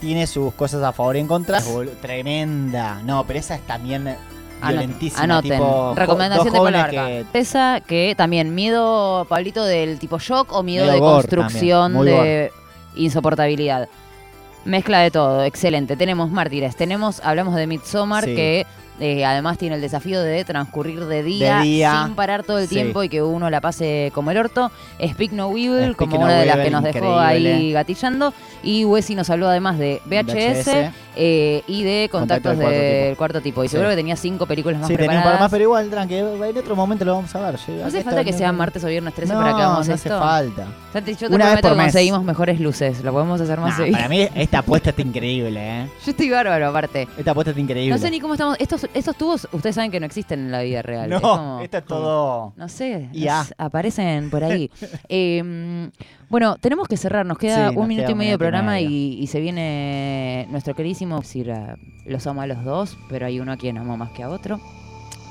tiene 0.00 0.26
sus 0.26 0.54
cosas 0.54 0.82
a 0.82 0.92
favor 0.92 1.16
y 1.16 1.20
en 1.20 1.28
contra. 1.28 1.60
Tremenda. 2.00 3.02
No, 3.04 3.26
pero 3.26 3.40
esa 3.40 3.56
es 3.56 3.66
también 3.66 4.16
violentísima. 4.60 5.22
anoten. 5.22 5.52
tipo, 5.52 5.94
Recomendación 5.94 6.52
de 6.52 6.58
Pablo 6.58 6.70
que 6.90 6.96
Barca. 6.96 7.08
Esa 7.32 7.80
que 7.86 8.14
también 8.16 8.54
miedo, 8.54 9.26
Pablito, 9.28 9.64
del 9.64 9.98
tipo 9.98 10.18
shock 10.18 10.52
o 10.52 10.62
miedo 10.62 10.90
de 10.90 10.98
gore 10.98 11.14
construcción 11.28 12.04
de 12.04 12.50
insoportabilidad. 12.96 13.88
Mezcla 14.64 15.00
de 15.00 15.10
todo, 15.10 15.44
excelente. 15.44 15.96
Tenemos 15.96 16.30
mártires, 16.30 16.76
tenemos, 16.76 17.20
hablamos 17.24 17.54
de 17.54 17.66
Midsommar, 17.66 18.24
Sí. 18.24 18.34
que 18.34 18.66
eh, 19.00 19.24
además 19.24 19.58
tiene 19.58 19.76
el 19.76 19.80
desafío 19.80 20.20
de 20.22 20.44
transcurrir 20.44 21.04
de 21.06 21.22
día, 21.22 21.58
De 21.58 21.62
día. 21.64 22.04
sin 22.06 22.14
parar 22.14 22.42
todo 22.42 22.58
el 22.58 22.68
Sí. 22.68 22.74
tiempo 22.74 23.02
y 23.02 23.08
que 23.08 23.22
uno 23.22 23.48
la 23.50 23.60
pase 23.60 24.10
como 24.14 24.30
el 24.30 24.38
orto. 24.38 24.70
Speak 25.04 25.32
No 25.32 25.50
Evil, 25.50 25.92
Speak 25.92 25.96
como 25.96 26.16
No 26.16 26.24
una 26.24 26.34
de 26.40 26.46
las 26.46 26.56
que 26.58 26.70
nos 26.70 26.82
dejó 26.84 27.18
ahí 27.18 27.72
gatillando. 27.72 28.32
Y 28.62 28.84
Wesley 28.84 29.14
nos 29.16 29.30
habló 29.30 29.48
además 29.48 29.78
de 29.78 30.00
VHS, 30.04 30.64
VHS. 30.66 30.92
eh, 31.16 31.62
y 31.66 31.82
de 31.84 32.08
Contacto 32.10 32.50
contactos 32.50 32.58
del 32.58 32.66
cuarto 32.68 33.08
tipo. 33.08 33.16
cuarto 33.18 33.40
tipo. 33.40 33.64
Y 33.64 33.68
Sí. 33.68 33.72
seguro 33.72 33.90
que 33.90 33.96
tenía 33.96 34.16
cinco 34.16 34.46
películas 34.46 34.80
más 34.80 34.88
Sí, 34.88 34.94
tenía 34.96 35.10
un 35.10 35.14
preparadas. 35.16 35.32
par 35.38 35.40
más, 35.44 35.50
pero 35.50 35.64
igual, 35.64 35.88
tranqui, 35.90 36.14
en 36.16 36.56
otro 36.58 36.74
momento 36.76 37.04
lo 37.04 37.14
vamos 37.14 37.34
a 37.34 37.50
ver. 37.50 37.58
No 37.68 37.86
hace 37.86 38.02
falta 38.02 38.24
que 38.24 38.32
sea 38.32 38.52
martes 38.52 38.82
o 38.84 38.88
viernes 38.88 39.14
13 39.14 39.32
para 39.34 39.54
que 39.54 39.62
hagamos 39.62 39.88
no 39.88 39.94
esto. 39.94 40.14
hace 40.14 40.24
falta. 40.24 40.66
Santi, 40.92 41.12
yo 41.14 41.28
te 41.28 41.34
Una 41.34 41.44
prometo 41.46 41.70
que 41.70 41.76
conseguimos 41.76 42.24
mejores 42.24 42.60
luces. 42.60 43.02
Lo 43.04 43.12
podemos 43.12 43.40
hacer 43.40 43.60
más 43.60 43.70
Nah, 43.70 43.76
seguido. 43.76 43.96
para 43.96 44.08
mí 44.08 44.28
esta 44.34 44.58
apuesta 44.58 44.90
está 44.90 45.02
increíble, 45.02 45.60
¿eh? 45.60 45.86
Yo 46.04 46.10
estoy 46.10 46.30
bárbaro, 46.30 46.68
aparte. 46.68 47.06
Esta 47.16 47.30
apuesta 47.30 47.50
está 47.50 47.60
increíble. 47.60 47.90
No 47.94 47.98
sé 47.98 48.10
ni 48.10 48.20
cómo 48.20 48.34
estamos. 48.34 48.56
Estos, 48.58 48.86
estos 48.94 49.16
tubos, 49.16 49.48
ustedes 49.52 49.74
saben 49.74 49.90
que 49.90 50.00
no 50.00 50.06
existen 50.06 50.40
en 50.40 50.50
la 50.52 50.62
vida 50.62 50.82
real. 50.82 51.10
No, 51.10 51.16
Es 51.60 51.70
como- 51.70 51.82
todo... 51.86 52.52
No 52.56 52.68
sé, 52.68 53.08
aparecen 53.58 54.30
por 54.30 54.44
ahí. 54.44 54.70
Eh, 55.08 55.90
bueno, 56.28 56.56
tenemos 56.58 56.86
que 56.88 56.96
cerrar, 56.96 57.24
nos 57.24 57.38
queda 57.38 57.70
Sí, 57.70 57.74
un 57.76 57.80
nos 57.82 57.88
minuto 57.88 58.06
queda 58.06 58.12
y 58.12 58.18
medio 58.18 58.32
de 58.32 58.38
programa 58.38 58.80
y, 58.80 59.14
y 59.20 59.26
se 59.28 59.40
viene 59.40 60.46
nuestro 60.50 60.74
queridísimo, 60.74 61.18
decir, 61.20 61.50
a- 61.52 61.76
los 62.06 62.26
amo 62.26 62.42
a 62.42 62.46
los 62.46 62.62
dos, 62.64 62.98
pero 63.08 63.26
hay 63.26 63.40
uno 63.40 63.52
a 63.52 63.56
quien 63.56 63.78
amo 63.78 63.96
más 63.96 64.10
que 64.10 64.22
a 64.22 64.28
otro, 64.28 64.60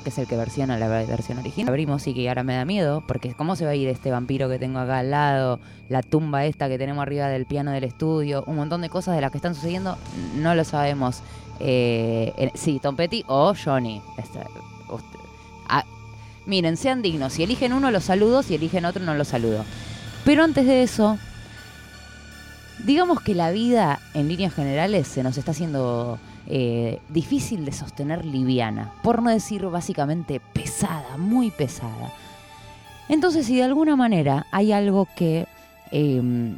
que 0.03 0.09
es 0.09 0.17
el 0.17 0.27
que 0.27 0.35
versiona 0.37 0.77
la 0.79 0.87
versión 0.87 1.37
original. 1.39 1.69
Abrimos 1.69 2.07
y 2.07 2.13
que 2.13 2.27
ahora 2.29 2.43
me 2.43 2.55
da 2.55 2.65
miedo, 2.65 3.03
porque 3.07 3.33
¿cómo 3.33 3.55
se 3.55 3.65
va 3.65 3.71
a 3.71 3.75
ir 3.75 3.87
este 3.89 4.09
vampiro 4.11 4.49
que 4.49 4.57
tengo 4.59 4.79
acá 4.79 4.99
al 4.99 5.11
lado? 5.11 5.59
La 5.89 6.01
tumba 6.01 6.45
esta 6.45 6.67
que 6.69 6.77
tenemos 6.77 7.01
arriba 7.01 7.27
del 7.27 7.45
piano 7.45 7.71
del 7.71 7.83
estudio, 7.83 8.43
un 8.47 8.55
montón 8.55 8.81
de 8.81 8.89
cosas 8.89 9.15
de 9.15 9.21
las 9.21 9.31
que 9.31 9.37
están 9.37 9.53
sucediendo, 9.55 9.97
no 10.35 10.55
lo 10.55 10.63
sabemos. 10.63 11.21
Eh, 11.59 12.51
sí, 12.55 12.79
Tom 12.81 12.95
Petty 12.95 13.23
o 13.27 13.53
Johnny. 13.55 14.01
Usted- 14.17 15.19
ah, 15.67 15.83
Miren, 16.45 16.77
sean 16.77 17.01
dignos. 17.01 17.33
Si 17.33 17.43
eligen 17.43 17.73
uno, 17.73 17.91
los 17.91 18.05
saludo. 18.05 18.43
Si 18.43 18.55
eligen 18.55 18.85
otro, 18.85 19.03
no 19.03 19.13
los 19.15 19.27
saludo. 19.27 19.65
Pero 20.23 20.43
antes 20.43 20.65
de 20.65 20.83
eso, 20.83 21.17
digamos 22.85 23.21
que 23.21 23.33
la 23.35 23.51
vida, 23.51 23.99
en 24.13 24.27
líneas 24.27 24.53
generales, 24.53 25.07
se 25.07 25.23
nos 25.23 25.37
está 25.37 25.51
haciendo 25.51 26.19
eh, 26.47 26.99
difícil 27.09 27.65
de 27.65 27.71
sostener 27.73 28.23
liviana. 28.25 28.93
Por 29.03 29.21
no 29.21 29.29
decir 29.29 29.65
básicamente 29.65 30.39
pesada, 30.53 31.17
muy 31.17 31.51
pesada. 31.51 32.13
Entonces, 33.09 33.45
si 33.45 33.55
de 33.57 33.63
alguna 33.63 33.95
manera 33.95 34.45
hay 34.51 34.71
algo 34.71 35.07
que 35.15 35.47
eh, 35.91 36.55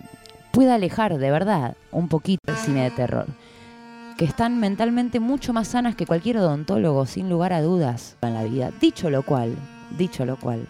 pueda 0.52 0.76
alejar 0.76 1.18
de 1.18 1.32
verdad 1.32 1.76
un 1.92 2.08
poquito 2.08 2.42
el 2.52 2.58
cine 2.58 2.84
de 2.84 2.92
terror, 2.92 3.28
que 4.20 4.26
están 4.26 4.60
mentalmente 4.60 5.22
mucho 5.22 5.54
más 5.54 5.70
sanas 5.70 5.96
que 5.96 6.06
cualquier 6.06 6.40
odontólogo, 6.40 7.06
sin 7.06 7.30
lugar 7.30 7.54
a 7.54 7.62
dudas, 7.62 8.18
en 8.22 8.34
la 8.34 8.44
vida. 8.44 8.70
Dicho 8.82 9.10
lo 9.10 9.24
cual, 9.24 9.56
dicho 9.98 10.26
lo 10.26 10.36
cual, 10.36 10.68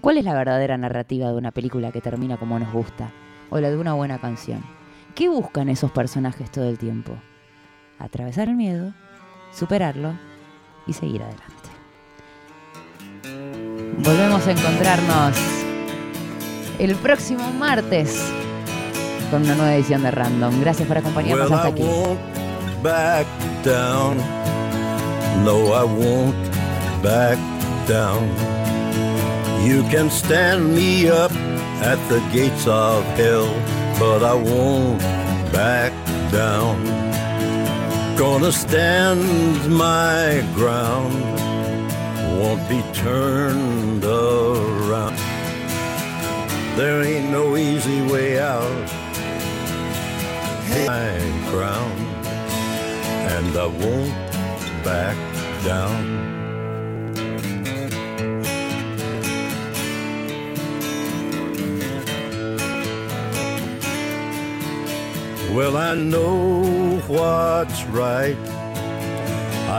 ¿cuál 0.00 0.16
es 0.16 0.24
la 0.24 0.32
verdadera 0.32 0.78
narrativa 0.78 1.28
de 1.28 1.34
una 1.34 1.50
película 1.50 1.92
que 1.92 2.00
termina 2.00 2.38
como 2.38 2.58
nos 2.58 2.72
gusta? 2.72 3.10
O 3.50 3.60
la 3.60 3.68
de 3.68 3.76
una 3.76 3.92
buena 3.92 4.18
canción. 4.18 4.64
¿Qué 5.14 5.28
buscan 5.28 5.68
esos 5.68 5.90
personajes 5.90 6.50
todo 6.50 6.64
el 6.64 6.78
tiempo? 6.78 7.12
Atravesar 7.98 8.48
el 8.48 8.56
miedo, 8.56 8.94
superarlo 9.52 10.14
y 10.86 10.94
seguir 10.94 11.24
adelante. 11.24 11.68
Volvemos 13.98 14.46
a 14.46 14.52
encontrarnos 14.52 15.36
el 16.78 16.94
próximo 16.94 17.50
martes 17.52 18.32
con 19.30 19.42
una 19.42 19.56
nueva 19.56 19.74
edición 19.74 20.02
de 20.04 20.10
Random. 20.10 20.58
Gracias 20.62 20.88
por 20.88 20.96
acompañarnos 20.96 21.52
hasta 21.52 21.68
aquí. 21.68 21.84
Back 22.82 23.26
down. 23.62 24.16
No, 25.44 25.72
I 25.72 25.84
won't 25.84 26.36
back 27.02 27.38
down. 27.86 28.24
You 29.66 29.82
can 29.84 30.10
stand 30.10 30.74
me 30.74 31.08
up 31.08 31.32
at 31.82 31.98
the 32.08 32.20
gates 32.32 32.66
of 32.66 33.04
hell, 33.16 33.52
but 33.98 34.22
I 34.22 34.34
won't 34.34 35.00
back 35.52 35.92
down. 36.30 36.84
Gonna 38.16 38.52
stand 38.52 39.22
my 39.70 40.42
ground, 40.54 41.14
won't 42.38 42.68
be 42.68 42.82
turned 42.94 44.04
around. 44.04 45.16
There 46.76 47.02
ain't 47.02 47.30
no 47.30 47.56
easy 47.56 48.02
way 48.02 48.38
out 48.38 48.88
my 50.86 51.18
ground, 51.50 52.05
and 53.36 53.54
I 53.54 53.66
won't 53.66 54.14
back 54.82 55.16
down. 55.62 56.04
Well, 65.54 65.76
I 65.76 65.94
know 65.94 66.98
what's 67.08 67.84
right. 67.84 68.38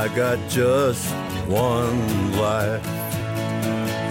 I 0.01 0.07
got 0.15 0.37
just 0.49 1.07
one 1.47 2.37
life 2.37 2.85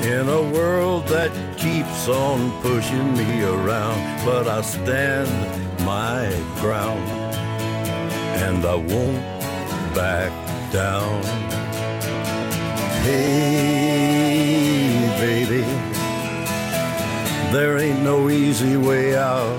in 0.05 0.28
a 0.28 0.42
world 0.57 1.07
that 1.07 1.30
keeps 1.57 2.09
on 2.09 2.51
pushing 2.62 3.16
me 3.16 3.44
around, 3.44 4.01
but 4.24 4.49
I 4.49 4.61
stand 4.62 5.30
my 5.84 6.34
ground 6.61 7.26
and 8.42 8.64
I 8.64 8.74
won't 8.74 9.36
back 9.97 10.30
down. 10.70 11.22
Hey, 13.03 13.88
baby, 15.18 15.62
there 17.51 17.78
ain't 17.78 18.03
no 18.03 18.28
easy 18.28 18.76
way 18.76 19.16
out. 19.16 19.59